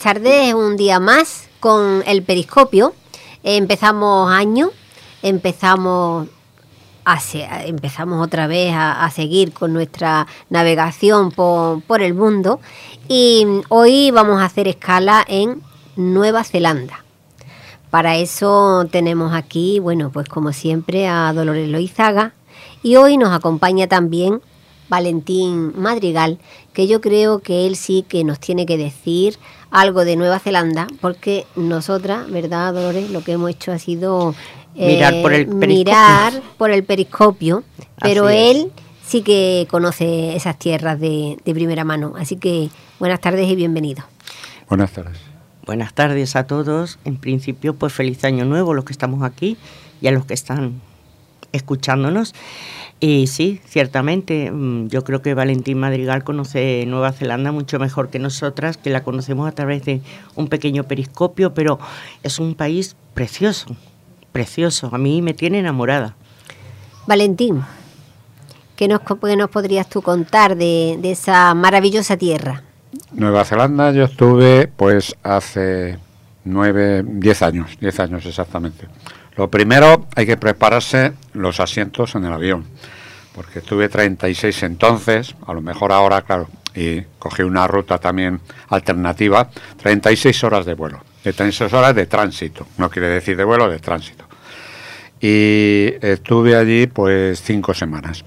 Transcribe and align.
tardes, 0.00 0.54
un 0.54 0.78
día 0.78 0.98
más 0.98 1.48
con 1.60 2.02
el 2.06 2.22
periscopio. 2.22 2.94
Empezamos 3.42 4.32
año, 4.32 4.70
empezamos 5.22 6.28
empezamos 7.66 8.24
otra 8.24 8.46
vez 8.46 8.72
a, 8.74 9.10
seguir 9.10 9.52
con 9.52 9.72
nuestra 9.72 10.26
navegación 10.48 11.32
por, 11.32 11.82
por, 11.82 12.02
el 12.02 12.14
mundo 12.14 12.60
y 13.08 13.46
hoy 13.68 14.10
vamos 14.10 14.40
a 14.40 14.44
hacer 14.44 14.68
escala 14.68 15.24
en 15.26 15.60
Nueva 15.96 16.44
Zelanda. 16.44 17.04
Para 17.90 18.16
eso 18.16 18.86
tenemos 18.90 19.34
aquí, 19.34 19.80
bueno, 19.80 20.10
pues 20.12 20.28
como 20.28 20.52
siempre 20.52 21.08
a 21.08 21.32
Dolores 21.32 21.68
Loizaga 21.68 22.32
y 22.82 22.96
hoy 22.96 23.16
nos 23.16 23.32
acompaña 23.32 23.88
también 23.88 24.40
Valentín 24.88 25.72
Madrigal, 25.76 26.38
que 26.72 26.86
yo 26.86 27.00
creo 27.00 27.38
que 27.38 27.66
él 27.66 27.76
sí 27.76 28.04
que 28.06 28.24
nos 28.24 28.40
tiene 28.40 28.66
que 28.66 28.76
decir 28.76 29.38
algo 29.70 30.04
de 30.04 30.16
Nueva 30.16 30.38
Zelanda, 30.38 30.86
porque 31.00 31.46
nosotras, 31.56 32.30
¿verdad, 32.30 32.74
Dolores? 32.74 33.10
Lo 33.10 33.22
que 33.22 33.32
hemos 33.32 33.50
hecho 33.50 33.72
ha 33.72 33.78
sido 33.78 34.34
mirar 34.74 35.22
por 35.22 35.32
el 35.32 35.46
periscopio, 35.46 35.68
mirar 35.68 36.42
por 36.56 36.70
el 36.70 36.84
periscopio 36.84 37.64
pero 38.00 38.28
él 38.28 38.72
sí 39.04 39.22
que 39.22 39.66
conoce 39.70 40.34
esas 40.36 40.58
tierras 40.58 40.98
de, 40.98 41.36
de 41.44 41.54
primera 41.54 41.84
mano. 41.84 42.14
Así 42.18 42.36
que 42.36 42.70
buenas 42.98 43.20
tardes 43.20 43.48
y 43.48 43.56
bienvenido. 43.56 44.04
Buenas 44.68 44.92
tardes. 44.92 45.18
Buenas 45.66 45.92
tardes 45.94 46.36
a 46.36 46.46
todos. 46.46 46.98
En 47.04 47.16
principio, 47.16 47.74
pues 47.74 47.92
feliz 47.92 48.24
año 48.24 48.44
nuevo 48.44 48.74
los 48.74 48.84
que 48.84 48.92
estamos 48.92 49.22
aquí 49.22 49.56
y 50.00 50.08
a 50.08 50.12
los 50.12 50.24
que 50.24 50.34
están 50.34 50.80
escuchándonos. 51.52 52.34
Y 53.00 53.28
sí, 53.28 53.60
ciertamente, 53.66 54.50
mm, 54.50 54.88
yo 54.88 55.04
creo 55.04 55.22
que 55.22 55.32
Valentín 55.32 55.78
Madrigal 55.78 56.22
conoce 56.22 56.84
Nueva 56.86 57.12
Zelanda 57.12 57.50
mucho 57.50 57.78
mejor 57.78 58.10
que 58.10 58.18
nosotras, 58.18 58.76
que 58.76 58.90
la 58.90 59.02
conocemos 59.02 59.48
a 59.48 59.52
través 59.52 59.84
de 59.84 60.02
un 60.34 60.48
pequeño 60.48 60.84
periscopio, 60.84 61.54
pero 61.54 61.78
es 62.22 62.38
un 62.38 62.54
país 62.54 62.96
precioso, 63.14 63.74
precioso. 64.32 64.90
A 64.92 64.98
mí 64.98 65.22
me 65.22 65.32
tiene 65.32 65.60
enamorada. 65.60 66.14
Valentín, 67.06 67.62
¿qué 68.76 68.86
nos, 68.86 69.00
nos 69.36 69.50
podrías 69.50 69.88
tú 69.88 70.02
contar 70.02 70.56
de, 70.56 70.98
de 71.00 71.12
esa 71.12 71.54
maravillosa 71.54 72.18
tierra? 72.18 72.64
Nueva 73.12 73.44
Zelanda 73.44 73.92
yo 73.92 74.04
estuve 74.04 74.68
pues 74.68 75.16
hace 75.22 75.98
nueve, 76.44 77.02
diez 77.04 77.42
años, 77.42 77.78
diez 77.80 77.98
años 77.98 78.26
exactamente. 78.26 78.86
Lo 79.36 79.50
primero, 79.50 80.06
hay 80.16 80.26
que 80.26 80.36
prepararse 80.36 81.12
los 81.32 81.60
asientos 81.60 82.14
en 82.14 82.24
el 82.24 82.32
avión, 82.32 82.64
porque 83.34 83.60
tuve 83.60 83.88
36 83.88 84.62
entonces, 84.64 85.34
a 85.46 85.54
lo 85.54 85.60
mejor 85.60 85.92
ahora, 85.92 86.22
claro, 86.22 86.48
y 86.74 87.02
cogí 87.18 87.42
una 87.42 87.66
ruta 87.66 87.98
también 87.98 88.40
alternativa, 88.68 89.50
36 89.82 90.44
horas 90.44 90.66
de 90.66 90.74
vuelo, 90.74 91.02
de 91.24 91.32
36 91.32 91.72
horas 91.72 91.94
de 91.94 92.06
tránsito, 92.06 92.66
no 92.78 92.90
quiere 92.90 93.08
decir 93.08 93.36
de 93.36 93.44
vuelo, 93.44 93.68
de 93.68 93.78
tránsito. 93.78 94.24
Y 95.20 95.94
estuve 96.00 96.56
allí 96.56 96.86
pues 96.86 97.42
cinco 97.42 97.74
semanas. 97.74 98.24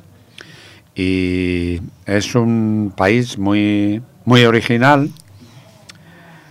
Y 0.96 1.82
es 2.06 2.36
un 2.36 2.94
país 2.96 3.40
muy, 3.40 4.04
muy 4.26 4.46
original, 4.46 5.10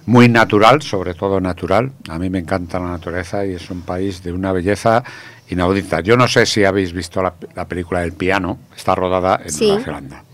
muy 0.07 0.29
natural, 0.29 0.83
sobre 0.83 1.15
todo 1.15 1.41
natural. 1.41 1.93
A 2.09 2.19
mí 2.19 2.31
me 2.31 2.39
encanta 2.39 2.79
la 2.79 2.89
naturaleza 2.89 3.45
y 3.47 3.53
es 3.53 3.71
un 3.71 3.83
país 3.83 4.23
de 4.23 4.33
una 4.33 4.53
belleza 4.53 5.03
inaudita. 5.49 6.01
Yo 6.01 6.17
no 6.17 6.27
sé 6.29 6.47
si 6.47 6.65
habéis 6.65 6.93
visto 6.93 7.23
la, 7.23 7.65
película 7.67 8.03
El 8.03 8.13
piano, 8.13 8.59
está 8.77 8.95
rodada 8.95 9.41
en 9.45 9.57
Nueva 9.57 9.85
Zelanda. 9.85 10.25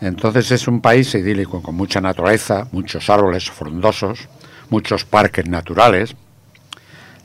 Entonces 0.00 0.50
es 0.50 0.68
un 0.68 0.80
país 0.80 1.14
idílico, 1.14 1.62
con 1.62 1.74
mucha 1.74 2.00
naturaleza, 2.00 2.66
muchos 2.72 3.08
árboles 3.08 3.50
frondosos, 3.50 4.28
muchos 4.70 5.04
parques 5.04 5.46
naturales, 5.46 6.14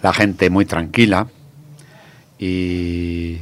la 0.02 0.14
gente 0.14 0.50
muy 0.50 0.66
tranquila 0.66 1.28
y 2.38 3.38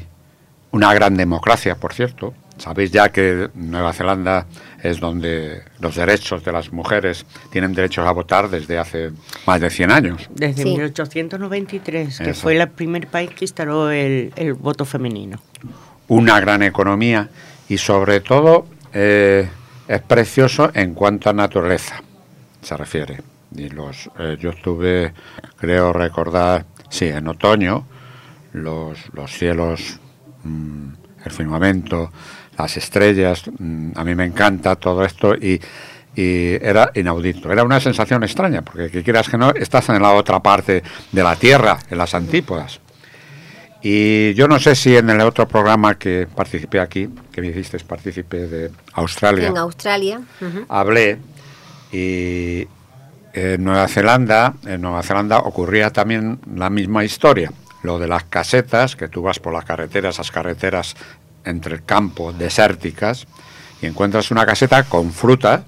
una 0.71 0.93
gran 0.93 1.15
democracia, 1.15 1.75
por 1.75 1.93
cierto. 1.93 2.33
Sabéis 2.57 2.91
ya 2.91 3.09
que 3.09 3.49
Nueva 3.53 3.93
Zelanda 3.93 4.47
es 4.89 4.99
donde 4.99 5.63
los 5.79 5.95
derechos 5.95 6.43
de 6.43 6.51
las 6.51 6.71
mujeres 6.71 7.25
tienen 7.51 7.73
derechos 7.73 8.05
a 8.05 8.11
votar 8.11 8.49
desde 8.49 8.77
hace 8.77 9.11
más 9.45 9.59
de 9.59 9.69
100 9.69 9.91
años. 9.91 10.29
Desde 10.33 10.63
1893, 10.63 12.19
que 12.19 12.33
fue 12.33 12.57
el 12.57 12.69
primer 12.69 13.07
país 13.07 13.31
que 13.31 13.45
instaló 13.45 13.91
el, 13.91 14.31
voto 14.59 14.85
femenino. 14.85 15.39
Una 16.07 16.39
gran 16.39 16.63
economía 16.63 17.29
y 17.67 17.77
sobre 17.77 18.21
todo 18.21 18.65
eh, 18.93 19.49
es 19.87 20.01
precioso 20.01 20.71
en 20.73 20.93
cuanto 20.93 21.29
a 21.29 21.33
naturaleza 21.33 22.01
se 22.61 22.77
refiere. 22.77 23.21
Y 23.55 23.69
los, 23.69 24.09
eh, 24.19 24.37
yo 24.39 24.49
estuve, 24.51 25.13
creo 25.57 25.93
recordar, 25.93 26.65
sí, 26.89 27.05
en 27.05 27.27
otoño, 27.27 27.85
los, 28.53 28.97
los 29.13 29.31
cielos, 29.31 29.99
mm, 30.43 30.89
el 31.25 31.31
firmamento, 31.31 32.11
las 32.57 32.77
estrellas, 32.77 33.43
mm, 33.59 33.91
a 33.95 34.03
mí 34.03 34.15
me 34.15 34.25
encanta 34.25 34.75
todo 34.75 35.03
esto 35.05 35.35
y, 35.35 35.59
era 36.19 36.89
inaudito. 36.95 37.51
Era 37.51 37.63
una 37.63 37.79
sensación 37.79 38.23
extraña, 38.23 38.63
porque 38.63 38.89
que 38.89 39.03
quieras 39.03 39.29
que 39.29 39.37
no, 39.37 39.51
estás 39.51 39.87
en 39.89 40.01
la 40.01 40.13
otra 40.13 40.39
parte 40.39 40.81
de 41.11 41.23
la 41.23 41.35
Tierra, 41.35 41.77
en 41.91 41.97
las 41.99 42.15
antípodas. 42.15 42.79
Y 43.83 44.33
yo 44.33 44.47
no 44.47 44.59
sé 44.59 44.73
si 44.73 44.97
en 44.97 45.11
el 45.11 45.21
otro 45.21 45.47
programa 45.47 45.95
que 45.95 46.27
participé 46.33 46.79
aquí, 46.79 47.07
que 47.31 47.39
me 47.39 47.49
hiciste 47.49 47.77
participé 47.79 48.47
de 48.47 48.71
Australia. 48.93 49.49
En 49.49 49.57
Australia. 49.57 50.19
Hablé 50.69 51.19
y 51.91 52.67
en 53.33 53.63
Nueva 53.63 53.87
Zelanda, 53.87 54.55
en 54.65 54.81
Nueva 54.81 55.03
Zelanda 55.03 55.37
ocurría 55.39 55.91
también 55.91 56.39
la 56.55 56.71
misma 56.71 57.03
historia. 57.03 57.51
Lo 57.83 57.99
de 57.99 58.07
las 58.07 58.23
casetas, 58.23 58.95
que 58.95 59.07
tú 59.07 59.21
vas 59.21 59.39
por 59.39 59.53
las 59.53 59.63
carreteras, 59.63 60.15
esas 60.15 60.31
carreteras 60.31 60.95
entre 61.47 61.75
el 61.75 61.83
campo, 61.83 62.33
desérticas, 62.33 63.27
y 63.81 63.85
encuentras 63.85 64.31
una 64.31 64.45
caseta 64.45 64.83
con 64.83 65.11
fruta 65.11 65.65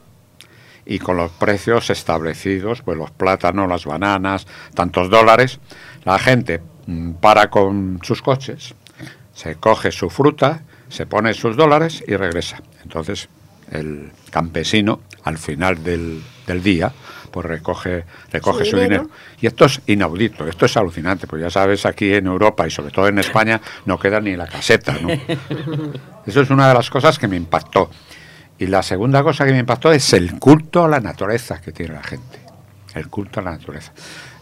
y 0.85 0.99
con 0.99 1.17
los 1.17 1.31
precios 1.31 1.89
establecidos, 1.89 2.81
pues 2.81 2.97
los 2.97 3.11
plátanos, 3.11 3.69
las 3.69 3.85
bananas, 3.85 4.47
tantos 4.73 5.09
dólares. 5.09 5.59
La 6.03 6.17
gente 6.17 6.61
mm, 6.87 7.11
para 7.13 7.49
con 7.49 7.99
sus 8.01 8.21
coches, 8.21 8.73
se 9.33 9.55
coge 9.55 9.91
su 9.91 10.09
fruta, 10.09 10.63
se 10.89 11.05
pone 11.05 11.33
sus 11.33 11.55
dólares 11.55 12.03
y 12.07 12.15
regresa. 12.15 12.61
Entonces, 12.83 13.29
el 13.71 14.11
campesino, 14.31 15.01
al 15.23 15.37
final 15.37 15.83
del, 15.83 16.23
del 16.47 16.63
día, 16.63 16.91
pues 17.29 17.45
recoge, 17.45 18.05
recoge 18.31 18.65
su, 18.65 18.77
dinero. 18.77 19.09
Y 19.39 19.47
esto 19.47 19.65
es 19.65 19.81
inaudito, 19.87 20.47
esto 20.47 20.65
es 20.65 20.77
alucinante, 20.77 21.27
pues 21.27 21.41
ya 21.41 21.49
sabes, 21.49 21.85
aquí 21.85 22.13
en 22.13 22.27
Europa 22.27 22.67
y 22.67 22.71
sobre 22.71 22.91
todo 22.91 23.07
en 23.07 23.19
España 23.19 23.61
no 23.85 23.97
queda 23.99 24.19
ni 24.19 24.35
la 24.35 24.47
caseta, 24.47 24.97
¿no? 25.01 25.09
Eso 26.25 26.41
es 26.41 26.49
una 26.49 26.67
de 26.67 26.73
las 26.73 26.89
cosas 26.89 27.17
que 27.17 27.27
me 27.27 27.37
impactó. 27.37 27.89
Y 28.59 28.67
la 28.67 28.83
segunda 28.83 29.23
cosa 29.23 29.45
que 29.45 29.51
me 29.51 29.59
impactó 29.59 29.91
es 29.91 30.13
el 30.13 30.37
culto 30.37 30.83
a 30.83 30.87
la 30.87 30.99
naturaleza 30.99 31.61
que 31.61 31.71
tiene 31.71 31.93
la 31.93 32.03
gente. 32.03 32.39
El 32.93 33.07
culto 33.07 33.39
a 33.39 33.43
la 33.43 33.51
naturaleza. 33.51 33.93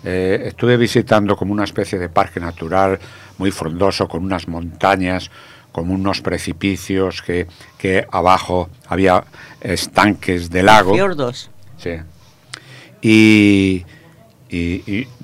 Eh, 0.03 0.43
estuve 0.45 0.75
visitando 0.77 1.35
como 1.35 1.53
una 1.53 1.63
especie 1.63 1.99
de 1.99 2.09
parque 2.09 2.39
natural 2.39 2.99
muy 3.37 3.51
frondoso, 3.51 4.07
con 4.07 4.23
unas 4.23 4.47
montañas, 4.47 5.29
con 5.71 5.91
unos 5.91 6.21
precipicios 6.21 7.21
que, 7.21 7.47
que 7.77 8.07
abajo 8.11 8.69
había 8.87 9.23
estanques 9.61 10.49
de 10.49 10.63
lago. 10.63 10.93
Fiordos. 10.93 11.51
Sí, 11.77 11.91
y, 13.01 13.85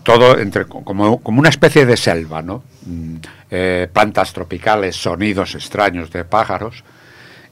todo 0.03 0.37
entre, 0.37 0.65
como, 0.65 1.21
una 1.23 1.49
especie 1.49 1.85
de 1.85 1.97
selva, 1.97 2.41
¿no? 2.41 2.63
Mm, 2.85 3.15
eh, 3.51 3.87
plantas 3.91 4.33
tropicales, 4.33 4.95
sonidos 4.95 5.55
extraños 5.55 6.11
de 6.11 6.25
pájaros. 6.25 6.83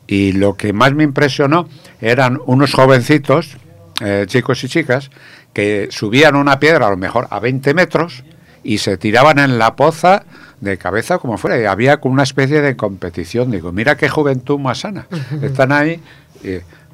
Y 0.08 0.34
lo 0.34 0.56
que 0.56 0.74
más 0.74 0.94
me 0.94 1.04
impresionó 1.04 1.70
eran 2.02 2.40
unos 2.46 2.74
jovencitos, 2.74 3.58
eh, 4.04 4.26
chicos 4.28 4.64
y 4.64 4.68
chicas, 4.68 5.10
que 5.54 5.88
subían 5.92 6.36
una 6.36 6.60
piedra 6.60 6.88
a 6.88 6.90
lo 6.90 6.98
mejor 6.98 7.28
a 7.30 7.40
20 7.40 7.74
metros 7.74 8.24
y 8.64 8.80
se 8.80 8.98
tiraban 8.98 9.40
en 9.40 9.58
la 9.58 9.76
poza 9.76 10.24
de 10.60 10.78
cabeza 10.78 11.18
como 11.18 11.38
fuera. 11.38 11.60
Y 11.60 11.66
había 11.66 11.98
como 11.98 12.14
una 12.14 12.24
especie 12.24 12.62
de 12.62 12.76
competición. 12.76 13.52
Digo, 13.52 13.72
mira 13.72 13.96
qué 13.96 14.10
juventud 14.10 14.60
más 14.60 14.80
sana. 14.80 15.08
Están 15.42 15.72
ahí 15.72 16.02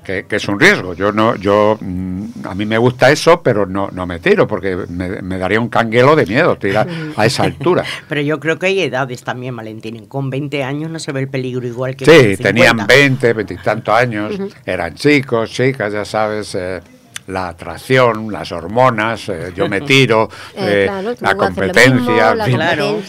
que, 0.08 0.36
es 0.36 0.48
un 0.48 0.60
riesgo. 0.60 0.94
Yo 0.94 1.12
no, 1.12 1.36
yo 1.36 1.78
mm, 1.80 2.26
a 2.46 2.56
mí 2.56 2.66
me 2.66 2.78
gusta 2.78 3.12
eso, 3.12 3.42
pero 3.42 3.66
no, 3.66 3.90
no 3.92 4.08
me 4.08 4.20
tiro 4.20 4.48
porque 4.48 4.76
me, 4.88 5.38
daría 5.38 5.60
un 5.60 5.68
canguelo 5.68 6.16
de 6.16 6.26
miedo 6.26 6.56
tirar 6.58 6.88
a 7.16 7.26
esa 7.26 7.44
altura. 7.44 7.84
pero 8.08 8.22
yo 8.22 8.40
creo 8.40 8.58
que 8.58 8.68
hay 8.68 8.82
edades 8.82 9.24
también, 9.24 9.56
Valentín. 9.56 10.06
Con 10.06 10.30
20 10.30 10.64
años 10.64 10.90
no 10.90 11.00
se 11.00 11.12
ve 11.12 11.22
el 11.22 11.28
peligro 11.28 11.68
igual 11.68 11.96
que 11.96 12.06
Sí, 12.06 12.42
tenían 12.42 12.88
20, 12.88 13.34
20 13.34 13.54
y 13.54 13.58
tantos 13.58 13.94
años, 13.94 14.34
eran 14.66 14.96
chicos, 14.96 15.52
chicas, 15.52 15.92
ya 15.92 16.06
sabes. 16.06 16.56
Eh, 16.56 16.80
la 17.28 17.50
atracción, 17.50 18.32
las 18.32 18.54
hormonas, 18.54 19.28
eh, 19.28 19.52
yo 19.54 19.68
me 19.68 19.82
tiro, 19.92 20.30
eh, 20.56 20.90
la 21.20 21.36
competencia. 21.36 22.34
claro, 22.34 23.02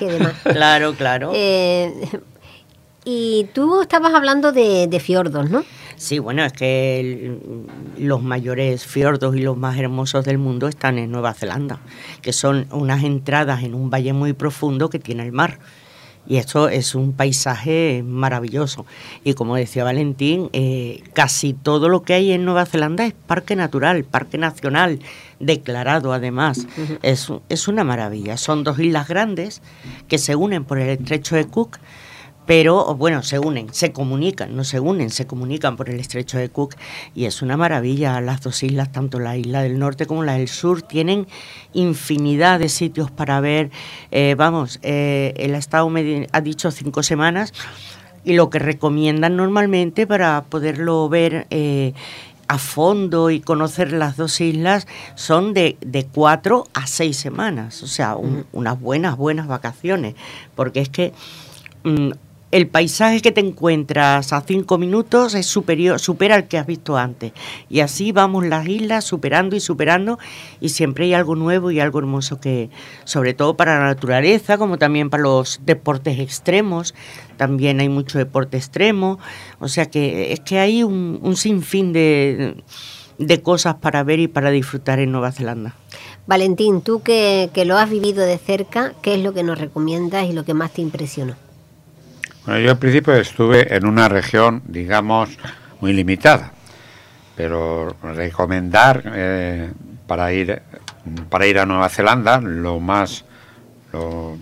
claro, 0.43 0.94
claro. 0.94 1.33
y 3.05 3.49
tú 3.55 3.83
estabas 3.83 4.12
hablando 4.12 4.51
de, 4.51 4.89
de 4.89 4.99
fiordos, 4.99 5.49
¿no? 5.49 5.65
Sí, 5.99 6.21
bueno, 6.21 6.45
es 6.45 6.53
que 6.53 7.39
los 7.99 8.23
mayores 8.23 8.87
fiordos 8.87 9.35
y 9.35 9.41
los 9.41 9.56
más 9.56 9.77
hermosos 9.79 10.25
del 10.25 10.39
mundo 10.39 10.69
están 10.69 10.97
en 10.97 11.11
Nueva 11.11 11.35
Zelanda, 11.35 11.81
que 12.23 12.33
son 12.33 12.69
unas 12.71 13.03
entradas 13.03 13.65
en 13.65 13.75
un 13.75 13.91
valle 13.91 14.12
muy 14.12 14.33
profundo 14.33 14.91
que 14.91 15.00
tiene 15.00 15.25
el 15.25 15.33
mar. 15.33 15.59
Y 16.29 16.37
esto 16.37 16.69
es 16.69 16.95
un 16.95 17.15
paisaje 17.15 18.05
maravilloso. 18.06 18.87
Y 19.25 19.35
como 19.35 19.56
decía 19.56 19.83
Valentín, 19.83 20.50
eh, 20.53 21.03
casi 21.15 21.53
todo 21.53 21.89
lo 21.89 22.03
que 22.03 22.15
hay 22.15 22.31
en 22.33 22.44
Nueva 22.44 22.67
Zelanda 22.67 23.05
es 23.05 23.15
parque 23.15 23.56
natural, 23.56 24.05
parque 24.05 24.39
nacional, 24.39 25.01
declarado 25.41 26.12
además. 26.12 26.67
es, 27.03 27.33
es 27.49 27.67
una 27.67 27.83
maravilla. 27.83 28.37
Son 28.37 28.62
dos 28.62 28.79
islas 28.79 29.09
grandes 29.09 29.62
que 30.06 30.19
se 30.19 30.37
unen 30.37 30.65
por 30.65 30.79
el 30.79 30.91
estrecho 30.91 31.35
de 31.35 31.47
Cook 31.47 31.79
pero 32.49 32.95
bueno, 32.95 33.23
se 33.23 33.39
unen, 33.39 33.75
se 33.75 33.93
comunican, 33.93 34.56
no 34.56 34.65
se 34.65 34.81
unen, 34.81 35.11
se 35.11 35.27
comunican 35.27 35.77
por 35.77 35.91
el 35.91 36.00
estrecho 36.00 36.39
de 36.39 36.49
Cook 36.49 36.77
y 37.15 37.27
es 37.27 37.43
una 37.43 37.59
maravilla. 37.59 38.23
Las 38.23 38.41
dos 38.41 38.62
islas, 38.62 38.91
tanto 38.91 39.21
la 39.21 39.37
isla 39.37 39.61
del 39.61 39.79
norte 39.79 40.06
como 40.06 40.25
la 40.25 40.33
del 40.39 40.49
sur, 40.49 40.81
tienen 40.81 41.27
infinidad 41.75 42.59
de 42.59 42.71
sitios 42.71 43.11
para 43.11 43.39
ver. 43.41 43.71
Eh, 44.11 44.35
vamos, 44.35 44.79
eh, 44.83 45.35
el 45.37 45.55
Estado 45.55 45.91
me 45.91 46.27
ha 46.33 46.41
dicho 46.41 46.71
cinco 46.71 47.03
semanas 47.03 47.53
y 48.25 48.33
lo 48.33 48.49
que 48.49 48.59
recomiendan 48.59 49.37
normalmente 49.37 50.06
para 50.06 50.44
poderlo 50.44 51.06
ver 51.11 51.47
eh, 51.51 51.93
a 52.47 52.56
fondo 52.56 53.29
y 53.29 53.41
conocer 53.41 53.93
las 53.93 54.17
dos 54.17 54.41
islas 54.41 54.87
son 55.17 55.53
de, 55.53 55.77
de 55.83 56.06
cuatro 56.06 56.67
a 56.73 56.87
seis 56.87 57.19
semanas, 57.19 57.83
o 57.83 57.87
sea, 57.87 58.17
unas 58.17 58.81
buenas, 58.81 59.19
buenas 59.19 59.49
vacaciones, 59.49 60.15
porque 60.55 60.81
es 60.81 60.89
que 60.89 61.12
mm, 61.85 62.12
el 62.50 62.67
paisaje 62.67 63.21
que 63.21 63.31
te 63.31 63.41
encuentras 63.41 64.33
a 64.33 64.41
cinco 64.41 64.79
minutos 64.79 65.35
es 65.35 65.47
superior, 65.47 66.00
supera 66.00 66.35
al 66.35 66.49
que 66.49 66.56
has 66.56 66.67
visto 66.67 66.97
antes. 66.97 67.33
Y 67.69 67.81
así 67.81 68.11
vamos 68.11 68.47
las 68.47 68.67
islas 68.67 69.05
superando 69.05 69.55
y 69.55 69.61
superando 69.61 70.19
y 70.61 70.71
siempre 70.71 71.05
hay 71.05 71.15
algo 71.15 71.37
nuevo 71.37 71.71
y 71.71 71.81
algo 71.81 71.99
hermoso 71.99 72.41
que, 72.41 72.71
sobre 73.05 73.35
todo 73.35 73.56
para 73.56 73.79
la 73.79 73.85
naturaleza, 73.85 74.56
como 74.56 74.79
también 74.79 75.11
para 75.11 75.25
los 75.25 75.61
deportes 75.65 76.19
extremos, 76.19 76.95
también 77.37 77.81
hay 77.81 77.91
mucho 77.91 78.17
deporte 78.17 78.56
extremo. 78.56 79.19
O 79.61 79.69
sea 79.69 79.87
que 79.87 80.33
es 80.33 80.41
que 80.41 80.59
hay 80.59 80.83
un, 80.83 81.37
sinfín 81.37 81.93
de, 81.93 82.62
de, 83.19 83.43
cosas 83.43 83.75
para 83.77 84.03
ver 84.05 84.21
y 84.21 84.29
para 84.29 84.51
disfrutar 84.51 85.01
en 85.01 85.12
Nueva 85.12 85.33
Zelanda. 85.33 85.75
Valentín, 86.27 86.81
tú 86.81 87.03
que, 87.03 87.51
que 87.53 87.67
lo 87.67 87.77
has 87.77 87.91
vivido 87.91 88.25
de 88.25 88.39
cerca, 88.39 88.94
¿qué 89.03 89.15
es 89.15 89.23
lo 89.23 89.35
que 89.35 89.43
nos 89.43 89.59
recomiendas 89.59 90.29
y 90.29 90.33
lo 90.33 90.44
que 90.44 90.55
más 90.55 90.73
te 90.73 90.81
impresionó? 90.81 91.48
Bueno, 92.49 92.62
yo 92.62 92.71
al 92.71 92.79
principio 92.79 93.12
estuve 93.12 93.77
en 93.77 93.85
una 93.85 94.09
región, 94.09 94.62
digamos, 94.65 95.29
muy 95.83 95.93
limitada, 95.93 96.50
pero 97.37 97.95
recomendar 98.03 99.03
eh, 99.05 99.71
para 100.06 100.33
ir 100.33 100.62
para 101.29 101.47
ir 101.47 101.59
a 101.59 101.67
Nueva 101.67 101.91
Zelanda 101.91 102.41
lo 102.41 102.81
más 102.81 103.27
lo, 103.93 104.39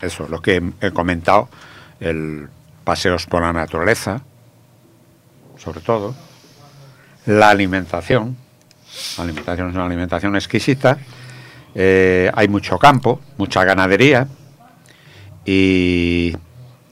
eso 0.00 0.28
lo 0.28 0.40
que 0.40 0.62
he 0.80 0.92
comentado 0.92 1.48
el 1.98 2.48
paseos 2.84 3.26
por 3.26 3.42
la 3.42 3.52
naturaleza 3.52 4.20
sobre 5.58 5.80
todo 5.80 6.14
la 7.26 7.50
alimentación 7.50 8.36
la 9.18 9.24
alimentación 9.24 9.68
es 9.68 9.74
una 9.74 9.86
alimentación 9.86 10.36
exquisita 10.36 10.96
eh, 11.74 12.30
hay 12.34 12.46
mucho 12.46 12.78
campo 12.78 13.20
mucha 13.36 13.64
ganadería 13.64 14.28
y 15.44 16.36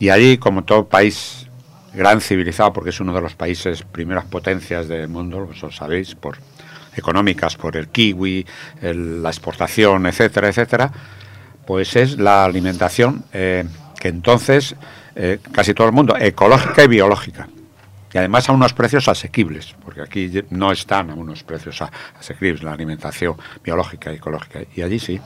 y 0.00 0.08
allí, 0.08 0.38
como 0.38 0.64
todo 0.64 0.88
país 0.88 1.46
gran 1.92 2.20
civilizado, 2.20 2.72
porque 2.72 2.90
es 2.90 3.00
uno 3.00 3.12
de 3.12 3.20
los 3.20 3.34
países 3.34 3.82
primeras 3.82 4.24
potencias 4.24 4.88
del 4.88 5.08
mundo, 5.08 5.46
lo 5.60 5.70
sabéis, 5.70 6.14
por 6.14 6.38
económicas, 6.96 7.56
por 7.56 7.76
el 7.76 7.88
kiwi, 7.88 8.46
la 8.80 9.28
exportación, 9.28 10.06
etcétera, 10.06 10.48
etcétera, 10.48 10.90
pues 11.66 11.94
es 11.96 12.18
la 12.18 12.44
alimentación 12.44 13.24
eh, 13.32 13.64
que 14.00 14.08
entonces 14.08 14.74
eh, 15.14 15.38
casi 15.52 15.74
todo 15.74 15.86
el 15.86 15.92
mundo, 15.92 16.16
ecológica 16.16 16.82
y 16.82 16.88
biológica. 16.88 17.48
Y 18.12 18.18
además 18.18 18.48
a 18.48 18.52
unos 18.52 18.72
precios 18.72 19.06
asequibles, 19.06 19.76
porque 19.84 20.00
aquí 20.00 20.32
no 20.48 20.72
están 20.72 21.10
a 21.10 21.14
unos 21.14 21.44
precios 21.44 21.80
asequibles 22.18 22.62
la 22.62 22.72
alimentación 22.72 23.36
biológica 23.62 24.12
y 24.12 24.16
ecológica, 24.16 24.60
y 24.74 24.80
allí 24.80 24.98
sí. 24.98 25.20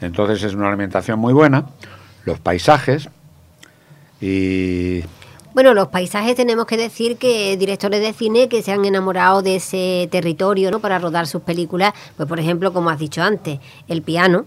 Entonces 0.00 0.42
es 0.42 0.54
una 0.54 0.68
alimentación 0.68 1.18
muy 1.18 1.34
buena, 1.34 1.66
los 2.24 2.40
paisajes, 2.40 3.10
y 4.20 5.02
bueno, 5.52 5.74
los 5.74 5.88
paisajes 5.88 6.36
tenemos 6.36 6.66
que 6.66 6.76
decir 6.76 7.16
que 7.16 7.56
directores 7.56 8.00
de 8.00 8.12
cine 8.12 8.48
que 8.48 8.62
se 8.62 8.70
han 8.70 8.84
enamorado 8.84 9.42
de 9.42 9.56
ese 9.56 10.08
territorio 10.10 10.70
¿no? 10.70 10.78
para 10.78 10.98
rodar 11.00 11.26
sus 11.26 11.42
películas, 11.42 11.92
pues 12.16 12.28
por 12.28 12.38
ejemplo, 12.38 12.72
como 12.72 12.88
has 12.88 13.00
dicho 13.00 13.20
antes, 13.20 13.58
el 13.88 14.02
piano 14.02 14.44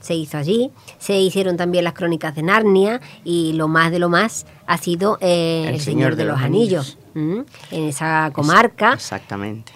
se 0.00 0.16
hizo 0.16 0.36
allí, 0.36 0.72
se 0.98 1.16
hicieron 1.20 1.56
también 1.56 1.84
las 1.84 1.92
crónicas 1.92 2.34
de 2.34 2.42
Narnia 2.42 3.00
y 3.22 3.52
lo 3.52 3.68
más 3.68 3.92
de 3.92 4.00
lo 4.00 4.08
más 4.08 4.44
ha 4.66 4.78
sido 4.78 5.16
eh, 5.20 5.66
el, 5.68 5.80
Señor, 5.80 6.16
de, 6.16 6.24
los, 6.24 6.40
Anillos, 6.40 6.98
en 7.14 7.46
esa 7.70 8.32
comarca. 8.32 8.94
Exactamente. 8.94 9.72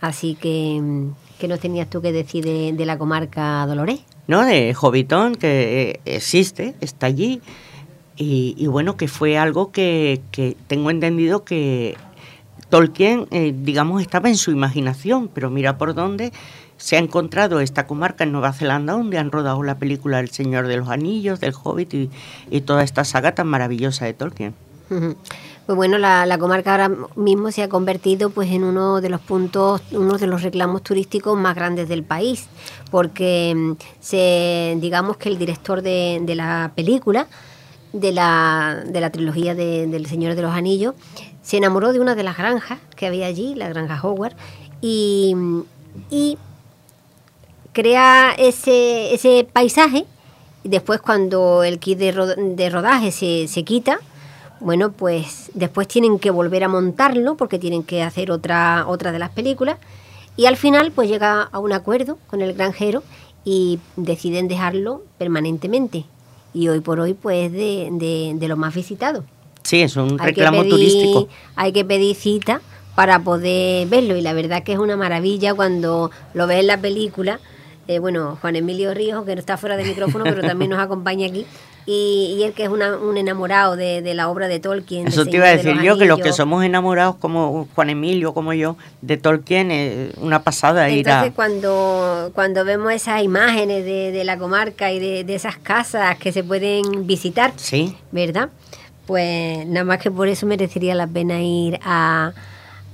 Así 0.00 0.36
que, 0.36 0.80
¿qué 1.40 1.48
nos 1.48 1.58
tenías 1.58 1.90
tú 1.90 2.00
que 2.00 2.12
decir 2.12 2.44
de, 2.44 2.86
la 2.86 2.96
comarca 2.96 3.66
Dolores? 3.66 4.00
No, 4.28 4.44
de 4.44 4.72
Jovitón, 4.72 5.34
que 5.34 6.00
eh, 6.04 6.14
existe, 6.14 6.76
está 6.80 7.06
allí 7.06 7.40
y, 8.20 8.66
bueno, 8.66 8.96
que 8.96 9.06
fue 9.06 9.38
algo 9.38 9.70
que, 9.70 10.20
tengo 10.66 10.90
entendido 10.90 11.44
que 11.44 11.96
Tolkien, 12.68 13.28
eh, 13.30 13.54
digamos, 13.56 14.02
estaba 14.02 14.28
en 14.28 14.36
su 14.36 14.50
imaginación, 14.50 15.28
pero 15.32 15.50
mira 15.50 15.78
por 15.78 15.94
dónde 15.94 16.32
se 16.78 16.96
ha 16.96 16.98
encontrado 16.98 17.60
esta 17.60 17.86
comarca 17.86 18.24
en 18.24 18.32
Nueva 18.32 18.52
Zelanda, 18.52 18.94
donde 18.94 19.18
han 19.18 19.30
rodado 19.30 19.62
la 19.62 19.78
película 19.78 20.20
El 20.20 20.30
Señor 20.30 20.66
de 20.66 20.76
los 20.76 20.88
Anillos, 20.88 21.40
del 21.40 21.54
Hobbit 21.62 21.94
y, 22.50 22.60
toda 22.62 22.82
esta 22.82 23.04
saga 23.04 23.34
tan 23.34 23.46
maravillosa 23.46 24.04
de 24.04 24.14
Tolkien. 24.14 24.54
Pues 24.88 25.76
bueno, 25.76 25.98
la, 25.98 26.24
la, 26.24 26.38
comarca 26.38 26.72
ahora 26.72 26.90
mismo 27.14 27.52
se 27.52 27.62
ha 27.62 27.68
convertido 27.68 28.30
pues 28.30 28.50
en 28.50 28.64
uno 28.64 29.02
de 29.02 29.10
los 29.10 29.20
puntos, 29.20 29.82
uno 29.92 30.16
de 30.16 30.26
los 30.26 30.42
reclamos 30.42 30.82
turísticos 30.82 31.38
más 31.38 31.54
grandes 31.54 31.88
del 31.88 32.04
país, 32.04 32.48
porque 32.90 33.54
mm, 33.54 33.72
se, 34.00 34.78
digamos 34.80 35.18
que 35.18 35.28
el 35.28 35.38
director 35.38 35.82
de, 35.82 36.20
de 36.22 36.34
la 36.34 36.72
película 36.74 37.26
de 37.92 38.12
la, 38.12 38.82
de 38.86 39.00
la 39.00 39.10
trilogía 39.10 39.54
de, 39.54 39.86
del 39.86 40.06
Señor 40.06 40.34
de 40.34 40.42
los 40.42 40.52
Anillos, 40.52 40.94
se 41.42 41.56
enamoró 41.56 41.92
de 41.92 42.00
una 42.00 42.14
de 42.14 42.22
las 42.22 42.36
granjas 42.36 42.78
que 42.96 43.06
había 43.06 43.26
allí, 43.26 43.54
la 43.54 43.68
granja 43.68 44.00
Howard, 44.02 44.34
y, 44.80 45.34
y 46.10 46.38
crea 47.72 48.34
ese, 48.36 49.14
ese 49.14 49.48
paisaje. 49.50 50.04
Después 50.64 51.00
cuando 51.00 51.62
el 51.62 51.78
kit 51.78 51.98
de, 51.98 52.12
de 52.36 52.70
rodaje 52.70 53.12
se, 53.12 53.48
se 53.48 53.64
quita, 53.64 53.98
bueno, 54.60 54.90
pues 54.92 55.50
después 55.54 55.88
tienen 55.88 56.18
que 56.18 56.30
volver 56.30 56.64
a 56.64 56.68
montarlo 56.68 57.36
porque 57.36 57.58
tienen 57.58 57.84
que 57.84 58.02
hacer 58.02 58.30
otra, 58.30 58.84
otra 58.86 59.12
de 59.12 59.18
las 59.18 59.30
películas. 59.30 59.78
Y 60.36 60.46
al 60.46 60.56
final, 60.56 60.92
pues 60.92 61.08
llega 61.08 61.42
a 61.42 61.58
un 61.58 61.72
acuerdo 61.72 62.18
con 62.28 62.42
el 62.42 62.54
granjero 62.54 63.02
y 63.44 63.78
deciden 63.96 64.48
dejarlo 64.48 65.02
permanentemente 65.16 66.04
y 66.54 66.68
hoy 66.68 66.80
por 66.80 67.00
hoy 67.00 67.14
pues 67.14 67.52
de, 67.52 67.88
de, 68.38 68.48
lo 68.48 68.56
más 68.56 68.74
visitado. 68.74 69.24
Sí, 69.62 69.82
es 69.82 69.96
un 69.96 70.18
reclamo 70.18 70.64
turístico. 70.64 71.28
Hay 71.56 71.72
que 71.72 71.84
pedir 71.84 72.16
cita 72.16 72.60
para 72.94 73.20
poder 73.20 73.86
verlo 73.86 74.16
y 74.16 74.22
la 74.22 74.32
verdad 74.32 74.62
que 74.62 74.72
es 74.72 74.78
una 74.78 74.96
maravilla 74.96 75.54
cuando 75.54 76.10
lo 76.34 76.46
ves 76.46 76.60
en 76.60 76.66
la 76.66 76.80
película. 76.80 77.40
Eh, 77.86 78.00
bueno, 78.00 78.36
Juan 78.40 78.56
Emilio 78.56 78.92
Ríos, 78.92 79.24
que 79.24 79.34
no 79.34 79.40
está 79.40 79.56
fuera 79.56 79.76
de 79.76 79.84
micrófono, 79.84 80.24
pero 80.24 80.42
también 80.42 80.70
nos 80.70 80.80
acompaña 80.84 81.26
aquí, 81.26 81.46
y, 81.90 82.36
y 82.36 82.42
él 82.42 82.52
que 82.52 82.64
es 82.64 82.68
un 82.68 83.16
enamorado 83.16 83.74
de, 83.74 84.02
la 84.12 84.28
obra 84.28 84.46
de 84.46 84.60
Tolkien. 84.60 85.08
Eso 85.08 85.24
te 85.24 85.36
iba 85.36 85.46
a 85.46 85.56
decir 85.56 85.80
yo, 85.80 85.96
que 85.96 86.04
los 86.04 86.20
que 86.20 86.34
somos 86.34 86.62
enamorados 86.62 87.16
como 87.16 87.66
Juan 87.74 87.88
Emilio, 87.88 88.34
como 88.34 88.52
yo, 88.52 88.76
de 89.00 89.16
Tolkien, 89.16 89.70
es 89.70 90.14
una 90.18 90.42
pasada 90.42 90.90
ir 90.90 91.08
Entonces, 91.08 91.32
cuando, 91.34 92.30
cuando 92.34 92.66
vemos 92.66 92.92
esas 92.92 93.22
imágenes 93.22 93.86
de, 93.86 94.22
la 94.22 94.36
comarca 94.36 94.92
y 94.92 95.24
de, 95.24 95.34
esas 95.34 95.56
casas 95.56 96.18
que 96.18 96.30
se 96.30 96.44
pueden 96.44 97.06
visitar, 97.06 97.54
sí. 97.56 97.96
¿verdad? 98.12 98.50
Pues 99.06 99.66
nada 99.66 99.84
más 99.84 99.98
que 99.98 100.10
por 100.10 100.28
eso 100.28 100.44
merecería 100.44 100.94
la 100.94 101.06
pena 101.06 101.40
ir 101.40 101.80
a, 101.82 102.34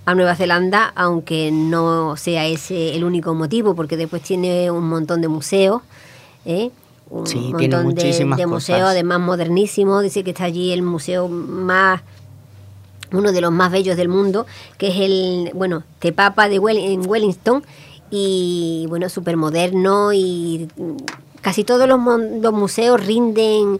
a 0.06 0.14
Nueva 0.14 0.36
Zelanda, 0.36 0.92
aunque 0.94 1.50
no 1.50 2.16
sea 2.16 2.46
ese 2.46 2.94
el 2.94 3.02
único 3.02 3.34
motivo, 3.34 3.74
porque 3.74 3.96
después 3.96 4.22
tiene 4.22 4.70
un 4.70 4.88
montón 4.88 5.20
de 5.20 5.26
museos, 5.26 5.82
¿eh? 6.44 6.70
Un 7.14 7.52
montón 7.52 7.94
de, 7.94 8.46
museos, 8.46 8.88
además 8.88 9.20
modernísimos. 9.20 10.02
Dice 10.02 10.24
que 10.24 10.30
está 10.30 10.44
allí 10.44 10.72
el 10.72 10.82
museo 10.82 11.28
más 11.28 12.02
uno 13.12 13.30
de 13.30 13.40
los 13.40 13.52
más 13.52 13.70
bellos 13.70 13.96
del 13.96 14.08
mundo, 14.08 14.44
que 14.76 14.88
es 14.88 14.96
el, 14.96 15.52
bueno, 15.54 15.84
Tepapa 16.00 16.48
de 16.48 16.56
en 16.56 17.08
Wellington, 17.08 17.62
y 18.10 18.86
bueno, 18.88 19.08
súper 19.08 19.36
moderno 19.36 20.12
y 20.12 20.68
casi 21.40 21.62
todos 21.62 21.88
los, 21.88 22.00
los, 22.40 22.52
museos 22.52 23.04
rinden 23.04 23.78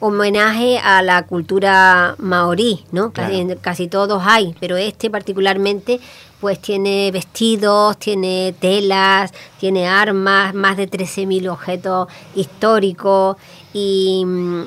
homenaje 0.00 0.78
a 0.78 1.02
la 1.02 1.26
cultura 1.26 2.14
maorí, 2.18 2.84
¿no? 2.92 3.12
Casi, 3.12 3.46
casi 3.60 3.88
todos 3.88 4.22
hay, 4.24 4.54
pero 4.60 4.76
este 4.76 5.10
particularmente 5.10 6.00
pues 6.40 6.60
tiene 6.60 7.10
vestidos, 7.10 7.98
tiene 7.98 8.54
telas, 8.58 9.32
tiene 9.58 9.88
armas, 9.88 10.54
más 10.54 10.76
de 10.76 10.88
13.000 10.88 11.50
objetos 11.50 12.08
históricos 12.34 13.36
y 13.72 14.22
mm, 14.24 14.62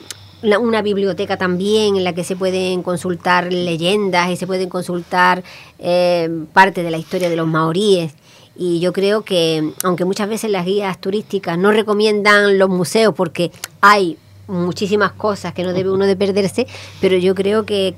una 0.61 0.81
biblioteca 0.81 1.37
también 1.37 1.97
en 1.97 2.03
la 2.03 2.13
que 2.13 2.23
se 2.23 2.35
pueden 2.35 2.81
consultar 2.81 3.51
leyendas 3.51 4.29
y 4.29 4.35
se 4.37 4.47
pueden 4.47 4.69
consultar 4.69 5.43
eh, 5.79 6.29
parte 6.53 6.83
de 6.83 6.91
la 6.91 6.97
historia 6.97 7.29
de 7.29 7.35
los 7.35 7.47
maoríes. 7.47 8.13
Y 8.55 8.79
yo 8.81 8.91
creo 8.91 9.21
que, 9.21 9.71
aunque 9.83 10.03
muchas 10.03 10.27
veces 10.27 10.51
las 10.51 10.65
guías 10.65 10.99
turísticas 10.99 11.57
no 11.57 11.71
recomiendan 11.71 12.57
los 12.57 12.69
museos 12.69 13.13
porque 13.15 13.51
hay 13.79 14.17
muchísimas 14.49 15.11
cosas 15.13 15.53
que 15.53 15.63
no 15.63 15.73
debe 15.73 15.91
uno 15.91 16.05
de 16.05 16.15
perderse, 16.15 16.67
pero 16.99 17.15
yo 17.17 17.35
creo 17.35 17.65
que, 17.65 17.93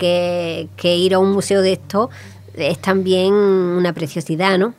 que, 0.78 0.96
ir 0.96 1.14
a 1.14 1.20
un 1.20 1.32
museo 1.32 1.62
de 1.62 1.74
esto 1.74 2.10
es 2.56 2.80
también 2.80 3.34
una 3.34 3.94
preciosidad, 3.94 4.58
¿no? 4.58 4.74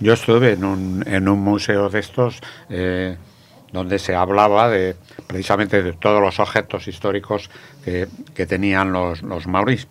Yo 0.00 0.12
estuve 0.12 0.52
en 0.52 0.64
un, 0.64 1.04
en 1.06 1.28
un 1.28 1.40
museo 1.40 1.88
de 1.88 2.00
estos 2.00 2.40
eh, 2.68 3.16
donde 3.72 3.98
se 3.98 4.14
hablaba 4.14 4.68
de 4.68 4.96
precisamente 5.26 5.82
de 5.82 5.92
todos 5.92 6.20
los 6.20 6.38
objetos 6.40 6.88
históricos 6.88 7.50
que, 7.84 8.08
que 8.34 8.46
tenían 8.46 8.92
los, 8.92 9.22
los 9.22 9.46
maurís. 9.46 9.86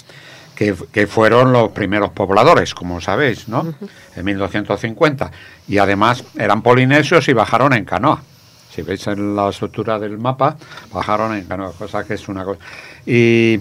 Que, 0.55 0.75
que, 0.91 1.07
fueron 1.07 1.51
los 1.51 1.71
primeros 1.71 2.11
pobladores, 2.11 2.75
como 2.75 3.01
sabéis, 3.01 3.47
¿no? 3.47 3.73
En 4.15 4.23
1250. 4.23 5.31
Y 5.67 5.79
además 5.79 6.23
eran 6.37 6.61
polinesios 6.61 7.27
y 7.27 7.33
bajaron 7.33 7.73
en 7.73 7.85
canoa. 7.85 8.21
Si 8.69 8.83
veis 8.83 9.07
en 9.07 9.35
la 9.35 9.49
estructura 9.49 9.97
del 9.97 10.19
mapa, 10.19 10.55
bajaron 10.91 11.35
en 11.35 11.45
canoa, 11.45 11.73
cosa 11.73 12.03
que 12.03 12.13
es 12.13 12.27
una 12.27 12.45
cosa. 12.45 12.59
Y 13.03 13.59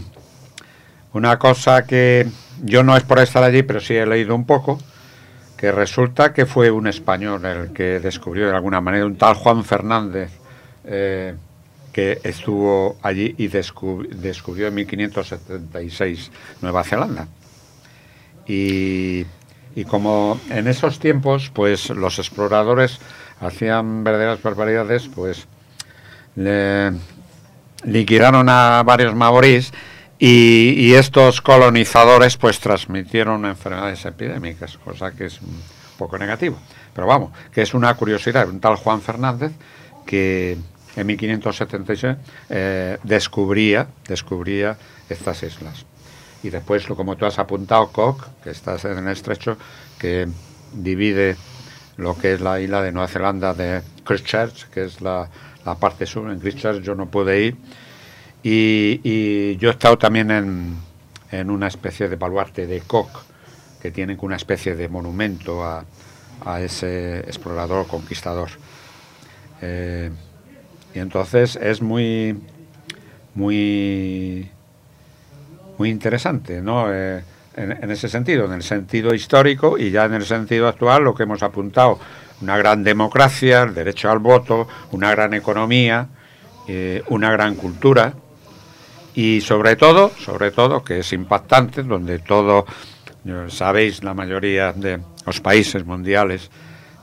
una 1.15 1.39
cosa 1.39 1.85
que 1.87 2.27
yo 2.63 2.83
no 2.83 2.97
es 2.97 3.03
por 3.03 3.19
estar 3.19 3.43
allí, 3.43 3.63
pero 3.63 3.81
sí 3.81 3.95
he 3.95 4.07
leído 4.07 4.35
un 4.35 4.47
poco, 4.47 4.79
que 5.57 5.71
resulta 5.71 6.33
que 6.33 6.47
fue 6.47 6.71
un 6.71 6.87
español 6.87 7.45
el 7.45 7.73
que 7.73 8.01
descubrió 8.01 8.49
de 8.49 8.55
alguna 8.55 8.81
manera, 8.81 9.05
un 9.05 9.17
tal 9.17 9.35
Juan 9.35 9.65
Fernández, 9.65 10.31
eh, 10.85 11.35
que 11.93 12.21
estuvo 12.23 12.97
allí 13.03 13.35
y 13.37 13.49
descubrió 13.49 14.69
en 14.69 14.75
1576 14.75 16.31
Nueva 16.63 16.85
Zelanda. 16.85 17.29
Y, 18.47 19.27
y 19.75 19.85
como 19.85 20.41
en 20.51 20.69
esos 20.69 20.99
tiempos, 20.99 21.51
pues 21.53 21.91
los 21.91 22.19
exploradores 22.19 22.99
hacían 23.41 24.05
verdaderas 24.05 24.43
barbaridades, 24.43 25.09
pues 25.15 25.47
le 26.35 26.93
liquidaron 27.85 28.49
a 28.49 28.83
varios 28.85 29.15
maorís 29.15 29.73
y, 30.25 30.95
estos 30.95 31.41
colonizadores 31.41 32.37
pues 32.37 32.61
transmitieron 32.61 33.45
enfermedades 33.45 34.05
epidémicas, 34.05 34.79
cosa 34.79 35.11
que 35.11 35.27
es 35.27 35.41
un 35.41 35.61
poco 35.99 36.17
negativo. 36.17 36.59
Pero 36.95 37.09
vamos, 37.09 37.33
que 37.53 37.63
es 37.63 37.75
una 37.75 37.93
curiosidad, 37.95 38.49
un 38.49 38.61
tal 38.61 38.77
Juan 38.77 39.01
Fernández 39.01 39.51
que 40.07 40.57
en 40.95 41.07
1576 41.07 42.17
eh, 42.51 42.99
descubría, 43.03 43.89
descubría 44.07 44.77
estas 45.09 45.43
islas. 45.43 45.87
Y 46.45 46.51
después, 46.51 46.87
como 46.87 47.17
tú 47.17 47.27
has 47.27 47.39
apuntado, 47.41 47.89
Cook, 47.89 48.25
que 48.45 48.51
estás 48.51 48.85
en 48.85 48.99
el 48.99 49.09
estrecho, 49.09 49.57
que 49.99 50.29
divide 50.73 51.37
lo 51.97 52.17
que 52.17 52.35
es 52.35 52.41
la 52.41 52.61
isla 52.61 52.81
de 52.81 52.93
Nueva 52.93 53.09
Zelanda 53.09 53.55
de 53.55 53.83
Christchurch, 54.05 54.69
que 54.71 54.85
es 54.85 55.01
la, 55.01 55.29
parte 55.81 56.07
sur. 56.07 56.31
En 56.31 56.39
Christchurch 56.39 56.83
yo 56.83 56.95
no 56.95 57.11
pude 57.11 57.45
ir. 57.45 57.57
Y, 58.43 59.57
yo 59.57 59.69
he 59.69 59.73
estado 59.73 59.99
también 59.99 60.31
en, 60.31 60.77
en, 61.31 61.51
una 61.51 61.69
especie 61.69 62.09
de 62.09 62.17
baluarte 62.17 62.67
de 62.67 62.81
Cook, 62.81 63.09
que 63.81 63.91
tienen 63.91 64.19
una 64.21 64.37
especie 64.37 64.75
de 64.75 64.89
monumento 64.89 65.65
a, 65.65 65.85
a 66.45 66.61
ese 66.61 67.21
explorador 67.21 67.87
conquistador. 67.87 68.51
Eh, 69.61 70.11
y 70.95 70.99
entonces 70.99 71.57
es 71.57 71.81
muy, 71.81 72.39
muy, 73.35 74.51
muy 75.79 75.91
interesante, 75.91 76.61
¿no? 76.61 76.93
Eh, 76.93 77.23
en, 77.55 77.91
ese 77.91 78.09
sentido, 78.09 78.47
en 78.47 78.53
el 78.53 78.63
sentido 78.63 79.15
histórico 79.15 79.77
y 79.79 79.91
ya 79.91 80.05
en 80.07 80.15
el 80.15 80.25
sentido 80.25 80.69
actual, 80.69 81.05
lo 81.05 81.15
que 81.15 81.25
hemos 81.25 81.43
apuntado, 81.43 81.99
una 82.41 82.57
gran 82.57 82.83
democracia, 82.83 83.63
el 83.63 83.75
derecho 83.75 84.11
al 84.11 84.19
voto, 84.19 84.67
una 84.91 85.11
gran 85.11 85.35
economía, 85.35 86.09
eh, 86.67 87.03
una 87.09 87.31
gran 87.31 87.55
cultura 87.55 88.15
y 89.15 89.41
sobre 89.41 89.77
todo, 89.77 90.11
sobre 90.19 90.51
todo, 90.51 90.83
que 90.83 91.01
es 91.01 91.13
impactante, 91.13 91.83
donde 91.83 92.19
todo, 92.19 92.67
sabéis, 93.49 94.03
la 94.03 94.15
mayoría 94.15 94.73
de 94.73 95.01
los 95.27 95.41
países 95.41 95.85
mundiales 95.85 96.51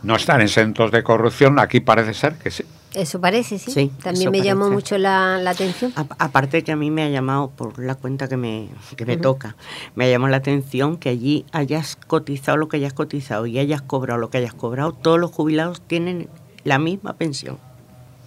no 0.04 0.16
están 0.16 0.42
exentos 0.42 0.92
de 0.92 1.04
corrupción, 1.04 1.60
aquí 1.60 1.80
parece 1.80 2.14
ser 2.14 2.36
que 2.36 2.52
sí. 2.52 2.64
Eso 2.94 3.22
parece, 3.22 3.60
sí. 3.60 3.92
También 4.02 4.32
me 4.32 4.42
llamó 4.42 4.72
mucho 4.72 4.98
la, 4.98 5.36
atención. 5.48 5.94
aparte 5.96 6.64
que 6.64 6.72
a 6.72 6.76
mí 6.76 6.90
me 6.90 7.04
ha 7.04 7.10
llamado, 7.10 7.52
por 7.52 7.78
la 7.78 7.94
cuenta 7.94 8.28
que 8.28 8.36
me, 8.36 8.68
que 8.96 9.06
me 9.06 9.16
toca, 9.16 9.56
me 9.94 10.06
ha 10.06 10.10
llamado 10.10 10.32
la 10.32 10.38
atención 10.38 10.98
que 10.98 11.10
allí 11.10 11.46
hayas 11.52 11.96
cotizado 11.96 12.58
lo 12.58 12.68
que 12.68 12.78
hayas 12.78 12.94
cotizado 12.94 13.46
y 13.46 13.60
hayas 13.60 13.84
cobrado 13.84 14.20
lo 14.20 14.32
que 14.32 14.40
hayas 14.40 14.56
cobrado, 14.56 14.94
todos 14.94 15.20
los 15.20 15.30
jubilados 15.30 15.82
tienen 15.82 16.30
la 16.64 16.80
misma 16.80 17.14
pensión. 17.14 17.58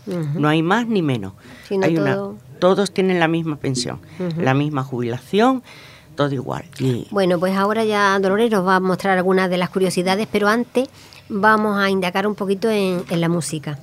No 0.07 0.49
hay 0.49 0.63
más 0.63 0.87
ni 0.87 1.03
menos. 1.03 1.33
hay 1.83 1.97
una, 1.97 2.19
todos 2.63 2.93
tienen 2.93 3.19
la 3.19 3.27
misma 3.27 3.57
pensión, 3.57 3.99
la 4.39 4.55
misma 4.55 4.85
jubilación, 4.85 5.65
todo 6.15 6.33
igual. 6.33 6.63
Bueno, 7.11 7.41
pues 7.41 7.57
ahora 7.57 7.85
ya 7.85 8.17
Dolores 8.21 8.53
nos 8.53 8.65
va 8.65 8.77
a 8.77 8.81
mostrar 8.81 9.19
algunas 9.19 9.51
de 9.51 9.57
las 9.57 9.69
curiosidades, 9.69 10.29
pero 10.31 10.47
antes 10.47 10.89
vamos 11.29 11.77
a 11.77 11.91
indagar 11.91 12.25
un 12.25 12.37
poquito 12.37 12.71
en, 12.71 13.03
en 13.11 13.21
la 13.21 13.29
música. 13.29 13.81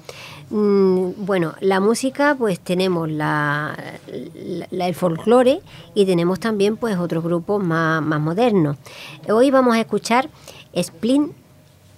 Mm, 0.49 1.09
bueno, 1.25 1.55
la 1.59 1.81
música, 1.81 2.35
pues 2.39 2.61
tenemos 2.61 3.09
la, 3.09 3.75
el 4.71 4.95
folclore 4.95 5.59
y 5.93 6.05
tenemos 6.05 6.39
también 6.39 6.77
pues 6.77 6.97
otros 6.97 7.21
grupos 7.21 7.61
más, 7.61 8.01
modernos. 8.01 8.77
Hoy 9.27 9.51
vamos 9.51 9.75
a 9.75 9.81
escuchar 9.81 10.29
Splint 10.81 11.33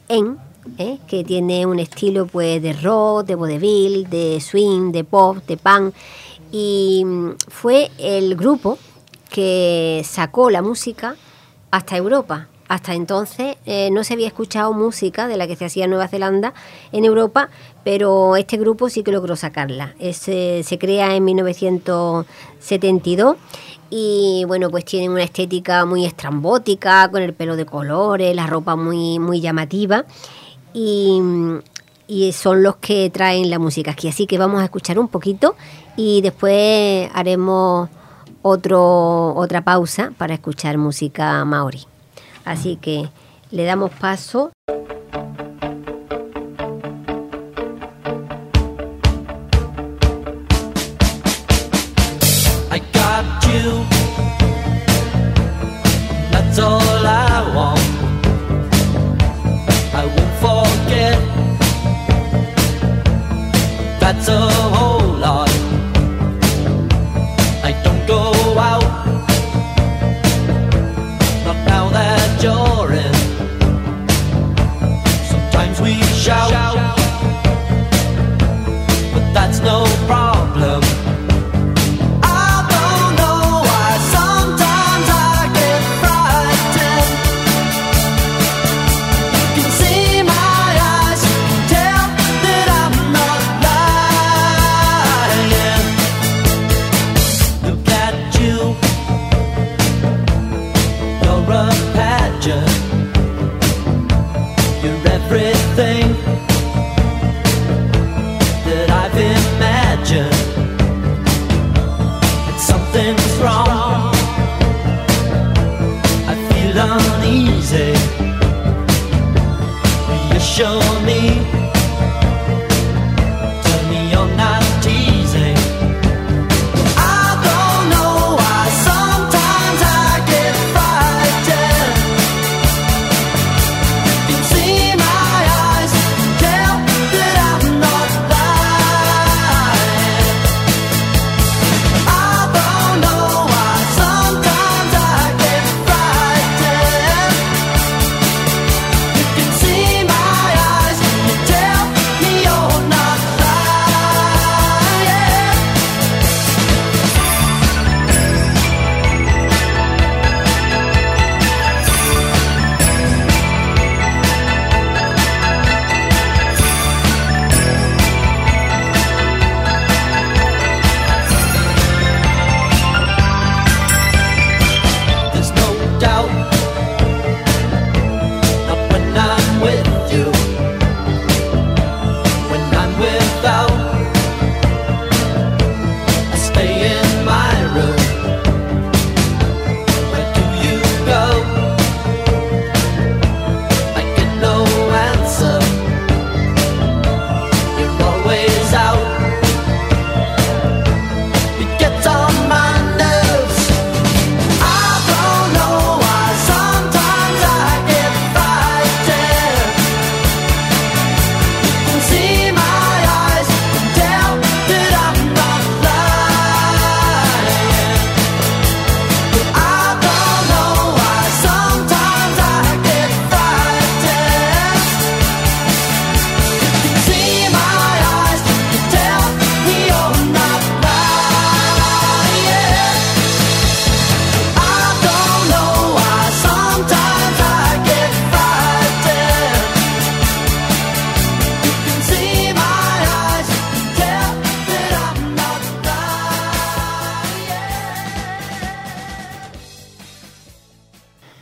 En, 0.07 0.37
¿eh? 0.79 0.97
que 1.05 1.23
tiene 1.23 1.67
un 1.67 1.77
estilo 1.77 2.25
pues 2.25 2.59
de 2.59 2.73
rock, 2.73 3.27
de 3.27 3.35
vodevil, 3.35 4.09
de 4.09 4.41
swing, 4.41 4.91
de 4.91 5.03
pop, 5.03 5.37
de 5.45 5.57
punk 5.57 5.93
y 6.51 7.03
mm, 7.05 7.35
fue 7.47 7.91
el 7.97 8.35
grupo 8.35 8.77
que 9.29 10.01
sacó 10.05 10.49
la 10.49 10.61
música 10.61 11.15
hasta 11.71 11.97
Europa. 11.97 12.47
Hasta 12.67 12.93
entonces 12.93 13.57
eh, 13.65 13.89
no 13.91 14.03
se 14.05 14.13
había 14.13 14.27
escuchado 14.27 14.71
música 14.71 15.27
de 15.27 15.35
la 15.35 15.45
que 15.45 15.57
se 15.57 15.65
hacía 15.65 15.83
en 15.83 15.89
Nueva 15.89 16.07
Zelanda 16.07 16.53
en 16.93 17.03
Europa, 17.03 17.49
pero 17.83 18.37
este 18.37 18.55
grupo 18.55 18.89
sí 18.89 19.03
que 19.03 19.11
logró 19.11 19.35
sacarla. 19.35 19.93
se 20.13 20.77
crea 20.79 21.13
en 21.15 21.25
1972 21.25 23.35
y 23.89 24.45
bueno, 24.47 24.69
pues 24.69 24.85
tienen 24.85 25.11
una 25.11 25.23
estética 25.23 25.85
muy 25.85 26.05
estrambótica, 26.05 27.11
con 27.11 27.21
el 27.21 27.33
pelo 27.33 27.57
de 27.57 27.65
colores, 27.65 28.33
la 28.33 28.47
ropa 28.47 28.77
muy, 28.77 29.19
muy 29.19 29.41
llamativa 29.41 30.05
y, 30.73 31.19
y 32.11 32.33
son 32.33 32.61
los 32.61 32.75
que 32.75 33.09
traen 33.09 33.49
la 33.49 33.57
música 33.57 33.91
aquí. 33.91 34.09
Así 34.09 34.27
que 34.27 34.37
vamos 34.37 34.59
a 34.59 34.65
escuchar 34.65 34.99
un 34.99 35.07
poquito 35.07 35.55
y 35.95 36.19
después 36.19 37.09
haremos 37.13 37.87
otro, 38.41 39.33
otra 39.33 39.63
pausa 39.63 40.11
para 40.17 40.33
escuchar 40.33 40.77
música 40.77 41.45
maori. 41.45 41.85
Así 42.43 42.75
que 42.75 43.09
le 43.51 43.63
damos 43.63 43.91
paso. 43.91 44.51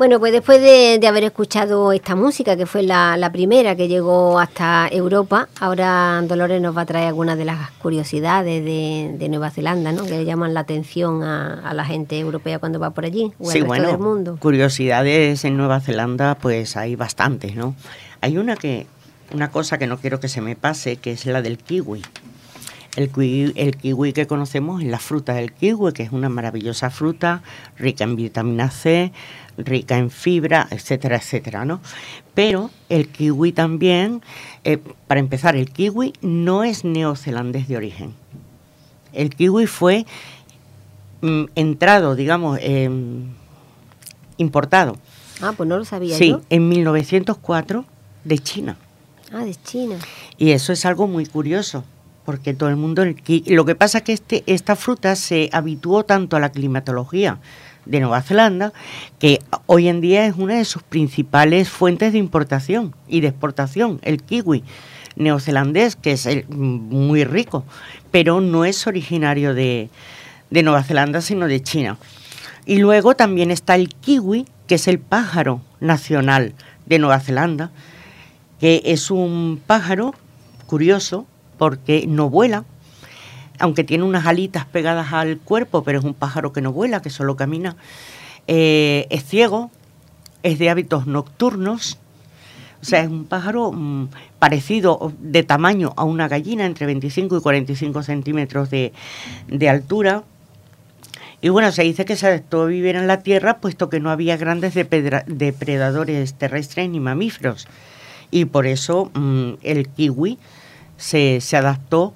Bueno, 0.09 0.21
pues 0.21 0.33
después 0.33 0.59
de, 0.59 1.07
haber 1.07 1.23
escuchado 1.25 1.91
esta 1.91 2.15
música, 2.15 2.57
que 2.57 2.65
fue 2.65 2.81
la, 2.81 3.29
primera 3.31 3.75
que 3.75 3.87
llegó 3.87 4.39
hasta 4.39 4.87
Europa, 4.91 5.49
ahora 5.59 6.19
Dolores 6.23 6.59
nos 6.59 6.75
va 6.75 6.81
a 6.81 6.85
traer 6.87 7.09
algunas 7.09 7.37
de 7.37 7.45
las 7.45 7.69
curiosidades 7.73 8.65
de, 8.65 9.29
Nueva 9.29 9.51
Zelanda, 9.51 9.91
¿no? 9.91 10.05
que 10.05 10.17
le 10.17 10.25
llaman 10.25 10.55
la 10.55 10.61
atención 10.61 11.21
a, 11.21 11.71
la 11.75 11.85
gente 11.85 12.17
europea 12.17 12.57
cuando 12.57 12.79
va 12.79 12.89
por 12.89 13.05
allí, 13.05 13.31
o 13.37 13.51
sí, 13.51 13.61
bueno, 13.61 13.87
del 13.87 13.99
mundo. 13.99 14.37
Curiosidades 14.39 15.45
en 15.45 15.57
Nueva 15.57 15.79
Zelanda, 15.79 16.33
pues 16.33 16.75
hay 16.75 16.95
bastantes, 16.95 17.55
¿no? 17.55 17.75
Hay 18.21 18.39
una 18.39 18.55
que, 18.55 18.87
una 19.31 19.51
cosa 19.51 19.77
que 19.77 19.85
no 19.85 19.99
quiero 19.99 20.19
que 20.19 20.27
se 20.27 20.41
me 20.41 20.55
pase, 20.55 20.97
que 20.97 21.11
es 21.11 21.27
la 21.27 21.43
del 21.43 21.59
kiwi. 21.59 22.01
El 22.99 23.11
kiwi, 23.11 23.53
el 23.55 23.77
kiwi 23.77 24.11
que 24.11 24.27
conocemos 24.27 24.81
es 24.81 24.89
la 24.89 24.99
fruta 24.99 25.33
del 25.33 25.53
kiwi, 25.53 25.93
que 25.93 26.03
es 26.03 26.11
una 26.11 26.27
maravillosa 26.27 26.89
fruta 26.89 27.41
rica 27.77 28.03
en 28.03 28.17
vitamina 28.17 28.69
C, 28.69 29.13
rica 29.57 29.97
en 29.97 30.11
fibra, 30.11 30.67
etcétera, 30.69 31.15
etcétera, 31.15 31.63
¿no? 31.63 31.79
Pero 32.33 32.71
el 32.89 33.07
kiwi 33.07 33.53
también, 33.53 34.21
eh, 34.65 34.79
para 35.07 35.21
empezar, 35.21 35.55
el 35.55 35.71
kiwi 35.71 36.11
no 36.21 36.65
es 36.65 36.83
neozelandés 36.83 37.69
de 37.69 37.77
origen. 37.77 38.13
El 39.13 39.29
kiwi 39.29 39.65
fue 39.65 40.05
mm, 41.21 41.45
entrado, 41.55 42.17
digamos, 42.17 42.59
em, 42.61 43.29
importado. 44.35 44.97
Ah, 45.39 45.53
pues 45.55 45.69
no 45.69 45.77
lo 45.77 45.85
sabía 45.85 46.17
sí, 46.17 46.35
en 46.49 46.67
1904 46.67 47.85
de 48.25 48.39
China. 48.39 48.75
Ah, 49.31 49.45
de 49.45 49.55
China. 49.55 49.99
Y 50.37 50.51
eso 50.51 50.73
es 50.73 50.85
algo 50.85 51.07
muy 51.07 51.25
curioso, 51.25 51.85
porque 52.29 52.53
todo 52.53 52.69
el 52.69 52.75
mundo... 52.75 53.03
lo 53.47 53.65
que 53.65 53.73
pasa 53.73 53.97
es 53.97 54.03
que 54.03 54.13
este, 54.13 54.43
esta 54.45 54.75
fruta 54.75 55.15
se 55.15 55.49
habituó 55.51 56.05
tanto 56.05 56.37
a 56.37 56.39
la 56.39 56.51
climatología 56.51 57.39
de 57.87 58.01
Nueva 58.01 58.21
Zelanda, 58.21 58.71
que 59.17 59.39
hoy 59.65 59.87
en 59.87 59.99
día 59.99 60.27
es 60.27 60.35
una 60.35 60.53
de 60.53 60.65
sus 60.65 60.83
principales 60.83 61.69
fuentes 61.69 62.13
de 62.13 62.19
importación 62.19 62.93
y 63.07 63.21
de 63.21 63.29
exportación, 63.29 63.99
el 64.03 64.21
kiwi 64.21 64.63
neozelandés, 65.15 65.95
que 65.95 66.11
es 66.11 66.47
muy 66.49 67.23
rico, 67.23 67.65
pero 68.11 68.41
no 68.41 68.63
es 68.63 68.85
originario 68.85 69.55
de, 69.55 69.89
de 70.51 70.61
Nueva 70.61 70.83
Zelanda, 70.83 71.21
sino 71.21 71.47
de 71.47 71.63
China. 71.63 71.97
Y 72.67 72.77
luego 72.77 73.15
también 73.15 73.49
está 73.49 73.73
el 73.73 73.89
kiwi, 73.89 74.45
que 74.67 74.75
es 74.75 74.87
el 74.87 74.99
pájaro 74.99 75.61
nacional 75.79 76.53
de 76.85 76.99
Nueva 76.99 77.21
Zelanda, 77.21 77.71
que 78.59 78.83
es 78.85 79.09
un 79.09 79.59
pájaro 79.65 80.13
curioso 80.67 81.25
porque 81.59 82.05
no 82.07 82.29
vuela, 82.31 82.65
aunque 83.59 83.83
tiene 83.83 84.05
unas 84.05 84.25
alitas 84.25 84.65
pegadas 84.65 85.13
al 85.13 85.37
cuerpo, 85.37 85.83
pero 85.83 85.99
es 85.99 86.05
un 86.05 86.15
pájaro 86.15 86.51
que 86.53 86.61
no 86.61 86.71
vuela, 86.71 87.03
que 87.03 87.11
solo 87.11 87.35
camina. 87.35 87.75
Eh, 88.47 89.05
es 89.11 89.25
ciego, 89.25 89.69
es 90.41 90.57
de 90.57 90.71
hábitos 90.71 91.05
nocturnos, 91.05 91.99
o 92.81 92.85
sea, 92.85 93.01
es 93.01 93.09
un 93.09 93.25
pájaro 93.25 93.71
mm, 93.71 94.07
parecido 94.39 95.13
de 95.19 95.43
tamaño 95.43 95.93
a 95.97 96.05
una 96.05 96.27
gallina, 96.27 96.65
entre 96.65 96.85
25 96.85 97.37
y 97.37 97.41
45 97.41 98.03
centímetros 98.03 98.69
de, 98.69 98.93
altura. 99.69 100.23
Y 101.41 101.49
bueno, 101.49 101.71
se 101.71 101.83
dice 101.83 102.05
que 102.05 102.15
se 102.15 102.27
adaptó 102.27 102.63
a 102.63 102.65
vivir 102.67 102.95
en 102.95 103.07
la 103.07 103.21
tierra, 103.21 103.57
puesto 103.57 103.89
que 103.89 103.99
no 103.99 104.09
había 104.09 104.37
grandes 104.37 104.73
depredadores 104.75 106.33
terrestres 106.35 106.89
ni 106.89 106.99
mamíferos. 106.99 107.67
Y 108.31 108.45
por 108.45 108.65
eso 108.65 109.11
mm, 109.13 109.53
el 109.61 109.89
kiwi 109.89 110.37
se, 110.99 111.41
se 111.41 111.57
adaptó 111.57 112.13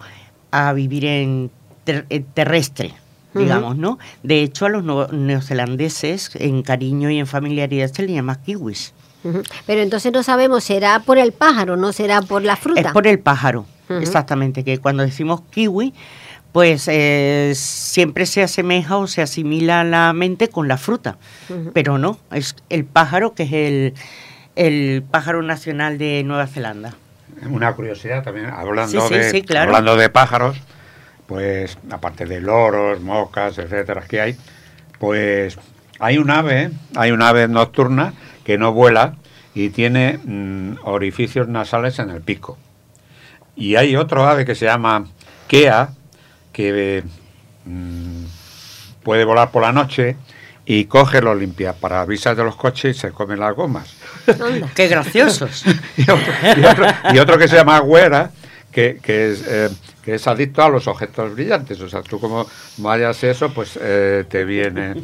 a 0.51 0.73
vivir 0.73 1.05
en 1.05 1.49
terrestre, 2.35 2.93
digamos, 3.33 3.77
¿no? 3.77 3.97
De 4.21 4.43
hecho, 4.43 4.67
a 4.67 4.69
los 4.69 5.11
neozelandeses, 5.11 6.31
en 6.35 6.61
cariño 6.61 7.09
y 7.09 7.17
en 7.17 7.25
familiaridad, 7.25 7.91
se 7.91 8.03
les 8.03 8.11
llama 8.11 8.39
kiwis. 8.41 8.93
Pero 9.65 9.81
entonces 9.81 10.11
no 10.11 10.21
sabemos, 10.21 10.65
¿será 10.65 10.99
por 10.99 11.17
el 11.17 11.31
pájaro, 11.31 11.77
no 11.77 11.93
será 11.93 12.21
por 12.21 12.43
la 12.43 12.57
fruta? 12.57 12.81
Es 12.81 12.91
por 12.91 13.07
el 13.07 13.19
pájaro, 13.19 13.65
exactamente, 13.89 14.63
que 14.63 14.77
cuando 14.77 15.01
decimos 15.03 15.41
kiwi, 15.49 15.93
pues 16.51 16.87
eh, 16.87 17.53
siempre 17.55 18.25
se 18.25 18.43
asemeja 18.43 18.97
o 18.97 19.07
se 19.07 19.21
asimila 19.21 19.83
la 19.85 20.11
mente 20.13 20.49
con 20.49 20.67
la 20.67 20.77
fruta, 20.77 21.17
pero 21.73 21.97
no, 21.97 22.19
es 22.31 22.55
el 22.69 22.83
pájaro 22.85 23.33
que 23.33 23.43
es 23.43 23.53
el, 23.53 23.93
el 24.55 25.03
pájaro 25.03 25.41
nacional 25.41 25.97
de 25.97 26.23
Nueva 26.23 26.45
Zelanda 26.47 26.95
una 27.49 27.73
curiosidad 27.73 28.23
también, 28.23 28.47
hablando, 28.47 29.09
de, 29.09 29.43
hablando 29.57 29.95
de 29.95 30.09
pájaros, 30.09 30.57
pues 31.25 31.77
aparte 31.89 32.25
de 32.25 32.41
loros, 32.41 33.01
mocas, 33.01 33.57
etcétera, 33.57 34.03
que 34.07 34.21
hay, 34.21 34.37
pues 34.99 35.57
hay 35.99 36.17
un 36.17 36.29
ave, 36.29 36.71
hay 36.95 37.11
un 37.11 37.21
ave 37.21 37.47
nocturna 37.47 38.13
que 38.43 38.57
no 38.57 38.73
vuela 38.73 39.15
y 39.55 39.69
tiene 39.69 40.19
mm, 40.23 40.79
orificios 40.83 41.47
nasales 41.47 41.99
en 41.99 42.09
el 42.09 42.21
pico. 42.21 42.57
Y 43.55 43.75
hay 43.75 43.95
otro 43.95 44.25
ave 44.25 44.45
que 44.45 44.55
se 44.55 44.65
llama 44.65 45.05
Kea, 45.47 45.89
que 46.51 47.03
mm, 47.65 48.23
puede 49.03 49.25
volar 49.25 49.51
por 49.51 49.61
la 49.61 49.71
noche 49.71 50.17
y 50.65 50.85
coge 50.85 51.21
los 51.21 51.37
limpiaparabrisas 51.37 52.35
de 52.37 52.43
los 52.43 52.55
coches 52.55 52.97
y 52.97 52.99
se 52.99 53.11
come 53.11 53.37
las 53.37 53.55
gomas. 53.55 53.95
¡Qué 54.75 54.87
graciosos! 54.87 55.65
y, 55.97 57.17
otro, 57.19 57.37
que 57.37 57.47
se 57.47 57.55
llama 57.55 57.79
Güera, 57.79 58.31
que, 58.71 58.99
es, 59.03 59.45
eh, 59.47 59.69
que 60.03 60.15
es 60.15 60.27
adicto 60.27 60.63
a 60.63 60.69
los 60.69 60.87
objetos 60.87 61.33
brillantes. 61.33 61.79
O 61.81 61.89
sea, 61.89 62.01
tú 62.01 62.19
como 62.19 62.47
vayas 62.77 63.23
eso, 63.23 63.53
pues 63.53 63.77
eh, 63.81 64.25
te 64.27 64.45
viene, 64.45 64.95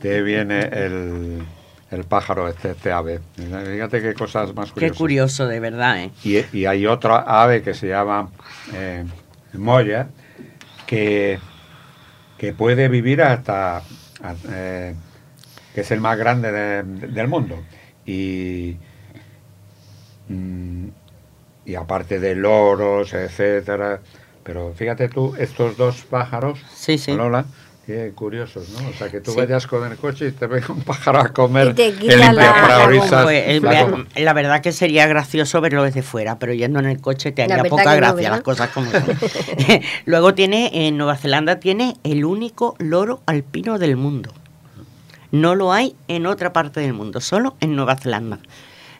te 0.00 0.22
viene 0.22 0.60
el, 0.60 1.42
el 1.90 2.04
pájaro, 2.04 2.48
este, 2.48 2.70
este, 2.72 2.92
ave. 2.92 3.20
Fíjate 3.34 4.02
qué 4.02 4.14
cosas 4.14 4.54
más 4.54 4.72
curiosas. 4.72 4.92
Qué 4.92 4.98
curioso, 4.98 5.46
de 5.46 5.60
verdad. 5.60 6.04
¿eh? 6.04 6.10
Y, 6.24 6.58
y 6.58 6.66
hay 6.66 6.86
otra 6.86 7.18
ave 7.20 7.62
que 7.62 7.74
se 7.74 7.88
llama 7.88 8.30
eh, 8.72 9.04
Moya, 9.54 10.08
que, 10.86 11.38
que 12.38 12.52
puede 12.52 12.88
vivir 12.88 13.22
hasta 13.22 13.82
eh, 14.50 14.94
que 15.74 15.80
es 15.82 15.90
el 15.90 16.00
más 16.00 16.16
grande 16.18 16.50
del 16.82 17.28
mundo. 17.28 17.62
Y, 18.06 18.76
mm, 20.28 20.88
y 21.64 21.74
aparte 21.74 22.20
de 22.20 22.34
loros, 22.34 23.12
etcétera. 23.12 24.00
Pero 24.42 24.72
fíjate 24.74 25.08
tú, 25.08 25.34
estos 25.36 25.76
dos 25.76 26.04
pájaros, 26.04 26.60
sí, 26.72 26.98
sí. 26.98 27.14
Lola, 27.14 27.44
Qué 27.86 28.10
curiosos, 28.16 28.68
¿no? 28.70 28.88
O 28.88 28.92
sea, 28.94 29.08
que 29.08 29.20
tú 29.20 29.32
vayas 29.36 29.68
con 29.68 29.88
el 29.88 29.96
coche 29.96 30.26
y 30.26 30.32
te 30.32 30.48
venga 30.48 30.66
un 30.70 30.82
pájaro 30.82 31.20
a 31.20 31.28
comer 31.28 31.72
el 31.78 32.10
la, 32.10 32.88
eh, 33.30 33.60
la, 34.16 34.32
verdad 34.32 34.60
que 34.60 34.72
sería 34.72 35.06
gracioso 35.06 35.60
verlo 35.60 35.84
desde 35.84 36.02
fuera, 36.02 36.36
pero 36.40 36.52
yendo 36.52 36.80
en 36.80 36.86
el 36.86 37.00
coche 37.00 37.30
te 37.30 37.44
haría 37.44 37.62
poca 37.62 37.94
gracia 37.94 38.30
las 38.30 38.40
cosas 38.40 38.70
como 38.70 38.90
son. 38.90 39.04
Luego 40.04 40.34
tiene, 40.34 40.88
en 40.88 40.96
Nueva 40.96 41.16
Zelanda 41.16 41.60
tiene 41.60 41.94
el 42.02 42.24
único 42.24 42.74
loro 42.80 43.22
alpino 43.24 43.78
del 43.78 43.94
mundo. 43.94 44.32
No 45.40 45.54
lo 45.54 45.72
hay 45.72 45.94
en 46.08 46.26
otra 46.26 46.52
parte 46.52 46.80
del 46.80 46.92
mundo, 46.92 47.20
solo 47.20 47.56
en 47.60 47.76
Nueva 47.76 47.96
Zelanda. 47.96 48.38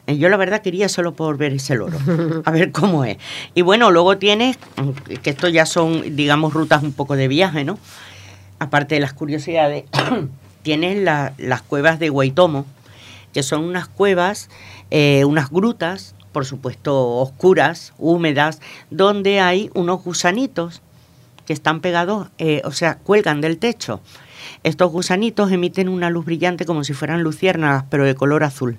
Eh, 0.05 0.17
yo 0.17 0.29
la 0.29 0.37
verdad 0.37 0.61
quería 0.61 0.89
solo 0.89 1.13
por 1.13 1.37
ver 1.37 1.53
ese 1.53 1.75
loro, 1.75 1.97
a 2.45 2.51
ver 2.51 2.71
cómo 2.71 3.05
es. 3.05 3.17
Y 3.55 3.61
bueno, 3.61 3.91
luego 3.91 4.17
tienes, 4.17 4.57
que 5.21 5.29
esto 5.29 5.47
ya 5.49 5.65
son, 5.65 6.15
digamos, 6.15 6.53
rutas 6.53 6.83
un 6.83 6.93
poco 6.93 7.15
de 7.15 7.27
viaje, 7.27 7.63
¿no? 7.63 7.77
aparte 8.59 8.95
de 8.95 9.01
las 9.01 9.13
curiosidades, 9.13 9.85
tienes 10.63 10.97
las 11.37 11.61
cuevas 11.61 11.99
de 11.99 12.09
Guaitomo, 12.09 12.65
que 13.33 13.43
son 13.43 13.63
unas 13.63 13.87
cuevas, 13.87 14.49
eh, 14.91 15.25
unas 15.25 15.49
grutas, 15.49 16.15
por 16.31 16.45
supuesto 16.45 17.17
oscuras, 17.17 17.93
húmedas, 17.97 18.59
donde 18.89 19.39
hay 19.39 19.69
unos 19.73 20.03
gusanitos 20.03 20.81
que 21.45 21.53
están 21.53 21.79
pegados, 21.81 22.27
eh, 22.37 22.61
o 22.65 22.71
sea, 22.71 22.97
cuelgan 22.97 23.41
del 23.41 23.57
techo. 23.57 24.01
Estos 24.63 24.91
gusanitos 24.91 25.51
emiten 25.51 25.89
una 25.89 26.09
luz 26.09 26.25
brillante 26.25 26.65
como 26.65 26.83
si 26.83 26.93
fueran 26.93 27.23
luciérnagas, 27.23 27.85
pero 27.89 28.05
de 28.05 28.15
color 28.15 28.43
azul. 28.43 28.77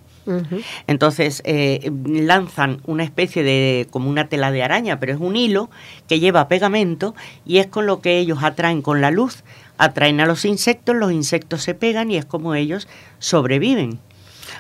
Entonces 0.87 1.41
eh, 1.47 1.91
lanzan 2.05 2.83
una 2.85 3.03
especie 3.03 3.43
de, 3.43 3.87
como 3.91 4.11
una 4.11 4.29
tela 4.29 4.51
de 4.51 4.63
araña, 4.63 5.01
pero 5.01 5.15
es 5.15 5.21
un 5.21 5.37
hilo 5.37 5.71
que 6.07 6.21
lleva 6.21 6.49
pegamento 6.49 7.15
y 7.47 7.59
es 7.59 7.67
con 7.67 7.87
lo 7.87 8.03
que 8.03 8.19
ellos 8.19 8.43
atraen 8.43 8.83
con 8.83 9.01
la 9.01 9.11
luz 9.11 9.43
atraen 9.79 10.21
a 10.21 10.27
los 10.27 10.45
insectos, 10.45 10.95
los 10.97 11.13
insectos 11.13 11.63
se 11.63 11.75
pegan 11.75 12.11
y 12.11 12.17
es 12.17 12.25
como 12.25 12.55
ellos 12.55 12.89
sobreviven. 13.21 14.01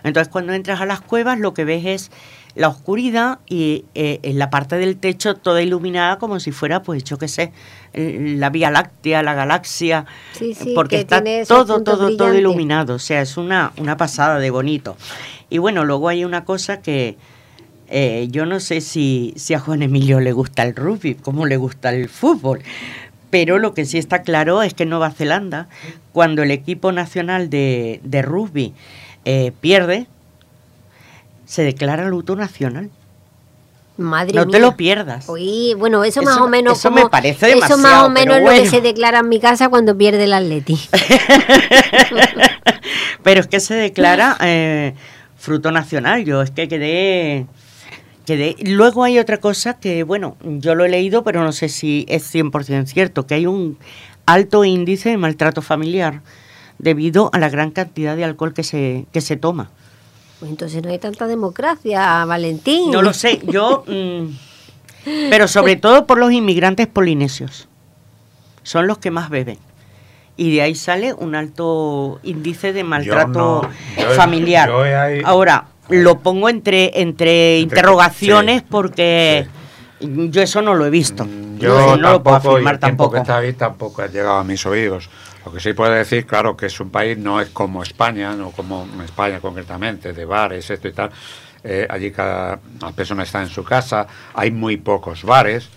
Entonces 0.04 0.30
cuando 0.30 0.52
entras 0.52 0.80
a 0.80 0.86
las 0.86 1.00
cuevas 1.00 1.38
lo 1.38 1.54
que 1.54 1.64
ves 1.64 1.84
es 1.84 2.10
la 2.58 2.68
oscuridad 2.68 3.38
y 3.48 3.84
eh, 3.94 4.18
en 4.22 4.38
la 4.38 4.50
parte 4.50 4.76
del 4.76 4.96
techo 4.96 5.36
toda 5.36 5.62
iluminada 5.62 6.18
como 6.18 6.40
si 6.40 6.50
fuera, 6.50 6.82
pues 6.82 7.04
yo 7.04 7.16
qué 7.16 7.28
sé, 7.28 7.52
la 7.94 8.50
Vía 8.50 8.70
Láctea, 8.70 9.22
la 9.22 9.34
galaxia, 9.34 10.06
porque 10.74 10.98
está 10.98 11.22
todo, 11.46 11.82
todo, 11.82 12.16
todo 12.16 12.34
iluminado, 12.34 12.94
o 12.94 12.98
sea, 12.98 13.22
es 13.22 13.36
una, 13.36 13.72
una 13.78 13.96
pasada 13.96 14.38
de 14.38 14.50
bonito. 14.50 14.96
Y 15.50 15.58
bueno, 15.58 15.84
luego 15.84 16.08
hay 16.08 16.24
una 16.24 16.44
cosa 16.44 16.82
que 16.82 17.16
eh, 17.90 18.26
yo 18.30 18.44
no 18.44 18.60
sé 18.60 18.80
si, 18.80 19.32
si 19.36 19.54
a 19.54 19.60
Juan 19.60 19.82
Emilio 19.82 20.20
le 20.20 20.32
gusta 20.32 20.62
el 20.64 20.74
rugby, 20.74 21.14
como 21.14 21.46
le 21.46 21.56
gusta 21.56 21.90
el 21.90 22.08
fútbol, 22.08 22.62
pero 23.30 23.58
lo 23.58 23.72
que 23.72 23.84
sí 23.84 23.98
está 23.98 24.22
claro 24.22 24.62
es 24.62 24.74
que 24.74 24.82
en 24.82 24.90
Nueva 24.90 25.10
Zelanda, 25.10 25.68
cuando 26.12 26.42
el 26.42 26.50
equipo 26.50 26.92
nacional 26.92 27.50
de, 27.50 28.00
rugby 28.24 28.74
eh, 29.24 29.52
pierde, 29.60 30.06
se 31.48 31.62
declara 31.62 32.06
luto 32.08 32.36
nacional. 32.36 32.90
Madre 33.96 34.34
no 34.34 34.44
mía. 34.44 34.52
te 34.52 34.60
lo 34.60 34.76
pierdas. 34.76 35.28
Uy, 35.28 35.74
bueno, 35.76 36.04
eso, 36.04 36.22
más 36.22 36.36
o 36.36 36.48
menos 36.48 36.78
eso 36.78 36.90
como- 36.90 37.04
me 37.04 37.10
parece 37.10 37.50
Eso 37.50 37.58
más 37.58 37.68
demasiado, 37.70 38.06
o 38.06 38.10
menos 38.10 38.36
es 38.36 38.42
lo 38.44 38.50
que 38.50 38.70
se 38.70 38.80
declara 38.80 39.20
en 39.20 39.28
mi 39.28 39.40
casa 39.40 39.68
cuando 39.70 39.96
pierde 39.96 40.24
el 40.24 40.34
Atleti. 40.34 40.78
Pero 43.22 43.40
es 43.40 43.46
que 43.48 43.60
se 43.60 43.74
declara 43.74 44.36
eh, 44.42 44.94
fruto 45.36 45.72
nacional. 45.72 46.24
Yo 46.24 46.42
es 46.42 46.50
que 46.50 46.68
quedé, 46.68 47.46
quedé. 48.26 48.56
Luego 48.60 49.04
hay 49.04 49.18
otra 49.18 49.38
cosa 49.38 49.80
que, 49.80 50.02
bueno, 50.04 50.36
yo 50.42 50.74
lo 50.74 50.84
he 50.84 50.88
leído, 50.88 51.24
pero 51.24 51.42
no 51.42 51.52
sé 51.52 51.68
si 51.68 52.04
es 52.08 52.32
100% 52.32 52.86
cierto, 52.86 53.26
que 53.26 53.34
hay 53.34 53.46
un 53.46 53.78
alto 54.26 54.64
índice 54.64 55.08
de 55.08 55.16
maltrato 55.16 55.62
familiar 55.62 56.20
debido 56.78 57.30
a 57.32 57.38
la 57.38 57.48
gran 57.48 57.70
cantidad 57.70 58.16
de 58.16 58.24
alcohol 58.24 58.54
que 58.54 58.62
se, 58.62 59.06
que 59.12 59.20
se 59.20 59.36
toma. 59.36 59.70
Pues 60.38 60.50
entonces 60.50 60.82
no 60.82 60.90
hay 60.90 60.98
tanta 60.98 61.26
democracia, 61.26 62.24
Valentín. 62.24 62.90
No 62.90 63.02
lo 63.02 63.12
sé, 63.12 63.40
yo... 63.46 63.84
mm, 63.88 64.26
pero 65.30 65.48
sobre 65.48 65.76
todo 65.76 66.06
por 66.06 66.18
los 66.18 66.32
inmigrantes 66.32 66.86
polinesios. 66.86 67.66
Son 68.62 68.86
los 68.86 68.98
que 68.98 69.10
más 69.10 69.30
beben. 69.30 69.58
Y 70.36 70.54
de 70.54 70.62
ahí 70.62 70.74
sale 70.74 71.14
un 71.14 71.34
alto 71.34 72.20
índice 72.22 72.72
de 72.72 72.84
maltrato 72.84 73.62
no, 73.62 73.70
yo 74.02 74.12
he- 74.12 74.14
familiar. 74.16 74.68
yo 74.68 74.84
he 74.84 74.94
ahí- 74.94 75.22
Ahora, 75.24 75.66
lo 75.88 76.18
pongo 76.20 76.48
entre, 76.48 77.00
entre 77.00 77.58
interrogaciones 77.60 78.60
sí, 78.60 78.66
porque 78.70 79.46
yo 80.00 80.42
eso 80.42 80.60
no 80.62 80.74
lo 80.74 80.84
he 80.86 80.90
visto. 80.90 81.24
Mm, 81.24 81.58
Yo 81.58 81.96
no 81.96 82.12
lo 82.12 82.22
puedo 82.22 82.36
tampoco, 82.36 82.52
y 82.52 82.54
afirmar 82.56 82.74
el 82.74 82.80
tampoco. 82.80 83.10
que 83.12 83.18
está 83.18 83.38
ahí 83.38 83.52
tampoco 83.54 84.02
ha 84.02 84.06
llegado 84.08 84.36
a 84.36 84.44
mis 84.44 84.64
oídos. 84.66 85.08
Lo 85.44 85.52
que 85.52 85.60
sí 85.60 85.72
puedo 85.72 85.92
decir, 85.92 86.26
claro, 86.26 86.56
que 86.56 86.66
es 86.66 86.80
un 86.80 86.90
país, 86.90 87.16
no 87.16 87.40
es 87.40 87.48
como 87.50 87.82
España, 87.82 88.34
no 88.34 88.50
como 88.50 88.86
España 89.04 89.40
concretamente, 89.40 90.12
de 90.12 90.24
bares, 90.24 90.68
esto 90.70 90.88
y 90.88 90.92
tal. 90.92 91.10
Eh, 91.64 91.86
allí 91.88 92.10
cada 92.10 92.58
persona 92.94 93.22
está 93.22 93.42
en 93.42 93.48
su 93.48 93.64
casa, 93.64 94.06
hay 94.34 94.50
muy 94.50 94.76
pocos 94.76 95.24
bares. 95.24 95.68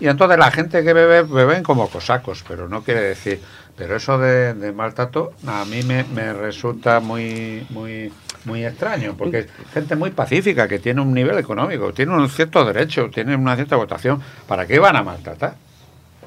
Y 0.00 0.08
entonces 0.08 0.38
la 0.38 0.50
gente 0.50 0.82
que 0.82 0.92
bebe, 0.92 1.22
beben 1.22 1.62
como 1.62 1.88
cosacos, 1.88 2.44
pero 2.46 2.68
no 2.68 2.82
quiere 2.82 3.02
decir. 3.02 3.40
Pero 3.76 3.96
eso 3.96 4.18
de, 4.18 4.54
de 4.54 4.72
maltrato 4.72 5.32
a 5.46 5.64
mí 5.64 5.82
me, 5.82 6.04
me 6.04 6.32
resulta 6.32 7.00
muy, 7.00 7.66
muy, 7.70 8.12
muy 8.44 8.64
extraño, 8.64 9.14
porque 9.16 9.38
es 9.38 9.46
gente 9.72 9.96
muy 9.96 10.10
pacífica, 10.10 10.68
que 10.68 10.78
tiene 10.78 11.00
un 11.00 11.14
nivel 11.14 11.38
económico, 11.38 11.92
tiene 11.92 12.14
un 12.14 12.28
cierto 12.28 12.64
derecho, 12.64 13.10
tiene 13.10 13.36
una 13.36 13.56
cierta 13.56 13.76
votación. 13.76 14.20
¿Para 14.46 14.66
qué 14.66 14.78
van 14.78 14.96
a 14.96 15.02
maltratar? 15.02 15.54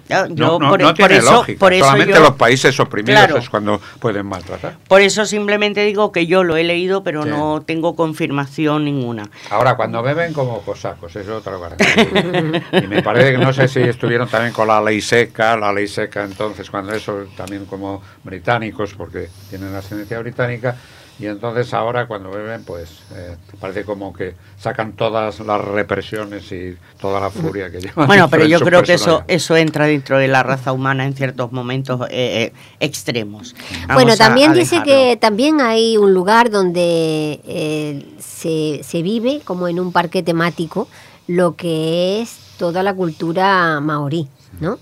Yo 0.10 0.28
No, 0.30 0.60
no, 0.60 0.70
por, 0.70 0.82
no 0.82 0.88
por 0.88 0.94
tiene 0.96 1.18
eso, 1.18 1.32
lógica. 1.32 1.60
por 1.60 1.72
eso 1.74 1.86
Solamente 1.86 2.13
yo- 2.13 2.20
los 2.20 2.34
países 2.34 2.78
oprimidos 2.80 3.24
Claro. 3.26 3.38
es 3.38 3.50
cuando 3.50 3.80
pueden 4.00 4.26
maltratar. 4.26 4.76
por 4.88 5.02
eso 5.02 5.26
simplemente 5.26 5.84
digo 5.86 6.12
que 6.12 6.28
yo 6.28 6.44
lo 6.44 6.58
he 6.58 6.63
leído, 6.66 7.04
pero 7.04 7.24
Sí. 7.24 7.30
no 7.30 7.63
tengo 7.66 7.96
confirmación 7.96 8.84
ninguna. 8.86 9.30
Ahora, 9.50 9.76
cuando 9.76 10.04
beben 10.04 10.34
como 10.34 10.62
cosacos, 10.62 11.16
eso 11.16 11.20
es 11.22 11.38
otra 11.48 11.54
cosa. 11.58 11.76
y 12.84 12.88
me 12.88 13.02
parece 13.02 13.32
que 13.32 13.38
no 13.38 13.54
sé 13.54 13.68
si 13.68 13.80
estuvieron 13.80 14.28
también 14.28 14.54
con 14.54 14.68
la 14.68 14.82
ley 14.82 15.00
seca, 15.02 15.56
la 15.56 15.72
ley 15.72 15.88
seca 15.88 16.24
entonces, 16.24 16.70
cuando 16.70 16.94
eso, 16.94 17.26
también 17.38 17.66
como 17.66 18.02
británicos, 18.24 18.94
porque 18.96 19.30
tienen 19.50 19.74
ascendencia 19.74 20.20
británica, 20.20 20.76
y 21.19 21.28
entonces 21.28 21.73
ahora 21.73 22.08
cuando 22.08 22.32
beben, 22.32 22.63
pues 22.63 22.89
eh, 23.15 23.36
parece 23.60 23.84
como 23.86 24.12
que 24.13 24.34
sacan 24.58 24.93
todas 24.93 25.39
las 25.41 25.62
represiones 25.62 26.52
y 26.52 26.76
toda 26.99 27.19
la 27.19 27.30
furia 27.30 27.69
que 27.71 27.80
llevan. 27.82 28.08
Bueno, 28.08 28.30
pero 28.30 28.45
yo 28.45 28.60
creo 28.60 28.82
que 28.84 28.95
eso, 28.95 29.23
eso 29.28 29.56
entra 29.56 29.86
dentro 29.86 30.17
de 30.17 30.28
la 30.28 30.41
raza 30.43 30.71
humana 30.73 31.06
en 31.06 31.13
ciertos 31.13 31.52
momentos 31.52 32.02
eh, 32.10 32.52
eh, 32.52 32.54
extremos. 32.80 33.56
Vamos 33.88 33.93
Bueno, 33.95 34.13
a- 34.13 34.17
también 34.17 34.52
a 34.52 34.54
dice 34.56 34.76
dejarlo. 34.82 34.93
que 34.93 35.17
también 35.17 35.62
hay 35.62 35.97
un 35.97 36.13
lugar 36.13 36.49
donde 36.49 37.39
eh, 37.45 38.06
se, 38.19 38.82
se 38.84 39.02
vive 39.02 39.41
como 39.45 39.67
en 39.67 39.80
un 39.80 39.91
parque 39.91 40.23
temático 40.23 40.88
lo 41.28 41.56
que 41.56 42.21
es 42.21 42.38
toda 42.58 42.84
la 42.84 42.93
cultura 42.93 43.80
maorí, 43.82 44.28
¿no? 44.60 44.78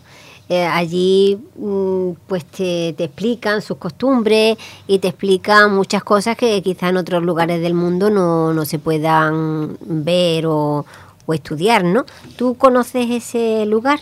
Eh, 0.54 0.66
allí 0.66 1.40
mm, 1.56 2.10
pues 2.28 2.44
te, 2.44 2.92
te 2.98 3.06
explican 3.06 3.62
sus 3.62 3.78
costumbres 3.78 4.58
y 4.86 5.00
te 5.00 5.08
explican 5.08 5.74
muchas 5.74 6.04
cosas 6.04 6.36
que 6.36 6.62
quizá 6.62 6.90
en 6.90 6.98
otros 6.98 7.24
lugares 7.24 7.62
del 7.62 7.74
mundo 7.74 8.10
no, 8.10 8.54
no 8.54 8.66
se 8.66 8.78
puedan 8.78 9.78
ver 9.80 10.48
o, 10.48 10.86
o 11.26 11.34
estudiar, 11.34 11.86
¿no? 11.86 12.04
¿Tú 12.36 12.56
conoces 12.56 13.10
ese 13.10 13.66
lugar? 13.66 14.02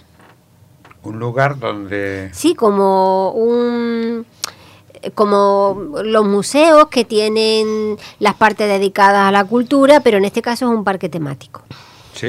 Un 1.04 1.20
lugar 1.20 1.60
donde... 1.60 2.32
Sí, 2.34 2.56
como 2.56 3.30
un 3.34 4.26
como 5.14 5.92
los 6.04 6.26
museos 6.26 6.88
que 6.90 7.06
tienen 7.06 7.96
las 8.18 8.34
partes 8.34 8.68
dedicadas 8.68 9.28
a 9.28 9.32
la 9.32 9.46
cultura, 9.46 10.00
pero 10.00 10.18
en 10.18 10.26
este 10.26 10.42
caso 10.42 10.66
es 10.66 10.72
un 10.76 10.84
parque 10.84 11.10
temático. 11.10 11.62
Sí, 12.14 12.28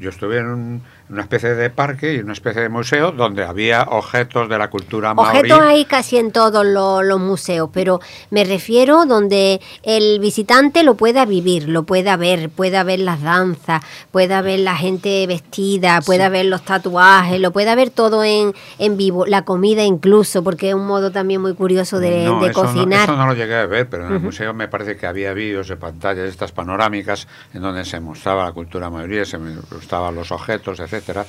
yo 0.00 0.08
estuve 0.08 0.38
en 0.38 0.46
un- 0.46 0.82
una 1.08 1.22
especie 1.22 1.54
de 1.54 1.70
parque 1.70 2.14
y 2.14 2.18
una 2.20 2.32
especie 2.32 2.62
de 2.62 2.68
museo 2.68 3.12
donde 3.12 3.44
había 3.44 3.82
objetos 3.82 4.48
de 4.48 4.58
la 4.58 4.70
cultura 4.70 5.14
maorí. 5.14 5.38
Objetos 5.40 5.60
hay 5.60 5.84
casi 5.84 6.16
en 6.16 6.32
todos 6.32 6.64
los, 6.64 7.04
los 7.04 7.20
museos, 7.20 7.70
pero 7.72 8.00
me 8.30 8.44
refiero 8.44 9.04
donde 9.06 9.60
el 9.82 10.18
visitante 10.20 10.82
lo 10.84 10.94
pueda 10.94 11.24
vivir, 11.24 11.68
lo 11.68 11.82
pueda 11.84 12.16
ver, 12.16 12.48
pueda 12.50 12.82
ver 12.84 13.00
las 13.00 13.22
danzas, 13.22 13.82
pueda 14.10 14.40
ver 14.42 14.60
la 14.60 14.76
gente 14.76 15.26
vestida, 15.26 16.00
pueda 16.00 16.28
ver 16.28 16.46
los 16.46 16.62
tatuajes, 16.64 17.40
lo 17.40 17.52
pueda 17.52 17.74
ver 17.74 17.90
todo 17.90 18.24
en, 18.24 18.54
en 18.78 18.96
vivo, 18.96 19.26
la 19.26 19.44
comida 19.44 19.84
incluso, 19.84 20.42
porque 20.42 20.70
es 20.70 20.74
un 20.74 20.86
modo 20.86 21.10
también 21.12 21.40
muy 21.42 21.54
curioso 21.54 21.98
de, 22.00 22.24
No, 22.24 22.40
de 22.40 22.50
eso 22.50 22.62
no- 22.62 22.68
cocinar. 22.72 23.04
eso 23.04 23.16
no 23.16 23.26
lo 23.26 23.34
llegué 23.34 23.56
a 23.56 23.66
ver, 23.66 23.88
pero 23.88 24.06
en 24.06 24.14
el 24.14 24.20
museo 24.20 24.54
me 24.54 24.68
parece 24.68 24.96
que 24.96 25.06
había 25.06 25.32
vídeos 25.32 25.68
de 25.68 25.76
pantallas 25.76 26.28
estas 26.28 26.52
panorámicas 26.52 27.28
en 27.52 27.62
donde 27.62 27.84
se 27.84 28.00
mostraba 28.00 28.44
la 28.44 28.52
cultura 28.52 28.88
maorí, 28.90 29.24
se 29.26 29.38
mostraban 29.38 30.14
los 30.14 30.32
objetos, 30.32 30.80
etcétera. 30.92 31.24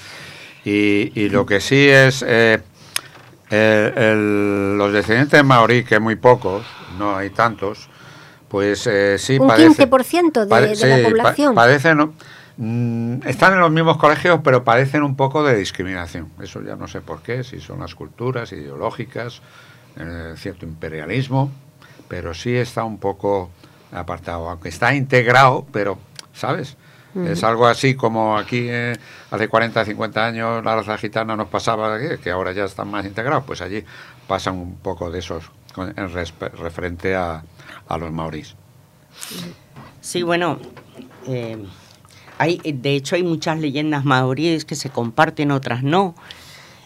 Y, 0.65 1.11
y 1.19 1.29
lo 1.29 1.45
que 1.45 1.59
sí 1.59 1.87
es 1.89 2.23
eh, 2.27 2.59
el- 3.49 3.93
el- 3.97 4.77
los 4.77 4.93
descendientes 4.93 5.43
maorí, 5.43 5.83
que 5.83 5.99
muy 5.99 6.15
pocos, 6.15 6.65
no 6.97 7.15
hay 7.15 7.29
tantos, 7.29 7.89
pues 8.47 8.87
eh, 8.87 9.17
sí 9.17 9.37
Un 9.39 9.47
padecen- 9.49 9.75
15% 9.89 10.45
de- 10.45 10.75
de 10.75 10.87
la 10.87 10.97
pa- 11.03 11.09
población. 11.09 11.55
padecen, 11.55 12.13
mm, 12.57 13.27
están 13.27 13.53
en 13.53 13.59
los 13.59 13.71
mismos 13.71 13.97
colegios, 13.97 14.39
pero 14.43 14.63
padecen 14.63 15.03
un 15.03 15.15
poco 15.15 15.43
de 15.43 15.55
discriminación. 15.57 16.29
Eso 16.41 16.61
ya 16.61 16.75
no 16.75 16.87
sé 16.87 17.01
por 17.01 17.21
qué, 17.21 17.43
si 17.43 17.59
son 17.59 17.79
las 17.79 17.95
culturas 17.95 18.51
ideológicas, 18.51 19.41
eh, 19.97 20.33
cierto 20.37 20.65
imperialismo, 20.65 21.51
pero 22.07 22.33
sí 22.33 22.55
está 22.55 22.83
un 22.83 22.99
poco 22.99 23.49
apartado, 23.91 24.49
aunque 24.49 24.69
está 24.69 24.93
integrado, 24.95 25.65
pero, 25.71 25.97
¿sabes? 26.33 26.77
Es 27.15 27.43
algo 27.43 27.67
así 27.67 27.93
como 27.95 28.37
aquí 28.37 28.65
eh, 28.69 28.95
hace 29.29 29.47
40, 29.47 29.85
50 29.85 30.25
años 30.25 30.63
la 30.65 30.75
raza 30.75 30.97
gitana 30.97 31.35
nos 31.35 31.47
pasaba, 31.47 31.99
que, 31.99 32.17
que 32.17 32.31
ahora 32.31 32.51
ya 32.53 32.65
están 32.65 32.89
más 32.89 33.05
integrados, 33.05 33.43
pues 33.45 33.61
allí 33.61 33.83
pasan 34.27 34.55
un 34.57 34.75
poco 34.77 35.11
de 35.11 35.19
esos 35.19 35.43
con- 35.73 35.93
en 35.95 36.09
referente 36.11 37.15
a, 37.15 37.43
a 37.87 37.97
los 37.99 38.11
maorís. 38.11 38.55
Sí, 40.01 40.23
bueno, 40.23 40.57
eh, 41.27 41.63
hay, 42.39 42.57
de 42.63 42.95
hecho 42.95 43.15
hay 43.15 43.23
muchas 43.23 43.59
leyendas 43.59 44.05
maoríes 44.05 44.65
que 44.65 44.75
se 44.75 44.89
comparten, 44.89 45.51
otras 45.51 45.83
no, 45.83 46.15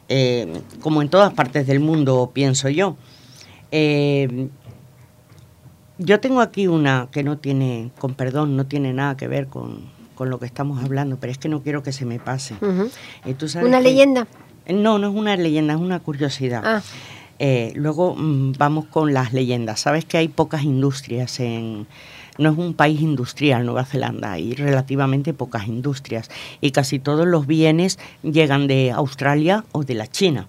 eh, 0.09 0.61
como 0.81 1.01
en 1.01 1.09
todas 1.09 1.33
partes 1.33 1.67
del 1.67 1.79
mundo, 1.79 2.31
pienso 2.33 2.67
yo. 2.69 2.97
Eh, 3.71 4.49
yo 5.99 6.19
tengo 6.19 6.41
aquí 6.41 6.67
una 6.67 7.07
que 7.11 7.23
no 7.23 7.37
tiene, 7.37 7.91
con 7.97 8.13
perdón, 8.13 8.55
no 8.55 8.65
tiene 8.65 8.93
nada 8.93 9.17
que 9.17 9.27
ver 9.27 9.47
con, 9.47 9.89
con 10.17 10.29
lo 10.29 10.39
que 10.39 10.45
estamos 10.47 10.83
hablando, 10.83 11.17
pero 11.17 11.31
es 11.31 11.37
que 11.37 11.47
no 11.47 11.61
quiero 11.61 11.83
que 11.83 11.93
se 11.93 12.03
me 12.05 12.19
pase. 12.19 12.55
Eh, 13.25 13.33
¿tú 13.35 13.47
sabes 13.47 13.67
¿Una 13.67 13.77
que- 13.77 13.83
leyenda? 13.83 14.27
No, 14.67 14.99
no 14.99 15.09
es 15.09 15.15
una 15.15 15.37
leyenda, 15.37 15.73
es 15.75 15.79
una 15.79 15.99
curiosidad. 16.01 16.61
Ah. 16.65 16.81
Eh, 17.39 17.71
luego 17.75 18.15
mm, 18.17 18.53
vamos 18.57 18.85
con 18.87 19.13
las 19.13 19.31
leyendas. 19.31 19.79
Sabes 19.79 20.03
que 20.03 20.17
hay 20.17 20.27
pocas 20.27 20.63
industrias 20.63 21.39
en... 21.39 21.87
No 22.39 22.51
es 22.51 22.57
un 22.57 22.73
país 22.75 22.99
industrial 23.01 23.65
Nueva 23.65 23.83
Zelanda, 23.85 24.33
hay 24.33 24.53
relativamente 24.53 25.33
pocas 25.33 25.67
industrias 25.67 26.29
y 26.61 26.69
casi 26.69 26.99
todos 26.99 27.25
los 27.25 27.47
bienes 27.47 27.97
llegan 28.21 28.67
de 28.67 28.91
Australia 28.91 29.63
o 29.71 29.83
de 29.83 29.95
la 29.95 30.05
China, 30.05 30.47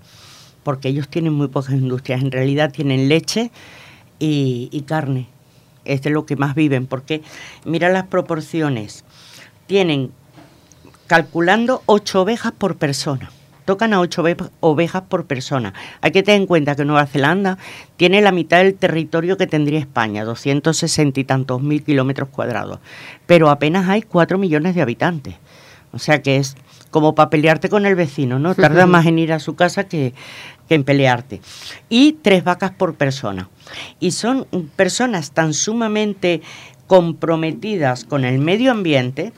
porque 0.65 0.89
ellos 0.89 1.09
tienen 1.09 1.33
muy 1.33 1.49
pocas 1.49 1.73
industrias. 1.75 2.21
En 2.21 2.31
realidad 2.31 2.73
tienen 2.73 3.09
leche 3.09 3.51
y, 4.19 4.69
y 4.71 4.83
carne, 4.83 5.29
es 5.87 6.03
de 6.03 6.11
lo 6.11 6.27
que 6.27 6.37
más 6.37 6.55
viven, 6.55 6.87
porque 6.87 7.23
mira 7.65 7.89
las 7.89 8.05
proporciones. 8.07 9.05
Tienen 9.69 10.11
calculando 11.07 11.83
ocho 11.87 12.23
ovejas 12.23 12.53
por 12.53 12.77
persona. 12.77 13.31
Tocan 13.65 13.93
a 13.93 14.01
ocho 14.01 14.23
ove- 14.23 14.51
ovejas 14.61 15.03
por 15.09 15.27
persona. 15.27 15.75
Hay 16.01 16.11
que 16.11 16.23
tener 16.23 16.41
en 16.41 16.47
cuenta 16.47 16.75
que 16.75 16.85
Nueva 16.87 17.07
Zelanda 17.07 17.59
tiene 17.99 18.23
la 18.23 18.33
mitad 18.33 18.59
del 18.59 18.75
territorio 18.75 19.37
que 19.37 19.47
tendría 19.47 19.79
España, 19.79 20.25
260 20.25 21.21
y 21.21 21.25
tantos 21.25 21.61
mil 21.63 21.85
kilómetros 21.85 22.31
cuadrados, 22.31 22.81
pero 23.27 23.51
apenas 23.51 23.87
hay 23.89 24.03
cuatro 24.03 24.39
millones 24.39 24.75
de 24.75 24.81
habitantes. 24.83 25.35
O 25.93 25.99
sea 25.99 26.23
que 26.23 26.37
es 26.39 26.57
como 26.91 27.15
para 27.15 27.29
pelearte 27.31 27.69
con 27.69 27.85
el 27.85 27.95
vecino, 27.95 28.39
¿no? 28.39 28.55
Tarda 28.55 28.87
más 28.87 29.05
en 29.07 29.19
ir 29.19 29.35
a 29.35 29.39
su 29.39 29.55
casa 29.55 29.85
que, 29.85 30.15
que 30.67 30.75
en 30.75 30.85
pelearte. 30.85 31.43
Y 31.91 32.13
tres 32.23 32.45
vacas 32.45 32.71
por 32.71 32.95
persona. 32.95 33.51
Y 34.01 34.13
son 34.13 34.47
personas 34.77 35.33
tan 35.33 35.53
sumamente 35.53 36.41
comprometidas 36.87 38.05
con 38.05 38.25
el 38.25 38.39
medio 38.39 38.71
ambiente, 38.73 39.33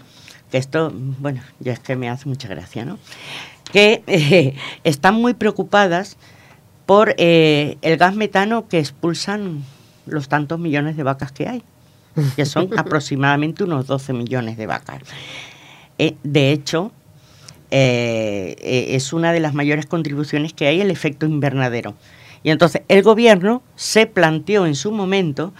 que 0.50 0.58
esto, 0.58 0.92
bueno, 0.92 1.40
ya 1.60 1.72
es 1.72 1.80
que 1.80 1.96
me 1.96 2.08
hace 2.08 2.28
mucha 2.28 2.48
gracia, 2.48 2.84
¿no? 2.84 2.98
Que 3.72 4.02
eh, 4.06 4.54
están 4.84 5.14
muy 5.14 5.34
preocupadas 5.34 6.16
por 6.86 7.14
eh, 7.18 7.78
el 7.82 7.96
gas 7.96 8.16
metano 8.16 8.68
que 8.68 8.78
expulsan 8.78 9.64
los 10.06 10.28
tantos 10.28 10.58
millones 10.58 10.96
de 10.96 11.04
vacas 11.04 11.30
que 11.30 11.48
hay, 11.48 11.62
que 12.34 12.44
son 12.44 12.70
aproximadamente 12.78 13.64
unos 13.64 13.86
12 13.86 14.12
millones 14.12 14.56
de 14.56 14.66
vacas. 14.66 15.02
Eh, 15.98 16.16
de 16.24 16.52
hecho, 16.52 16.92
es 17.72 19.12
una 19.12 19.32
de 19.32 19.38
las 19.38 19.54
mayores 19.54 19.86
contribuciones 19.86 20.52
que 20.52 20.66
hay 20.66 20.80
el 20.80 20.90
efecto 20.90 21.24
invernadero. 21.24 21.94
Y 22.42 22.50
entonces 22.50 22.82
el 22.88 23.04
gobierno 23.04 23.62
se 23.76 24.06
planteó 24.06 24.66
en 24.66 24.74
su 24.74 24.90
momento 24.90 25.52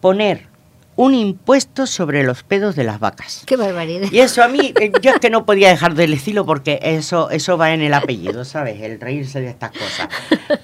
poner 0.00 0.48
un 0.96 1.14
impuesto 1.14 1.86
sobre 1.86 2.22
los 2.22 2.42
pedos 2.42 2.76
de 2.76 2.84
las 2.84 3.00
vacas. 3.00 3.42
Qué 3.46 3.56
barbaridad. 3.56 4.08
Y 4.12 4.20
eso 4.20 4.42
a 4.42 4.48
mí, 4.48 4.72
eh, 4.80 4.92
yo 5.02 5.10
es 5.10 5.18
que 5.18 5.30
no 5.30 5.44
podía 5.44 5.68
dejar 5.68 5.94
de 5.94 6.06
decirlo 6.06 6.46
porque 6.46 6.78
eso, 6.82 7.30
eso 7.30 7.58
va 7.58 7.72
en 7.72 7.82
el 7.82 7.94
apellido, 7.94 8.44
¿sabes? 8.44 8.80
El 8.80 9.00
reírse 9.00 9.40
de 9.40 9.48
estas 9.48 9.72
cosas. 9.72 10.08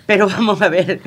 Pero 0.07 0.29
vamos 0.29 0.63
a 0.63 0.69
ver, 0.69 1.01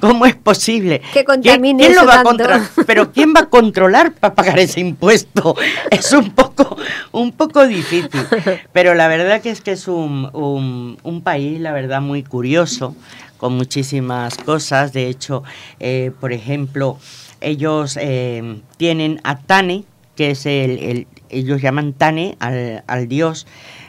¿cómo 0.00 0.26
es 0.26 0.34
posible? 0.34 1.02
Que 1.12 1.24
contamine 1.24 1.84
¿Quién, 1.84 1.96
lo 1.96 2.06
va 2.06 2.20
a 2.20 2.22
controlar? 2.22 2.62
Pero 2.86 3.12
¿quién 3.12 3.32
va 3.34 3.40
a 3.40 3.46
controlar 3.46 4.12
para 4.12 4.34
pagar 4.34 4.58
ese 4.58 4.80
impuesto? 4.80 5.56
Es 5.90 6.12
un 6.12 6.30
poco, 6.32 6.76
un 7.12 7.32
poco 7.32 7.66
difícil. 7.66 8.26
Pero 8.72 8.94
la 8.94 9.08
verdad 9.08 9.40
que 9.40 9.50
es 9.50 9.60
que 9.60 9.72
es 9.72 9.86
un, 9.86 10.98
un, 11.02 11.22
país, 11.22 11.60
la 11.60 11.72
verdad, 11.72 12.00
muy 12.00 12.22
curioso, 12.22 12.96
con 13.38 13.56
muchísimas 13.56 14.36
cosas. 14.36 14.92
De 14.92 15.08
hecho, 15.08 15.44
eh, 15.78 16.10
por 16.20 16.32
ejemplo, 16.32 16.98
ellos 17.44 17.98
eh, 18.00 18.60
tienen 18.76 19.20
a 19.24 19.38
Tane, 19.38 19.84
que 20.16 20.30
es 20.30 20.46
el, 20.46 21.06
ellos 21.28 21.60
llaman 21.60 21.92
Tane 21.92 22.36
al, 22.40 23.08
dios, 23.08 23.46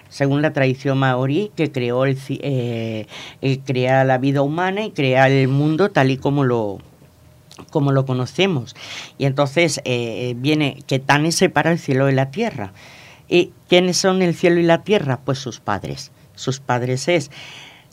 según 0.10 0.42
la 0.42 0.54
tradición 0.54 0.98
maorí, 0.98 1.52
que 1.56 1.72
creó 1.72 2.06
el, 2.06 2.18
eh, 2.30 3.08
crea 3.66 4.04
la 4.04 4.18
vida 4.18 4.42
humana 4.42 4.86
y 4.86 4.92
crea 4.92 5.28
el 5.28 5.48
mundo 5.48 5.90
tal 5.92 6.12
y 6.12 6.18
como 6.18 6.44
lo, 6.44 6.80
como 7.70 7.92
lo 7.92 8.06
conocemos. 8.06 8.76
Y 9.18 9.26
entonces 9.26 9.82
eh, 9.86 10.36
viene 10.38 10.84
que 10.88 11.00
Tane 11.00 11.32
separa 11.32 11.72
el 11.72 11.80
cielo 11.80 12.06
de 12.06 12.14
la 12.14 12.32
tierra. 12.32 12.74
¿Y 13.28 13.52
quiénes 13.68 13.98
son 13.98 14.22
el 14.22 14.36
cielo 14.36 14.60
y 14.60 14.64
la 14.64 14.84
tierra? 14.84 15.20
Pues 15.24 15.40
sus 15.40 15.60
padres. 15.60 16.12
Sus 16.36 16.60
padres 16.60 17.08
es 17.08 17.32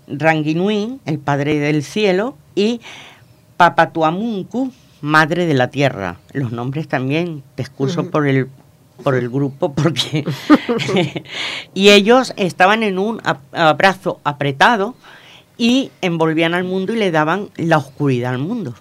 Ranginui, 0.08 1.00
el 1.06 1.18
padre 1.18 1.58
del 1.58 1.82
cielo, 1.82 2.36
y 2.54 2.80
Papatuamunku, 3.56 4.72
Madre 5.02 5.46
de 5.46 5.52
la 5.52 5.68
Tierra. 5.68 6.16
Los 6.32 6.52
nombres 6.52 6.88
también 6.88 7.42
te 7.56 7.62
excuso 7.62 8.10
por 8.10 8.26
el 8.26 8.48
por 9.02 9.16
el 9.16 9.28
grupo 9.28 9.72
porque 9.74 10.24
y 11.74 11.90
ellos 11.90 12.32
estaban 12.36 12.82
en 12.82 12.98
un 12.98 13.20
abrazo 13.52 14.20
apretado 14.24 14.94
y 15.58 15.90
envolvían 16.00 16.54
al 16.54 16.64
mundo 16.64 16.94
y 16.94 16.96
le 16.96 17.10
daban 17.10 17.50
la 17.56 17.76
oscuridad 17.78 18.32
al 18.32 18.38
mundo. 18.38 18.74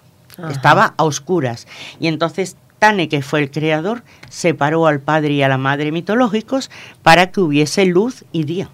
Estaba 0.50 0.94
a 0.96 1.04
oscuras 1.04 1.68
y 2.00 2.06
entonces 2.06 2.56
Tane, 2.78 3.08
que 3.08 3.22
fue 3.22 3.38
el 3.38 3.50
creador, 3.50 4.02
separó 4.28 4.88
al 4.88 4.98
padre 4.98 5.34
y 5.34 5.42
a 5.42 5.48
la 5.48 5.58
madre 5.58 5.92
mitológicos 5.92 6.68
para 7.02 7.30
que 7.30 7.40
hubiese 7.40 7.84
luz 7.84 8.24
y 8.32 8.42
día. 8.42 8.70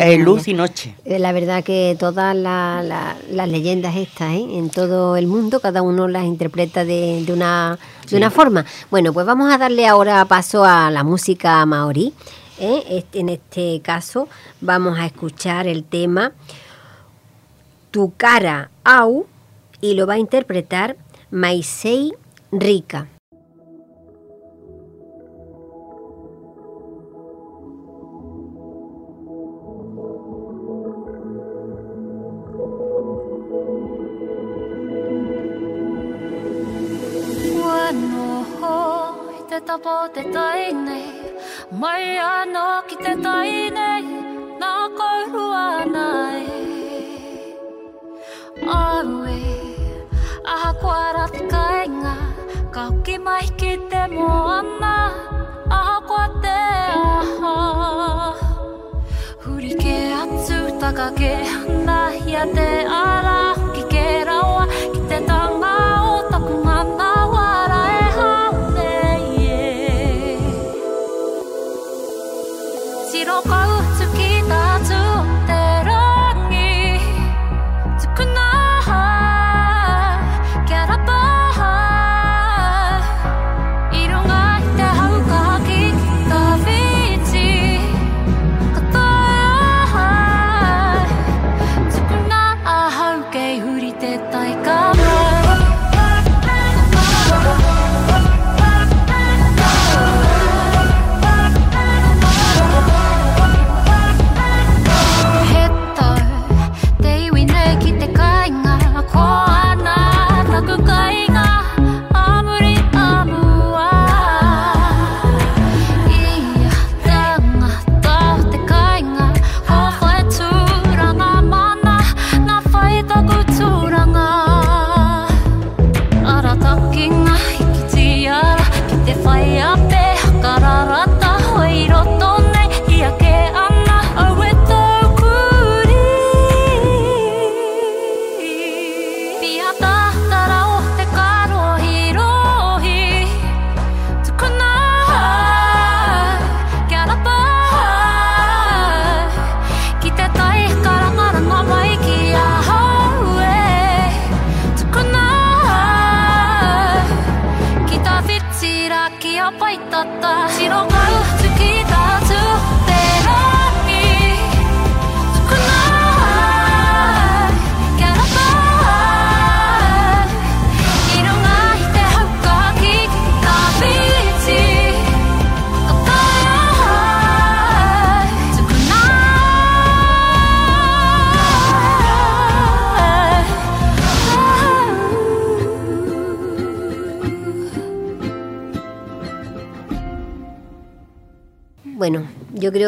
Eh, 0.00 0.18
luz 0.18 0.48
y 0.48 0.54
noche. 0.54 0.96
Eh, 1.04 1.18
la 1.18 1.32
verdad 1.32 1.62
que 1.62 1.96
todas 1.98 2.34
las 2.34 3.48
leyendas 3.48 3.96
estas, 3.96 4.32
¿eh? 4.32 4.46
en 4.58 4.70
todo 4.70 5.16
el 5.16 5.26
mundo, 5.26 5.60
cada 5.60 5.82
uno 5.82 6.08
las 6.08 6.24
interpreta 6.24 6.84
de, 6.84 7.24
una, 7.28 7.78
de 8.08 8.16
una 8.16 8.30
forma. 8.30 8.64
Bueno, 8.90 9.12
pues 9.12 9.26
vamos 9.26 9.52
a 9.52 9.58
darle 9.58 9.86
ahora 9.86 10.24
paso 10.24 10.64
a 10.64 10.90
la 10.90 11.04
música 11.04 11.64
maorí. 11.66 12.12
Este, 12.58 13.20
en 13.20 13.30
este 13.30 13.80
caso 13.82 14.28
vamos 14.60 14.98
a 14.98 15.06
escuchar 15.06 15.66
el 15.66 15.82
tema 15.82 16.32
Tu 17.90 18.12
cara 18.18 18.70
au 18.84 19.26
y 19.80 19.94
lo 19.94 20.06
va 20.06 20.14
a 20.14 20.18
interpretar 20.18 20.96
Maisei 21.30 22.12
Rika. 22.52 23.06
Te 40.20 40.32
tai 40.32 40.72
nei 40.86 41.06
Mai 41.80 42.04
anō 42.22 42.64
ki 42.88 42.96
te 43.04 43.12
tai 43.24 43.52
nei 43.76 44.02
Nā 44.60 44.72
kourua 44.98 45.66
nai 45.94 46.42
Aue 48.78 49.38
Aha 50.54 50.72
kuara 50.82 51.24
te 51.36 51.46
kainga 51.52 52.14
Kauki 52.76 53.16
mai 53.28 53.46
ki 53.62 53.72
te 53.92 54.02
moana 54.16 54.96
Aha 55.78 55.96
kua 56.10 56.26
te 56.44 56.58
aha. 57.20 57.54
Huri 59.46 59.72
ke 59.82 59.96
atu 60.20 60.60
taka 60.84 61.08
ke 61.22 61.32
hana 61.54 62.00
te 62.56 62.68
aha. 63.00 63.19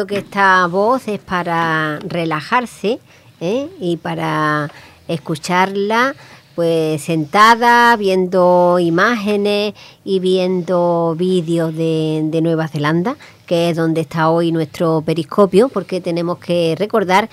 Que 0.05 0.17
esta 0.17 0.67
voz 0.67 1.07
es 1.07 1.19
para 1.19 1.99
relajarse 1.99 2.99
¿eh? 3.41 3.67
y 3.79 3.97
para 3.97 4.71
escucharla 5.07 6.15
pues 6.55 7.01
sentada, 7.01 7.95
viendo 7.97 8.77
imágenes 8.79 9.73
y 10.05 10.19
viendo 10.19 11.15
vídeos 11.17 11.75
de, 11.75 12.21
de 12.25 12.41
Nueva 12.41 12.67
Zelanda, 12.67 13.15
que 13.47 13.69
es 13.69 13.75
donde 13.75 14.01
está 14.01 14.29
hoy 14.29 14.51
nuestro 14.51 15.01
periscopio, 15.01 15.69
porque 15.69 15.99
tenemos 15.99 16.37
que 16.37 16.75
recordar 16.77 17.29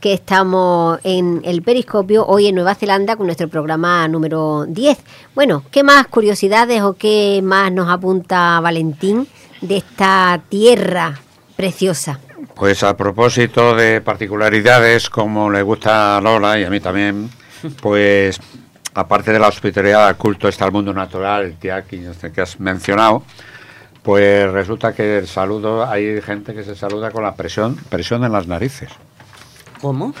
que 0.00 0.14
estamos 0.14 0.98
en 1.04 1.42
el 1.44 1.62
Periscopio 1.62 2.26
hoy 2.26 2.46
en 2.46 2.54
Nueva 2.54 2.74
Zelanda 2.74 3.16
con 3.16 3.26
nuestro 3.26 3.48
programa 3.48 4.08
número 4.08 4.64
10. 4.66 4.98
Bueno, 5.34 5.62
¿qué 5.70 5.82
más 5.82 6.06
curiosidades 6.06 6.82
o 6.82 6.94
qué 6.94 7.40
más 7.42 7.70
nos 7.70 7.88
apunta 7.88 8.60
Valentín 8.60 9.26
de 9.60 9.76
esta 9.76 10.40
tierra 10.48 11.20
preciosa? 11.60 12.18
Pues 12.54 12.82
a 12.82 12.96
propósito 12.96 13.74
de 13.76 14.00
particularidades, 14.00 15.10
como 15.10 15.50
le 15.50 15.60
gusta 15.60 16.16
a 16.16 16.20
Lola 16.22 16.58
y 16.58 16.64
a 16.64 16.70
mí 16.70 16.80
también, 16.80 17.28
pues 17.82 18.40
aparte 18.94 19.30
de 19.30 19.38
la 19.38 19.48
hospitalidad 19.48 20.08
al 20.08 20.16
culto 20.16 20.48
está 20.48 20.64
el 20.64 20.72
mundo 20.72 20.94
natural, 20.94 21.44
el 21.44 21.56
tiaki 21.56 21.96
este 21.96 22.32
que 22.32 22.40
has 22.40 22.58
mencionado, 22.58 23.24
pues 24.02 24.50
resulta 24.50 24.94
que 24.94 25.18
el 25.18 25.26
saludo, 25.26 25.84
hay 25.84 26.22
gente 26.22 26.54
que 26.54 26.64
se 26.64 26.74
saluda 26.74 27.10
con 27.10 27.24
la 27.24 27.34
presión, 27.34 27.76
presión 27.90 28.24
en 28.24 28.32
las 28.32 28.46
narices. 28.46 28.88
¿Cómo? 29.82 30.14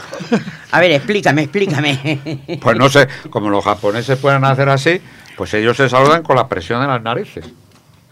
A 0.72 0.78
ver, 0.78 0.90
explícame, 0.90 1.44
explícame. 1.44 2.58
Pues 2.60 2.76
no 2.76 2.90
sé, 2.90 3.08
como 3.30 3.48
los 3.48 3.64
japoneses 3.64 4.18
pueden 4.18 4.44
hacer 4.44 4.68
así, 4.68 5.00
pues 5.38 5.54
ellos 5.54 5.74
se 5.74 5.88
saludan 5.88 6.22
con 6.22 6.36
la 6.36 6.48
presión 6.48 6.82
en 6.82 6.88
las 6.88 7.02
narices. 7.02 7.46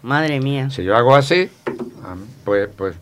Madre 0.01 0.39
mía. 0.39 0.71
Si 0.71 0.83
yo 0.83 0.97
hago 0.97 1.15
así, 1.15 1.47
pues, 2.43 2.69
pues 2.75 2.95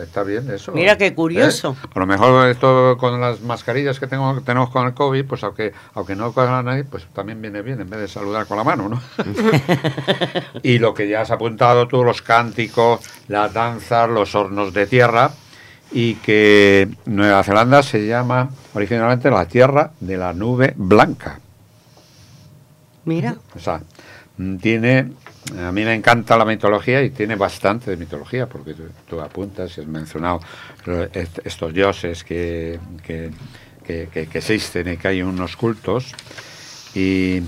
está 0.00 0.22
bien 0.22 0.50
eso. 0.50 0.72
Mira 0.72 0.96
qué 0.96 1.14
curioso. 1.14 1.76
¿Eh? 1.82 1.88
A 1.94 1.98
lo 1.98 2.06
mejor 2.06 2.48
esto 2.48 2.96
con 2.98 3.20
las 3.20 3.40
mascarillas 3.40 3.98
que 3.98 4.06
tengo, 4.06 4.40
tenemos 4.42 4.70
con 4.70 4.86
el 4.86 4.94
COVID, 4.94 5.24
pues 5.24 5.42
aunque, 5.44 5.72
aunque 5.94 6.14
no 6.14 6.32
con 6.32 6.46
la 6.46 6.62
nariz, 6.62 6.86
pues 6.90 7.06
también 7.12 7.40
viene 7.40 7.62
bien 7.62 7.80
en 7.80 7.88
vez 7.88 8.00
de 8.00 8.08
saludar 8.08 8.46
con 8.46 8.56
la 8.56 8.64
mano, 8.64 8.88
¿no? 8.88 9.00
y 10.62 10.78
lo 10.78 10.94
que 10.94 11.08
ya 11.08 11.22
has 11.22 11.30
apuntado 11.30 11.88
tú, 11.88 12.04
los 12.04 12.22
cánticos, 12.22 13.00
las 13.28 13.52
danzas, 13.52 14.08
los 14.08 14.34
hornos 14.34 14.72
de 14.74 14.86
tierra, 14.86 15.30
y 15.92 16.14
que 16.16 16.88
Nueva 17.06 17.42
Zelanda 17.44 17.82
se 17.82 18.06
llama 18.06 18.50
originalmente 18.74 19.30
la 19.30 19.46
tierra 19.46 19.92
de 20.00 20.16
la 20.16 20.32
nube 20.32 20.74
blanca. 20.76 21.38
Mira. 23.04 23.36
O 23.54 23.58
sea, 23.58 23.80
tiene, 24.60 25.12
a 25.58 25.70
mí 25.72 25.84
me 25.84 25.94
encanta 25.94 26.36
la 26.38 26.44
mitología 26.44 27.02
y 27.02 27.10
tiene 27.10 27.36
bastante 27.36 27.90
de 27.90 27.96
mitología, 27.96 28.46
porque 28.46 28.74
tú, 28.74 28.84
tú 29.08 29.20
apuntas 29.20 29.76
y 29.76 29.82
has 29.82 29.86
mencionado 29.86 30.40
estos 31.44 31.72
dioses 31.74 32.24
que, 32.24 32.78
que, 33.06 33.30
que- 33.86 34.08
que- 34.12 34.26
que 34.26 34.38
existen 34.38 34.92
y 34.92 34.96
que 34.96 35.08
hay 35.08 35.22
unos 35.22 35.56
cultos. 35.56 36.12
Y, 36.94 37.42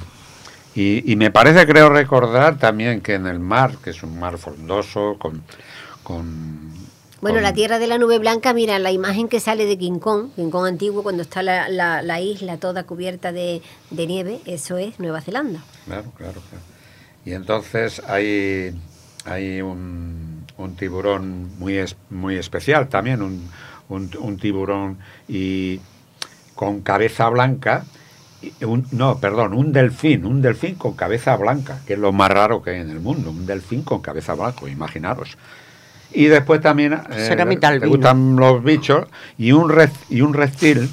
y- 0.74 1.11
y 1.12 1.16
me 1.16 1.30
parece, 1.30 1.66
creo 1.66 1.88
recordar 1.88 2.59
también 2.59 3.01
que 3.01 3.14
en 3.14 3.26
el 3.26 3.38
mar, 3.38 3.76
que 3.82 3.90
es 3.90 4.03
un 4.03 4.18
mar 4.18 4.36
frondoso, 4.38 5.16
con... 5.18 5.42
con 6.03 6.74
Bueno, 7.22 7.36
con- 7.36 7.42
la 7.42 7.55
tierra 7.55 7.78
de 7.78 7.86
la 7.86 7.97
nube 7.97 8.18
blanca, 8.18 8.53
mira, 8.53 8.78
la 8.78 8.92
imagen 8.92 9.28
que 9.28 9.40
sale 9.40 9.64
de 9.64 9.78
King 9.78 9.99
Kong, 10.01 10.30
King 10.36 10.51
Kong 10.51 10.66
antiguo, 10.66 11.03
cuando 11.03 11.22
está 11.22 11.42
la, 11.42 11.68
la- 11.70 12.03
la 12.03 12.20
isla 12.20 12.59
toda 12.59 12.82
cubierta 12.84 13.32
de, 13.32 13.62
de 13.90 14.07
nieve, 14.07 14.40
eso 14.44 14.76
es 14.76 15.01
Nueva 15.01 15.22
Zelanda. 15.22 15.64
Claro, 15.86 16.12
claro, 16.16 16.42
claro. 16.51 16.76
Y 17.27 17.33
entonces 17.35 18.01
hay, 18.09 18.72
hay 19.27 19.61
un, 19.61 20.47
un 20.57 20.77
tiburón 20.77 21.51
muy, 21.59 21.77
es- 21.77 21.97
muy 22.09 22.37
especial 22.37 22.89
también, 22.89 23.20
un, 23.20 23.51
un- 23.89 24.11
un 24.18 24.37
tiburón 24.39 24.97
y 25.29 25.81
con 26.55 26.81
cabeza 26.81 27.29
blanca. 27.29 27.85
un- 28.62 28.87
no, 28.93 29.18
perdón, 29.18 29.55
un 29.55 29.72
delfín, 29.72 30.24
un 30.24 30.41
delfín 30.41 30.77
con 30.77 30.95
cabeza 30.95 31.37
blanca, 31.37 31.81
que 31.87 31.95
es 31.95 31.99
lo 31.99 32.12
más 32.12 32.31
raro 32.31 32.62
que 32.62 32.70
hay 32.70 32.81
en 32.81 32.91
el 32.91 33.01
mundo, 33.01 33.31
un 33.31 33.45
delfín 33.45 33.83
con 33.83 34.01
cabeza 34.01 34.35
blanca, 34.35 34.68
imaginaros. 34.68 35.37
Y 36.12 36.27
después 36.27 36.61
también 36.61 36.93
eh, 36.95 36.99
te 37.81 37.87
gustan 37.89 38.37
los 38.37 38.62
bichos 38.62 39.07
y 39.37 39.51
un, 39.53 39.72
y 40.09 40.20
un 40.20 40.33
reptil 40.33 40.89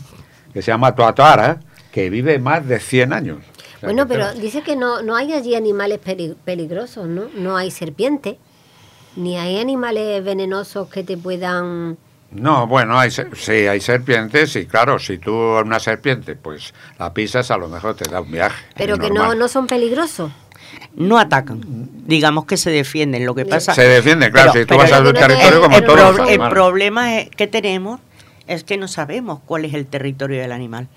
que 0.52 0.62
se 0.64 0.72
llama 0.72 0.96
tuatuara, 0.96 1.60
que 1.92 2.10
vive 2.10 2.40
más 2.40 2.66
de 2.68 2.80
100 2.80 3.14
años. 3.14 3.38
Bueno, 3.84 4.08
pero 4.08 4.34
dice 4.34 4.62
que 4.62 4.76
no, 4.76 5.02
no 5.02 5.16
hay 5.16 5.34
allí 5.34 5.56
animales 5.56 6.00
peli- 6.00 6.36
peligrosos, 6.46 7.08
¿no? 7.08 7.26
No 7.36 7.58
hay 7.58 7.70
serpientes, 7.72 8.36
ni 9.16 9.38
hay 9.38 9.60
animales 9.60 10.24
venenosos 10.24 10.88
que 10.90 11.04
te 11.04 11.18
puedan... 11.18 11.98
No, 12.32 12.66
bueno, 12.66 12.98
hay, 12.98 13.12
sí, 13.12 13.52
hay 13.52 13.80
serpientes 13.80 14.56
y 14.56 14.66
claro, 14.66 14.98
si 14.98 15.20
tú 15.20 15.32
una 15.34 15.80
serpiente 15.80 16.36
pues 16.36 16.74
la 16.98 17.14
pisas 17.14 17.52
a 17.52 17.58
lo 17.58 17.68
mejor 17.70 17.96
te 17.96 18.10
da 18.10 18.22
un 18.22 18.32
viaje. 18.32 18.66
Pero 18.76 18.98
que 18.98 19.10
no, 19.10 19.16
normal. 19.18 19.38
no 19.38 19.48
son 19.48 19.68
peligrosos. 19.68 20.32
No 20.96 21.20
atacan. 21.20 21.62
Digamos 22.08 22.46
que 22.46 22.58
se 22.58 22.72
defienden. 22.72 23.24
Lo 23.28 23.36
que 23.36 23.46
pasa. 23.46 23.76
Se 23.76 23.84
defiende, 23.84 24.32
claro, 24.32 24.50
Pero- 24.52 24.64
si 24.64 24.68
tú 24.68 24.78
vas 24.78 24.92
a 24.92 25.04
te- 25.04 25.14
territorio 25.14 25.62
como 25.62 25.78
el, 25.78 25.84
todos 25.86 26.00
pro- 26.00 26.12
los 26.24 26.30
el 26.32 26.40
problema 26.40 27.20
es- 27.20 27.30
que 27.30 27.46
tenemos 27.46 28.00
es 28.48 28.64
que 28.64 28.78
no 28.78 28.88
sabemos 28.88 29.39
cuál 29.46 29.66
es 29.66 29.74
el 29.74 29.86
territorio 29.86 30.41
del 30.41 30.52
animal. 30.52 30.88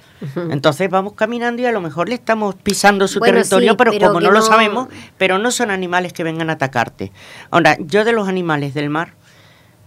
Entonces 0.51 0.91
vamos 0.91 1.13
caminando 1.15 1.63
y 1.63 1.67
a 1.67 1.73
lo 1.73 1.81
mejor 1.81 2.09
le 2.09 2.15
estamos 2.17 2.55
pisando 2.57 3.07
su 3.09 3.19
Bueno, 3.21 3.35
territorio, 3.39 3.71
sí, 3.73 3.77
pero, 3.77 3.91
pero 3.93 4.09
como 4.09 4.21
no, 4.21 4.31
lo 4.31 4.43
sabemos, 4.43 4.89
pero 5.19 5.39
no 5.39 5.51
son 5.51 5.71
animales 5.71 6.13
que 6.13 6.25
vengan 6.25 6.51
a 6.51 6.55
atacarte. 6.55 7.13
Ahora, 7.51 7.77
yo 7.81 8.05
de 8.05 8.13
los 8.13 8.29
animales 8.29 8.75
del 8.75 8.91
mar, 8.91 9.13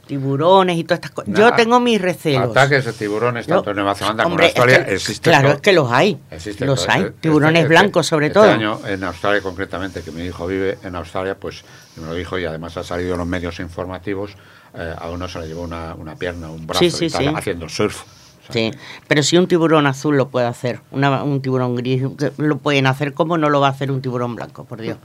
tiburones 0.07 0.76
y 0.78 0.84
todas 0.84 0.97
estas 0.99 1.12
cosas, 1.12 1.34
yo 1.36 1.53
tengo 1.53 1.80
mis 1.80 2.01
recelos. 2.01 2.49
Ataques 2.49 2.84
de 2.86 2.93
tiburones 2.93 3.45
Yo- 3.45 3.55
tanto 3.57 3.70
en 3.72 3.76
Nueva 3.76 3.93
Zelanda 3.93 4.24
como 4.24 4.34
en 4.36 4.41
hombre, 4.41 4.47
es 4.47 4.55
Australia 4.57 4.86
que- 4.86 4.95
existen. 4.95 5.32
Claro, 5.32 5.47
todo. 5.49 5.55
es 5.57 5.62
que 5.62 5.74
los 5.74 5.91
hay. 5.91 6.20
Los 6.32 6.86
todo. 6.86 6.91
hay. 6.91 7.01
Este- 7.03 7.12
Tiburones 7.20 7.62
este- 7.64 7.70
blancos, 7.70 8.07
sobre 8.07 8.28
este 8.28 8.39
todo. 8.39 8.49
año 8.51 8.80
en 8.88 9.03
Australia 9.03 9.41
concretamente, 9.41 10.01
que 10.01 10.12
mi 10.12 10.24
hijo 10.24 10.47
vive 10.47 10.80
en 10.84 10.95
Australia, 10.95 11.36
pues 11.39 11.64
me 11.97 12.07
lo 12.07 12.16
dijo 12.16 12.39
y 12.39 12.45
además 12.45 12.76
ha 12.78 12.84
salido 12.84 13.12
en 13.14 13.20
los 13.20 13.28
medios 13.28 13.60
informativos, 13.60 14.36
eh, 14.74 14.95
a 14.97 15.09
uno 15.09 15.28
se 15.28 15.39
le 15.39 15.47
llevó 15.47 15.61
una, 15.63 15.93
una 15.95 16.15
pierna, 16.15 16.49
un 16.49 16.65
brazo 16.67 16.80
Sí, 16.82 16.88
y 16.88 16.91
sí, 16.91 17.09
tal, 17.09 17.24
sí. 17.26 17.34
haciendo 17.36 17.70
surf. 17.70 18.01
O 18.01 18.05
sea, 18.51 18.53
Sí, 18.53 18.72
pero 19.07 19.22
si 19.24 19.38
un 19.38 19.47
tiburón 19.47 19.86
azul 19.88 20.17
lo 20.17 20.30
puede 20.30 20.47
hacer, 20.47 20.82
una- 20.91 21.24
un 21.24 21.41
tiburón 21.41 21.76
gris 21.76 22.03
lo 22.38 22.57
pueden 22.57 22.88
hacer, 22.88 23.13
¿cómo 23.13 23.38
no 23.38 23.49
lo 23.49 23.59
va 23.61 23.67
a 23.67 23.72
hacer 23.72 23.91
un 23.91 24.01
tiburón 24.01 24.36
blanco? 24.36 24.63
Por 24.65 24.82
Dios. 24.82 24.97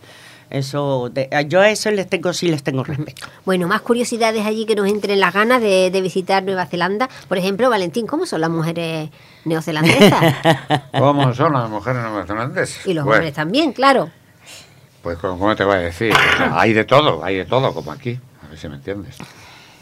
Eso, 0.50 1.08
de- 1.12 1.28
yo 1.48 1.60
a 1.62 1.70
eso 1.70 1.90
les 1.90 2.08
tengo, 2.08 2.32
sí 2.32 2.48
les 2.48 2.62
tengo 2.62 2.84
respeto. 2.84 3.26
Bueno, 3.44 3.66
más 3.66 3.80
curiosidades 3.80 4.46
allí 4.46 4.66
que 4.66 4.76
nos 4.76 4.86
entren 4.88 5.18
las 5.18 5.32
ganas 5.34 5.60
de, 5.60 5.90
de 5.90 6.00
visitar 6.00 6.42
Nueva 6.44 6.66
Zelanda. 6.66 7.08
Por 7.28 7.38
ejemplo, 7.38 7.68
Valentín, 7.70 8.06
¿cómo 8.06 8.24
son 8.26 8.40
las 8.42 8.50
mujeres 8.50 9.08
neozelandesas? 9.46 10.34
¿Cómo 10.98 11.34
son 11.34 11.54
las 11.54 11.68
mujeres 11.70 12.02
neozelandesas? 12.02 12.86
y 12.86 12.94
los 12.94 13.04
Bueno, 13.04 13.18
hombres 13.18 13.34
también, 13.34 13.72
claro. 13.72 14.10
Pues, 15.02 15.18
¿cómo 15.18 15.38
cómo 15.38 15.56
te 15.56 15.64
voy 15.64 15.76
a 15.76 15.78
decir? 15.80 16.12
O 16.12 16.36
sea, 16.36 16.60
hay 16.60 16.72
de 16.72 16.84
todo, 16.84 17.24
hay 17.24 17.36
de 17.36 17.44
todo, 17.46 17.74
como 17.74 17.90
aquí, 17.92 18.18
a 18.44 18.48
ver 18.48 18.58
si 18.58 18.68
me 18.68 18.76
entiendes. 18.76 19.16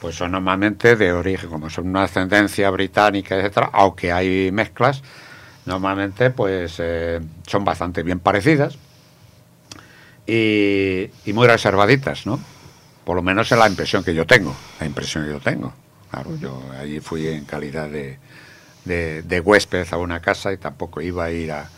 Pues 0.02 0.16
son 0.16 0.32
normalmente 0.32 0.96
de 0.96 1.12
origen, 1.12 1.48
como 1.48 1.70
son 1.70 1.86
una 1.86 2.02
ascendencia 2.02 2.68
británica, 2.70 3.36
etcétera, 3.36 3.70
aunque 3.72 4.10
hay 4.10 4.50
mezclas, 4.50 5.00
normalmente 5.64 6.30
pues 6.30 6.74
eh, 6.80 7.20
son 7.46 7.64
bastante 7.64 8.02
bien 8.02 8.18
parecidas 8.18 8.76
y, 10.26 11.08
muy 11.26 11.46
reservaditas, 11.46 12.26
¿no? 12.26 12.40
Por 13.04 13.14
lo 13.14 13.22
menos 13.22 13.52
es 13.52 13.56
la 13.56 13.68
impresión 13.68 14.02
que 14.02 14.12
yo 14.12 14.26
tengo, 14.26 14.56
la 14.80 14.86
impresión 14.86 15.24
que 15.24 15.30
yo 15.30 15.38
tengo. 15.38 15.72
Claro, 16.10 16.36
yo 16.36 16.60
allí 16.80 16.98
fui 16.98 17.28
en 17.28 17.44
calidad 17.44 17.88
de, 17.88 18.18
de, 18.84 19.22
de 19.22 19.38
huésped 19.40 19.86
a 19.92 19.98
una 19.98 20.18
casa 20.18 20.52
y 20.52 20.56
tampoco 20.56 21.00
iba 21.00 21.26
a 21.26 21.30
ir 21.30 21.52
a, 21.52 21.70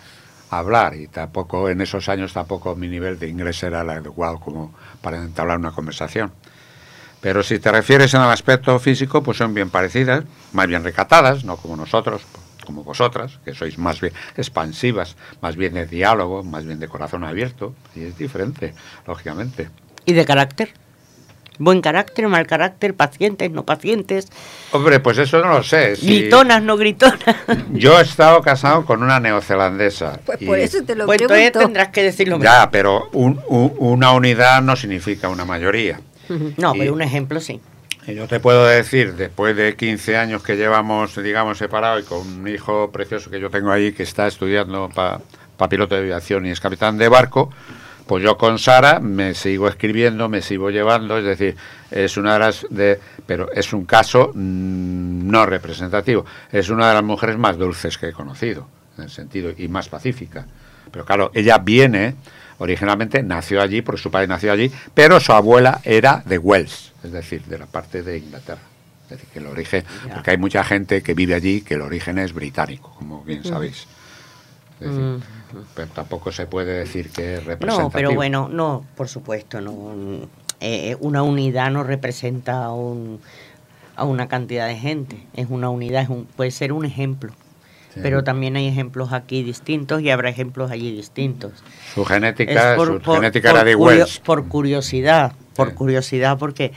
a 0.49 0.59
hablar 0.59 0.95
y 0.95 1.09
tampoco 1.09 1.69
en 1.69 1.83
esos 1.83 2.09
años 2.09 2.33
tampoco 2.33 2.75
mi 2.75 2.89
nivel 2.89 3.19
de 3.19 3.29
inglés 3.29 3.63
era 3.63 3.83
el 3.83 3.91
adecuado 3.91 4.41
como 4.41 4.73
para 5.03 5.19
entablar 5.19 5.59
una 5.59 5.73
conversación. 5.73 6.33
Pero 7.25 7.43
si 7.43 7.59
te 7.59 7.73
refieres 7.73 8.13
en 8.13 8.21
el 8.21 8.29
aspecto 8.29 8.79
físico, 8.79 9.23
pues 9.23 9.39
son 9.39 9.55
bien 9.55 9.71
parecidas, 9.71 10.25
más 10.53 10.67
bien 10.67 10.85
recatadas, 10.85 11.43
no 11.43 11.57
como 11.57 11.75
nosotros, 11.75 12.21
como 12.67 12.85
vosotras, 12.85 13.39
que 13.47 13.55
sois 13.55 13.79
más 13.79 13.99
bien 13.99 14.13
expansivas, 14.37 15.17
más 15.41 15.57
bien 15.57 15.73
de 15.73 15.87
diálogo, 15.87 16.43
más 16.45 16.67
bien 16.67 16.79
de 16.81 16.87
corazón 16.87 17.25
abierto, 17.25 17.75
y 17.97 18.05
es 18.05 18.19
diferente, 18.19 18.75
lógicamente. 19.07 19.71
¿Y 20.05 20.13
de 20.13 20.27
carácter? 20.27 20.75
Buen 21.59 21.81
carácter, 21.81 22.29
mal 22.29 22.47
carácter, 22.47 22.93
pacientes, 22.93 23.51
no 23.51 23.65
pacientes, 23.65 24.27
Hombre, 24.73 25.01
pues 25.01 25.17
eso 25.17 25.39
no 25.41 25.49
lo 25.49 25.63
sé. 25.63 25.97
si- 25.97 26.05
gritonas, 26.21 26.63
no 26.63 26.77
gritonas. 26.77 27.17
Yo 27.73 27.99
he 27.99 28.03
estado 28.03 28.43
casado 28.43 28.85
con 28.85 29.03
una 29.03 29.19
neozelandesa. 29.19 30.21
Pues 30.27 30.43
y- 30.43 30.45
por 30.45 30.59
eso 30.59 30.83
te 30.85 30.95
lo 30.95 31.07
Pues 31.07 31.23
entonces 31.23 31.53
pregunto. 31.53 31.59
tendrás 31.61 31.89
que 31.89 32.03
decirlo 32.03 32.39
Ya, 32.39 32.69
pero 32.71 33.09
un- 33.13 33.41
un- 33.49 33.73
una 33.79 34.13
unidad 34.13 34.61
no 34.61 34.77
significa 34.77 35.31
una 35.31 35.47
mayoría. 35.47 36.01
No, 36.57 36.75
y- 36.75 36.79
pero 36.79 36.93
un 36.95 37.03
ejemplo 37.03 37.41
sí. 37.41 37.61
Y 38.07 38.15
Yo 38.15 38.29
te 38.29 38.39
puedo 38.39 38.67
decir, 38.67 39.15
después 39.15 39.57
de 39.57 39.77
15 39.77 40.19
años 40.19 40.43
que 40.43 40.57
llevamos, 40.57 41.17
digamos, 41.23 41.57
separados 41.57 42.03
y 42.03 42.07
con 42.07 42.19
un 42.41 42.49
hijo 42.49 42.91
precioso 42.91 43.31
que 43.31 43.41
yo 43.41 43.49
tengo 43.49 43.71
ahí 43.71 43.93
que 43.93 44.03
está 44.03 44.27
estudiando 44.27 44.91
para 44.95 45.21
piloto 45.71 45.95
de 45.95 46.03
aviación 46.03 46.45
y 46.45 46.51
es 46.51 46.61
capitán 46.61 46.99
de 46.99 47.09
barco, 47.09 47.51
Pues 48.07 48.23
yo 48.23 48.37
con 48.37 48.59
Sara 48.59 49.01
me 49.01 49.33
sigo 49.33 49.67
escribiendo, 49.67 50.29
me 50.29 50.43
sigo 50.43 50.69
llevando, 50.69 51.17
es 51.17 51.25
decir, 51.25 51.57
es 51.91 52.19
una 52.19 52.35
de 52.35 52.39
las 52.39 52.67
de, 52.69 53.01
pero 53.25 53.51
es 53.51 53.73
un 53.73 53.87
caso 53.87 54.31
mm, 54.35 55.31
no 55.31 55.47
representativo, 55.47 56.27
es 56.53 56.69
una 56.69 56.89
de 56.89 56.95
las 56.97 57.03
mujeres 57.03 57.39
más 57.39 57.57
dulces 57.57 57.97
que 57.97 58.09
he 58.09 58.13
conocido, 58.13 58.69
en 58.99 59.05
el 59.05 59.11
sentido 59.11 59.51
y 59.57 59.69
más 59.69 59.89
pacífica. 59.89 60.47
Pero 60.93 61.07
claro, 61.07 61.31
ella 61.33 61.57
viene 61.57 62.17
originalmente 62.65 63.23
nació 63.23 63.63
allí, 63.63 63.83
porque 63.83 64.03
su 64.03 64.11
padre 64.11 64.27
nació 64.27 64.53
allí, 64.53 64.71
pero 64.93 65.21
su 65.21 65.33
abuela 65.33 65.81
era 65.85 66.23
de 66.27 66.39
Wells, 66.39 66.93
es 67.03 67.13
decir, 67.13 67.43
de 67.45 67.59
la 67.59 67.67
parte 67.67 68.03
de 68.03 68.19
Inglaterra. 68.19 68.61
Es 69.05 69.11
decir, 69.11 69.29
que 69.33 69.39
el 69.39 69.47
origen, 69.47 69.85
porque 70.13 70.31
hay 70.33 70.39
mucha 70.39 70.65
gente 70.65 71.03
que 71.03 71.15
vive 71.15 71.35
allí 71.35 71.61
que 71.61 71.75
el 71.75 71.83
origen 71.83 72.19
es 72.19 72.33
británico, 72.33 72.95
como 72.99 73.23
bien 73.23 73.45
sabéis. 73.45 73.87
Es 74.81 74.89
decir, 74.89 75.21
Mm. 75.55 75.65
Pero 75.75 75.89
tampoco 75.89 76.33
se 76.33 76.47
puede 76.47 76.79
decir 76.79 77.11
que 77.11 77.35
es 77.35 77.45
representativo. 77.45 77.83
No, 77.83 77.91
pero 77.91 78.15
bueno, 78.15 78.49
no, 78.49 78.85
por 78.97 79.09
supuesto, 79.09 79.61
no. 79.61 80.29
Eh, 80.61 80.97
una 81.01 81.23
unidad 81.23 81.71
no 81.71 81.83
representa 81.83 82.65
a, 82.65 82.73
un, 82.73 83.21
a 83.97 84.05
una 84.05 84.29
cantidad 84.29 84.67
de 84.67 84.77
gente. 84.77 85.25
Es 85.35 85.47
una 85.51 85.71
unidad, 85.71 86.03
es 86.03 86.09
un, 86.09 86.25
puede 86.25 86.51
ser 86.51 86.73
un 86.73 86.85
ejemplo. 86.85 87.33
Sí. 87.95 88.01
Pero 88.03 88.25
también 88.25 88.57
hay 88.57 88.67
ejemplos 88.67 89.13
aquí 89.13 89.43
distintos 89.45 90.03
y 90.03 90.11
habrá 90.11 90.29
ejemplos 90.29 90.71
allí 90.71 90.91
distintos. 90.95 91.53
Su 91.95 92.05
genética, 92.05 92.73
Es 92.73 92.77
por- 92.77 92.89
su 92.89 93.01
por- 93.01 93.17
genética 93.17 93.51
por 93.51 93.57
era 93.59 93.65
de 93.65 93.77
Wells. 93.77 94.19
Por 94.19 94.49
curiosidad, 94.49 95.33
por 95.55 95.71
Sí. 95.71 95.75
curiosidad, 95.77 96.37
porque, 96.37 96.73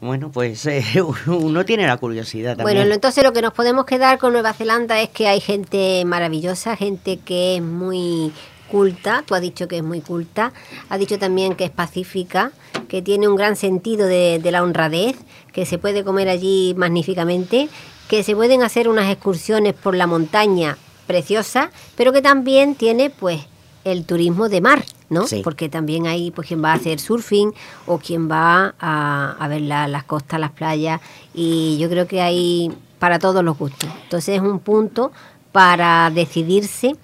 bueno, 0.00 0.30
pues 0.32 0.64
eh, 0.66 0.82
uno 1.26 1.64
tiene 1.66 1.86
la 1.86 1.98
curiosidad 1.98 2.56
también. 2.56 2.78
Bueno, 2.78 2.94
entonces 2.94 3.22
lo 3.22 3.32
que 3.34 3.42
nos 3.42 3.52
podemos 3.52 3.84
quedar 3.84 4.18
con 4.18 4.32
Nueva 4.32 4.54
Zelanda 4.54 5.00
es 5.02 5.10
que 5.10 5.28
hay 5.28 5.40
gente 5.40 6.02
maravillosa, 6.06 6.76
gente 6.76 7.18
que 7.18 7.56
es 7.56 7.62
muy 7.62 8.32
culta, 8.70 9.22
tú 9.26 9.34
has 9.34 9.42
dicho 9.42 9.68
que 9.68 9.76
es 9.76 9.82
muy 9.84 10.00
culta, 10.00 10.52
has 10.88 10.98
dicho 10.98 11.18
también 11.18 11.54
que 11.54 11.64
es 11.64 11.70
pacífica, 11.70 12.50
que 12.88 13.02
tiene 13.02 13.28
un 13.28 13.36
gran 13.36 13.54
sentido 13.56 14.06
de, 14.06 14.40
de 14.42 14.50
la 14.50 14.62
honradez, 14.62 15.16
que 15.52 15.66
se 15.66 15.78
puede 15.78 16.02
comer 16.02 16.28
allí 16.28 16.74
magníficamente, 16.76 17.68
que 18.08 18.22
se 18.22 18.34
pueden 18.34 18.62
hacer 18.62 18.88
unas 18.88 19.10
excursiones 19.10 19.74
por 19.74 19.94
la 19.94 20.06
montaña 20.06 20.76
preciosas, 21.06 21.68
pero 21.96 22.12
que 22.12 22.22
también 22.22 22.74
tiene 22.74 23.10
pues 23.10 23.40
el 23.84 24.04
turismo 24.06 24.48
de 24.48 24.60
mar, 24.62 24.84
¿no? 25.10 25.26
Sí. 25.26 25.40
Porque 25.44 25.68
también 25.68 26.06
hay 26.06 26.30
pues 26.30 26.48
quien 26.48 26.62
va 26.64 26.72
a 26.72 26.76
hacer 26.76 26.98
surfing 27.00 27.52
o 27.86 27.98
quien 27.98 28.30
va 28.30 28.74
a, 28.80 29.36
a 29.38 29.48
ver 29.48 29.60
la- 29.62 29.88
las 29.88 30.04
costas, 30.04 30.40
las 30.40 30.52
playas 30.52 31.00
y 31.34 31.76
yo 31.78 31.88
creo 31.90 32.06
que 32.06 32.22
hay 32.22 32.72
para 32.98 33.18
todos 33.18 33.44
los 33.44 33.58
gustos. 33.58 33.90
Entonces 34.04 34.36
es 34.36 34.40
un 34.40 34.58
punto 34.60 35.12
para 35.52 36.10
decidirse 36.10 36.96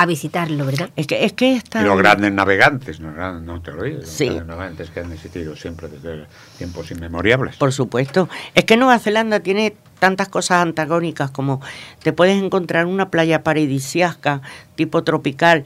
a 0.00 0.06
visitarlo, 0.06 0.64
¿verdad? 0.64 0.90
Es 0.94 1.08
que, 1.08 1.24
es 1.24 1.32
que 1.32 1.56
esta... 1.56 1.82
Y 1.82 1.84
los 1.84 1.98
grandes 1.98 2.30
navegantes, 2.32 3.00
no, 3.00 3.12
Gran- 3.12 3.44
no 3.44 3.60
te 3.60 3.72
lo 3.72 3.82
digo, 3.82 3.98
los 3.98 4.16
grandes 4.18 4.46
navegantes 4.46 4.90
que 4.90 5.00
han 5.00 5.12
existido 5.12 5.56
siempre 5.56 5.88
desde 5.88 6.24
tiempos 6.56 6.88
inmemoriales. 6.92 7.56
Por 7.56 7.72
supuesto. 7.72 8.28
Es 8.54 8.64
que 8.64 8.76
Nueva 8.76 9.00
Zelanda 9.00 9.40
tiene 9.40 9.74
tantas 9.98 10.28
cosas 10.28 10.62
antagónicas 10.62 11.32
como 11.32 11.60
te 12.04 12.12
puedes 12.12 12.40
encontrar 12.40 12.86
una 12.86 13.10
playa 13.10 13.42
paradisiaca 13.42 14.40
tipo 14.76 15.02
tropical, 15.02 15.64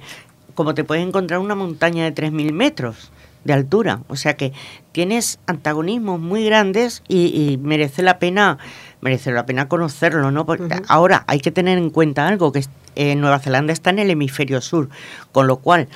como 0.54 0.74
te 0.74 0.82
puedes 0.82 1.06
encontrar 1.06 1.38
una 1.38 1.54
montaña 1.54 2.04
de 2.10 2.14
3.000 2.14 2.52
metros 2.52 3.10
de 3.44 3.52
altura. 3.52 4.00
O 4.08 4.16
sea 4.16 4.34
que 4.38 4.54
tienes 4.92 5.40
antagonismos 5.46 6.20
muy 6.20 6.46
grandes 6.46 7.02
y, 7.06 7.26
y 7.52 7.58
merece 7.58 8.00
la 8.02 8.18
pena 8.18 8.56
merece 9.02 9.32
la 9.32 9.44
pena 9.44 9.68
conocerlo, 9.68 10.30
¿no? 10.30 10.46
Porque 10.46 10.80
ahora 10.88 11.24
hay 11.26 11.40
que 11.40 11.50
tener 11.50 11.76
en 11.76 11.90
cuenta 11.90 12.26
algo 12.26 12.52
que 12.52 12.64
eh, 12.94 13.14
Nueva 13.16 13.40
Zelanda 13.40 13.72
está 13.72 13.90
en 13.90 13.98
el 13.98 14.10
hemisferio 14.10 14.62
sur, 14.62 14.88
con 15.32 15.46
lo 15.46 15.56
cual 15.56 15.88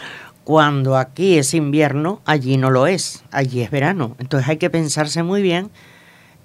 cuando 0.45 0.97
aquí 0.97 1.39
es 1.39 1.55
invierno, 1.55 2.21
allí 2.25 2.57
no 2.57 2.71
lo 2.71 2.87
es, 2.87 3.25
allí 3.31 3.63
es 3.63 3.71
verano. 3.71 4.17
Entonces 4.19 4.49
hay 4.49 4.59
que 4.59 4.71
pensarse 4.71 5.23
muy 5.23 5.41
bien 5.41 5.71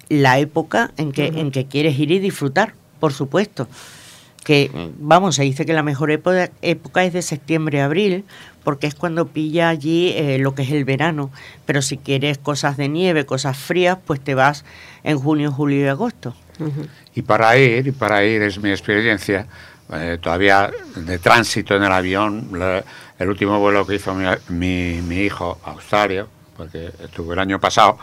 la 0.08 0.38
época 0.38 0.92
en 0.96 1.12
que, 1.12 1.26
en 1.26 1.50
que 1.50 1.66
quieres 1.66 1.98
ir 1.98 2.10
y 2.10 2.18
disfrutar, 2.18 2.74
por 3.00 3.12
supuesto. 3.12 3.68
Que, 4.44 4.70
vamos, 4.98 5.36
se 5.36 5.44
dice 5.44 5.64
que 5.64 5.72
la 5.72 5.84
mejor 5.84 6.10
época, 6.10 6.50
época 6.62 7.04
es 7.04 7.12
de 7.12 7.22
septiembre 7.22 7.80
a 7.80 7.84
abril, 7.84 8.24
porque 8.64 8.88
es 8.88 8.94
cuando 8.96 9.28
pilla 9.28 9.68
allí 9.68 10.12
eh, 10.16 10.38
lo 10.38 10.54
que 10.54 10.62
es 10.62 10.70
el 10.70 10.84
verano. 10.84 11.30
Pero 11.64 11.80
si 11.80 11.96
quieres 11.96 12.38
cosas 12.38 12.76
de 12.76 12.88
nieve, 12.88 13.24
cosas 13.24 13.56
frías, 13.56 13.98
pues 14.04 14.20
te 14.20 14.34
vas 14.34 14.64
en 15.04 15.18
junio, 15.18 15.52
julio 15.52 15.84
y 15.84 15.88
agosto. 15.88 16.34
Y 17.14 17.22
para 17.22 17.56
ir, 17.56 17.86
y 17.86 17.92
para 17.92 18.24
ir 18.24 18.42
es 18.42 18.58
mi 18.58 18.70
experiencia, 18.70 19.46
eh, 19.92 20.18
todavía 20.20 20.70
de 20.96 21.18
tránsito 21.18 21.76
en 21.76 21.82
el 21.82 21.92
avión, 21.92 22.48
el 23.18 23.28
último 23.28 23.58
vuelo 23.58 23.86
que 23.86 23.96
hizo 23.96 24.14
mi, 24.48 24.98
hijo 25.22 25.58
a 25.64 25.72
Australia, 25.72 26.26
porque 26.56 26.90
estuvo 27.02 27.32
el 27.34 27.38
año 27.38 27.60
pasado, 27.60 27.98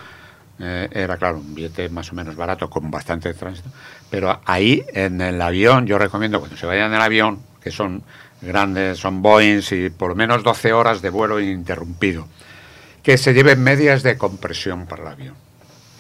eh, 0.60 0.88
era 0.92 1.18
claro, 1.18 1.38
un 1.38 1.56
billete 1.56 1.90
más 1.90 2.12
o 2.12 2.16
menos 2.16 2.36
barato, 2.36 2.70
con 2.70 2.92
bastante 2.92 3.34
tránsito, 3.34 3.70
pero 4.10 4.40
ahí 4.46 4.84
en 4.94 5.20
el 5.22 5.42
avión, 5.42 5.88
yo 5.88 5.98
recomiendo 5.98 6.40
cuando 6.40 6.58
se 6.58 6.66
vayan 6.66 6.90
en 6.90 6.96
el 6.96 7.02
avión, 7.02 7.40
que 7.64 7.72
son 7.72 8.04
grandes, 8.42 9.00
son 9.00 9.22
Boeings 9.22 9.72
y 9.72 9.90
por 9.90 10.10
lo 10.10 10.16
menos 10.16 10.44
12 10.44 10.74
horas 10.74 11.02
de 11.02 11.10
vuelo 11.10 11.40
ininterrumpido, 11.40 12.28
que 13.02 13.18
se 13.18 13.34
lleven 13.34 13.64
medias 13.64 14.04
de 14.04 14.18
compresión 14.18 14.86
para 14.86 15.04
el 15.04 15.08
avión 15.08 15.36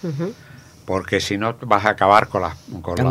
Ujú. 0.03 0.34
Porque 0.90 1.20
si 1.22 1.38
no 1.38 1.56
vas 1.68 1.86
a 1.86 1.90
acabar 1.90 2.30
con 2.30 2.42
las, 2.42 2.56
con, 2.82 2.96
la- 2.98 3.04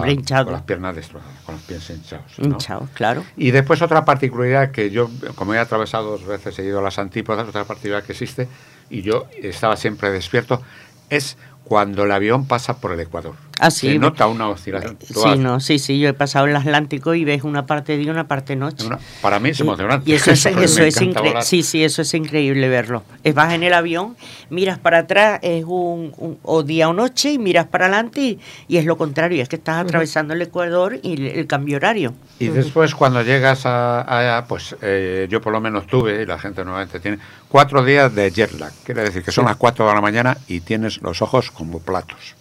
con 0.46 0.52
las 0.54 0.62
piernas 0.62 0.96
destrozadas, 0.96 1.36
con 1.46 1.54
los 1.54 1.62
pies 1.62 1.88
hinchados. 1.90 2.36
¿no? 2.40 2.44
Hinchados, 2.46 2.90
claro. 2.90 3.22
Y 3.36 3.52
después 3.52 3.80
otra 3.82 4.04
particularidad 4.04 4.72
que 4.72 4.90
yo, 4.90 5.08
como 5.36 5.54
he 5.54 5.60
atravesado 5.60 6.10
dos 6.10 6.26
veces, 6.26 6.58
he 6.58 6.64
ido 6.64 6.80
a 6.80 6.82
las 6.82 6.98
antípodas, 6.98 7.46
otra 7.46 7.62
particularidad 7.64 8.04
que 8.04 8.14
existe, 8.14 8.48
y 8.90 9.02
yo 9.02 9.26
estaba 9.40 9.76
siempre 9.76 10.10
despierto, 10.10 10.60
es 11.08 11.36
cuando 11.62 12.02
el 12.02 12.10
avión 12.10 12.46
pasa 12.48 12.78
por 12.78 12.90
el 12.90 12.98
Ecuador. 12.98 13.34
Ah, 13.60 13.70
sí. 13.70 13.88
Se 13.92 13.98
nota 13.98 14.26
una 14.26 14.48
oscilación. 14.48 14.96
Tú 14.96 15.06
Sí, 15.22 15.28
has- 15.28 15.38
no, 15.38 15.60
sí, 15.60 15.78
sí, 15.78 15.98
yo 15.98 16.08
he 16.08 16.12
pasado 16.14 16.46
el 16.46 16.56
Atlántico 16.56 17.14
y 17.14 17.24
ves 17.24 17.42
una 17.44 17.66
parte 17.66 17.96
día 17.96 18.06
y 18.06 18.10
una 18.10 18.28
parte 18.28 18.56
noche. 18.56 18.86
una- 18.86 18.98
para 19.20 19.38
mí 19.40 19.50
es 19.50 19.58
Y- 19.58 19.62
emocionante. 19.62 20.10
Y 20.10 20.14
eso 20.14 20.30
es, 20.30 20.44
eso 20.46 20.80
me 20.80 20.88
es 20.88 20.96
encanta 21.00 21.20
incre- 21.20 21.28
volar. 21.28 21.42
sí, 21.44 21.62
sí, 21.62 21.82
eso 21.84 22.02
es 22.02 22.14
increíble 22.14 22.68
verlo. 22.68 23.02
Es, 23.24 23.34
vas 23.34 23.52
en 23.52 23.62
el 23.62 23.72
avión, 23.74 24.16
miras 24.50 24.78
para 24.78 24.98
atrás, 24.98 25.40
es 25.42 25.64
un, 25.64 26.12
un- 26.16 26.38
o 26.42 26.62
día 26.62 26.88
o 26.88 26.92
noche, 26.92 27.32
y 27.32 27.38
miras 27.38 27.66
para 27.66 27.86
adelante 27.86 28.20
y, 28.20 28.38
y 28.68 28.76
es 28.76 28.84
lo 28.84 28.96
contrario, 28.96 29.42
es 29.42 29.48
que 29.48 29.56
estás 29.56 29.82
atravesando 29.84 30.34
el 30.34 30.42
Ecuador 30.42 30.98
y 31.02 31.14
el, 31.14 31.26
el 31.26 31.46
cambio 31.46 31.76
horario. 31.76 32.14
Y 32.38 32.48
después 32.48 32.94
cuando 32.94 33.22
llegas 33.22 33.66
a, 33.66 34.02
allá, 34.02 34.46
pues 34.46 34.76
eh, 34.82 35.26
yo 35.30 35.40
por 35.40 35.52
lo 35.52 35.60
menos 35.60 35.86
tuve, 35.86 36.22
y 36.22 36.26
la 36.26 36.38
gente 36.38 36.64
nuevamente 36.64 37.00
tiene, 37.00 37.18
cuatro 37.48 37.84
días 37.84 38.14
de 38.14 38.30
jet 38.30 38.52
lag. 38.58 38.72
Quiere 38.84 39.02
decir 39.02 39.22
que 39.22 39.32
son 39.32 39.46
las 39.46 39.56
cuatro 39.56 39.88
de 39.88 39.94
la 39.94 40.00
mañana 40.00 40.36
y 40.46 40.60
tienes 40.60 41.00
los 41.02 41.22
ojos 41.22 41.50
como 41.50 41.80
platos. 41.80 42.34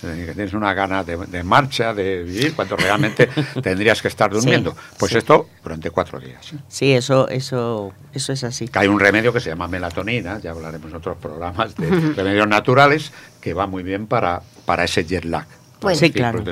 Tienes 0.00 0.52
una 0.52 0.74
gana 0.74 1.02
de, 1.02 1.16
de 1.16 1.42
marcha, 1.42 1.94
de 1.94 2.22
vivir, 2.22 2.54
cuando 2.54 2.76
realmente 2.76 3.28
tendrías 3.62 4.02
que 4.02 4.08
estar 4.08 4.30
durmiendo. 4.30 4.76
pues 4.98 5.12
sí. 5.12 5.18
esto 5.18 5.48
durante 5.62 5.90
cuatro 5.90 6.20
días. 6.20 6.52
¿eh? 6.52 6.56
Sí, 6.68 6.92
eso, 6.92 7.28
eso, 7.28 7.92
eso 8.12 8.32
es 8.32 8.44
así. 8.44 8.68
Que 8.68 8.78
hay 8.80 8.88
un 8.88 9.00
remedio 9.00 9.32
que 9.32 9.40
se 9.40 9.50
llama 9.50 9.68
melatonina, 9.68 10.38
ya 10.38 10.50
hablaremos 10.50 10.90
en 10.90 10.96
otros 10.96 11.16
programas 11.16 11.74
de 11.76 11.88
remedios 12.16 12.46
naturales, 12.46 13.12
que 13.40 13.54
va 13.54 13.66
muy 13.66 13.82
bien 13.82 14.06
para, 14.06 14.42
para 14.66 14.84
ese 14.84 15.04
jet 15.04 15.24
lag. 15.24 15.46
Bueno. 15.80 15.98
Sí, 15.98 16.10
claro. 16.10 16.42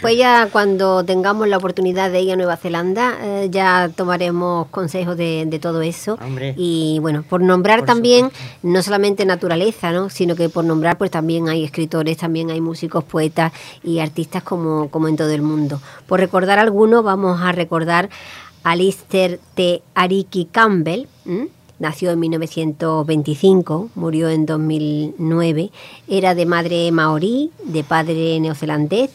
Pues 0.00 0.16
ya 0.16 0.48
cuando 0.50 1.04
tengamos 1.04 1.46
la 1.48 1.58
oportunidad 1.58 2.10
de 2.10 2.22
ir 2.22 2.32
a 2.32 2.36
Nueva 2.36 2.56
Zelanda, 2.56 3.18
eh, 3.20 3.48
ya 3.50 3.90
tomaremos 3.94 4.68
consejos 4.68 5.16
de, 5.16 5.44
de 5.46 5.58
todo 5.58 5.82
eso. 5.82 6.18
Hombre. 6.20 6.54
Y 6.56 6.98
bueno, 7.00 7.22
por 7.28 7.42
nombrar 7.42 7.80
Por 7.80 7.86
también, 7.86 8.30
no 8.62 8.82
solamente 8.82 9.24
naturaleza, 9.26 9.92
¿no? 9.92 10.08
sino 10.08 10.34
que 10.34 10.48
por 10.48 10.64
nombrar, 10.64 10.96
pues 10.96 11.10
también 11.10 11.48
hay 11.48 11.64
escritores, 11.64 12.16
también 12.16 12.50
hay 12.50 12.60
músicos, 12.60 13.04
poetas 13.04 13.52
y 13.84 13.98
artistas 13.98 14.42
como, 14.42 14.88
como 14.90 15.08
en 15.08 15.16
todo 15.16 15.30
el 15.30 15.42
mundo. 15.42 15.80
Por 16.06 16.20
recordar 16.20 16.58
algunos, 16.58 17.04
vamos 17.04 17.40
a 17.42 17.52
recordar 17.52 18.08
a 18.62 18.76
Lister 18.76 19.40
T. 19.54 19.82
Ariki 19.94 20.46
Campbell. 20.46 21.06
¿m? 21.26 21.48
Nació 21.80 22.10
en 22.10 22.20
1925, 22.20 23.88
murió 23.94 24.28
en 24.28 24.44
2009. 24.44 25.70
Era 26.08 26.34
de 26.34 26.44
madre 26.44 26.92
maorí, 26.92 27.52
de 27.64 27.82
padre 27.84 28.38
neozelandés. 28.38 29.10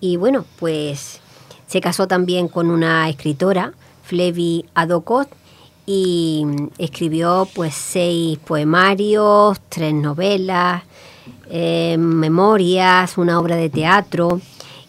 Y 0.00 0.18
bueno, 0.18 0.44
pues 0.58 1.20
se 1.66 1.80
casó 1.80 2.06
también 2.06 2.48
con 2.48 2.70
una 2.70 3.08
escritora, 3.08 3.72
Flevi 4.02 4.66
Adokot, 4.74 5.30
y 5.86 6.44
escribió 6.76 7.48
pues 7.54 7.74
seis 7.74 8.38
poemarios, 8.38 9.58
tres 9.70 9.94
novelas, 9.94 10.82
eh, 11.48 11.96
memorias, 11.98 13.16
una 13.16 13.40
obra 13.40 13.56
de 13.56 13.70
teatro. 13.70 14.42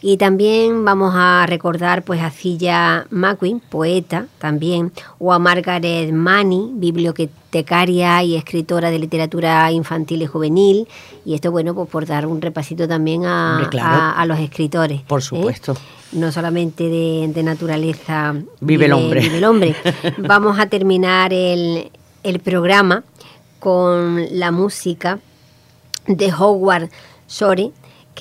Y 0.04 0.18
también 0.18 0.84
vamos 0.84 1.14
a 1.16 1.46
recordar 1.48 2.02
pues 2.04 2.22
a 2.22 2.32
Cilla 2.32 3.06
McQueen, 3.12 3.60
poeta 3.60 4.26
también, 4.40 4.92
o 5.20 5.32
a 5.32 5.38
Margaret 5.38 6.12
Manny, 6.12 6.72
bibliotecaria 6.74 8.24
y 8.24 8.36
escritora 8.36 8.90
de 8.90 9.00
literatura 9.00 9.72
infantil 9.72 10.24
y 10.24 10.26
juvenil. 10.26 10.88
Y 11.24 11.36
esto, 11.36 11.52
bueno, 11.52 11.76
pues 11.76 11.88
por 11.90 12.06
dar 12.08 12.26
un 12.26 12.42
repasito 12.42 12.88
también 12.88 13.26
a, 13.26 13.54
Hombre, 13.58 13.70
claro. 13.70 13.90
a- 14.02 14.12
a 14.22 14.26
los 14.26 14.40
escritores. 14.40 15.02
Por 15.04 15.20
¿eh? 15.20 15.24
supuesto. 15.24 15.76
No 16.14 16.32
solamente 16.32 16.84
de, 16.90 17.30
de 17.34 17.44
naturaleza 17.44 18.34
Vive 18.60 18.86
el 18.86 18.94
hombre. 18.94 19.22
vive 19.22 19.38
el 19.38 19.44
hombre. 19.46 19.76
Vamos 20.18 20.60
a 20.60 20.66
terminar 20.66 21.32
el, 21.32 21.92
el 22.24 22.40
programa 22.40 23.04
con 23.60 24.26
la 24.40 24.52
música 24.52 25.20
de 26.08 26.34
Howard 26.34 26.90
Shore, 27.30 27.72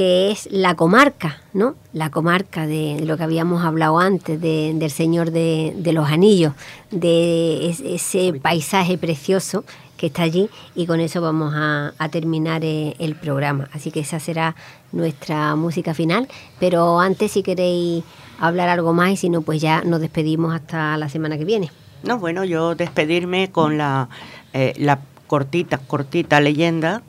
que 0.01 0.31
es 0.31 0.49
la 0.51 0.77
comarca, 0.77 1.43
¿no? 1.53 1.75
La 1.93 2.09
comarca 2.09 2.67
de, 2.67 3.03
lo 3.05 3.19
que 3.19 3.23
habíamos 3.23 3.63
hablado 3.63 3.99
antes, 3.99 4.41
del 4.41 4.91
Señor 4.91 5.31
de, 5.31 5.75
los 5.93 6.09
Anillos, 6.09 6.55
de 6.91 7.69
ese 7.69 8.33
paisaje 8.41 8.97
precioso 8.97 9.63
que 9.99 10.07
está 10.07 10.23
allí 10.23 10.49
y 10.75 10.87
con 10.87 11.01
eso 11.01 11.21
vamos 11.21 11.53
a, 11.55 11.93
terminar 12.11 12.65
eh, 12.65 12.97
el 12.99 13.15
programa. 13.15 13.69
Así 13.75 13.91
que 13.91 14.01
esa 14.01 14.21
será 14.21 14.57
nuestra 14.91 15.55
música 15.55 15.93
final, 15.93 16.29
pero 16.59 16.99
antes 16.99 17.33
si 17.33 17.43
queréis 17.43 18.03
hablar 18.39 18.71
algo 18.71 18.95
más 18.95 19.11
y 19.11 19.17
si 19.19 19.29
no, 19.29 19.43
pues 19.43 19.61
ya 19.61 19.83
nos 19.83 20.01
despedimos 20.01 20.55
hasta 20.55 20.97
la 20.97 21.11
semana 21.11 21.37
que 21.37 21.45
viene. 21.45 21.71
No, 22.05 22.19
bueno, 22.19 22.45
yo 22.45 22.75
despedirme 22.75 23.51
con 23.51 23.77
la, 23.77 24.09
eh, 24.55 24.73
la 24.79 25.01
cortita, 25.27 25.77
cortita 25.77 26.41
leyenda 26.41 27.03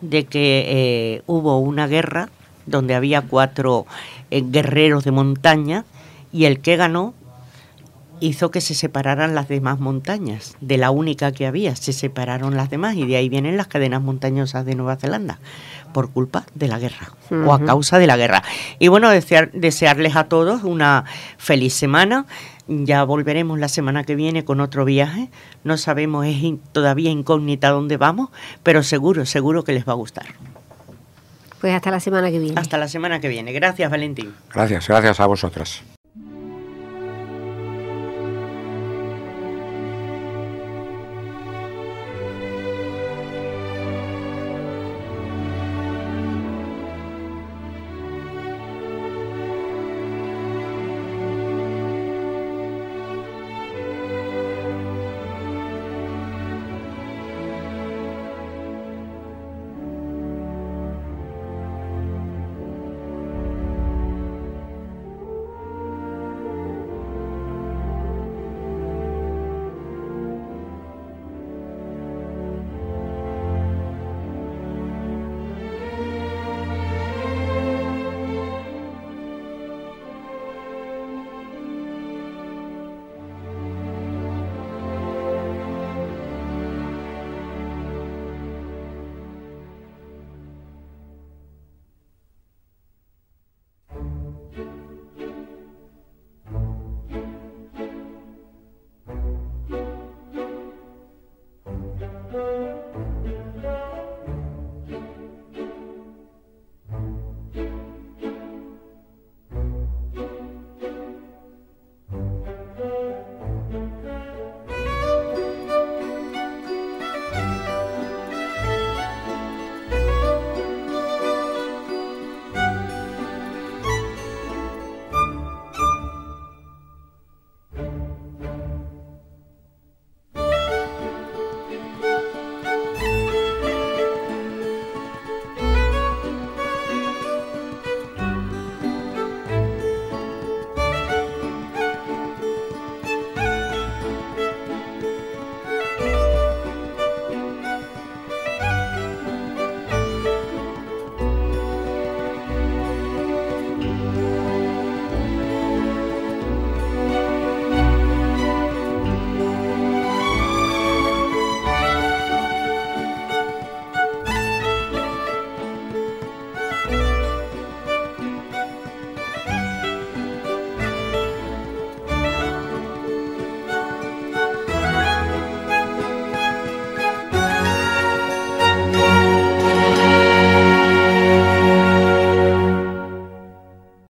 de 0.00 0.26
que 0.26 0.64
eh, 0.68 1.22
hubo 1.26 1.58
una 1.58 1.88
guerra 1.88 2.28
donde 2.66 2.94
había 2.94 3.22
cuatro 3.22 3.86
guerreros 4.30 5.04
de 5.04 5.12
montaña 5.12 5.84
y 6.32 6.44
el 6.44 6.60
que 6.60 6.76
ganó 6.76 7.14
hizo 8.20 8.50
que 8.50 8.60
se 8.60 8.74
separaran 8.74 9.34
las 9.34 9.48
demás 9.48 9.78
montañas, 9.78 10.56
de 10.60 10.78
la 10.78 10.90
única 10.90 11.32
que 11.32 11.46
había, 11.46 11.76
se 11.76 11.92
separaron 11.92 12.56
las 12.56 12.70
demás 12.70 12.96
y 12.96 13.06
de 13.06 13.16
ahí 13.16 13.28
vienen 13.28 13.56
las 13.56 13.66
cadenas 13.66 14.02
montañosas 14.02 14.64
de 14.64 14.74
Nueva 14.74 14.96
Zelanda, 14.96 15.38
por 15.92 16.10
culpa 16.10 16.44
de 16.54 16.68
la 16.68 16.78
guerra 16.78 17.12
o 17.30 17.52
a 17.52 17.64
causa 17.64 17.98
de 17.98 18.06
la 18.06 18.16
guerra. 18.16 18.42
Y 18.78 18.88
bueno, 18.88 19.10
desear, 19.10 19.50
desearles 19.52 20.16
a 20.16 20.24
todos 20.24 20.62
una 20.62 21.04
feliz 21.38 21.74
semana. 21.74 22.26
Ya 22.68 23.04
volveremos 23.04 23.58
la 23.58 23.68
semana 23.68 24.04
que 24.04 24.16
viene 24.16 24.44
con 24.44 24.60
otro 24.60 24.84
viaje. 24.84 25.30
No 25.62 25.76
sabemos, 25.76 26.26
es 26.26 26.36
todavía 26.72 27.10
incógnita 27.10 27.70
dónde 27.70 27.96
vamos, 27.96 28.30
pero 28.62 28.82
seguro, 28.82 29.24
seguro 29.24 29.62
que 29.62 29.72
les 29.72 29.86
va 29.86 29.92
a 29.92 29.96
gustar. 29.96 30.26
Pues 31.60 31.74
hasta 31.74 31.90
la 31.90 32.00
semana 32.00 32.30
que 32.30 32.38
viene. 32.38 32.60
Hasta 32.60 32.78
la 32.78 32.88
semana 32.88 33.20
que 33.20 33.28
viene. 33.28 33.52
Gracias, 33.52 33.90
Valentín. 33.90 34.34
Gracias, 34.52 34.88
gracias 34.88 35.20
a 35.20 35.26
vosotras. 35.26 35.82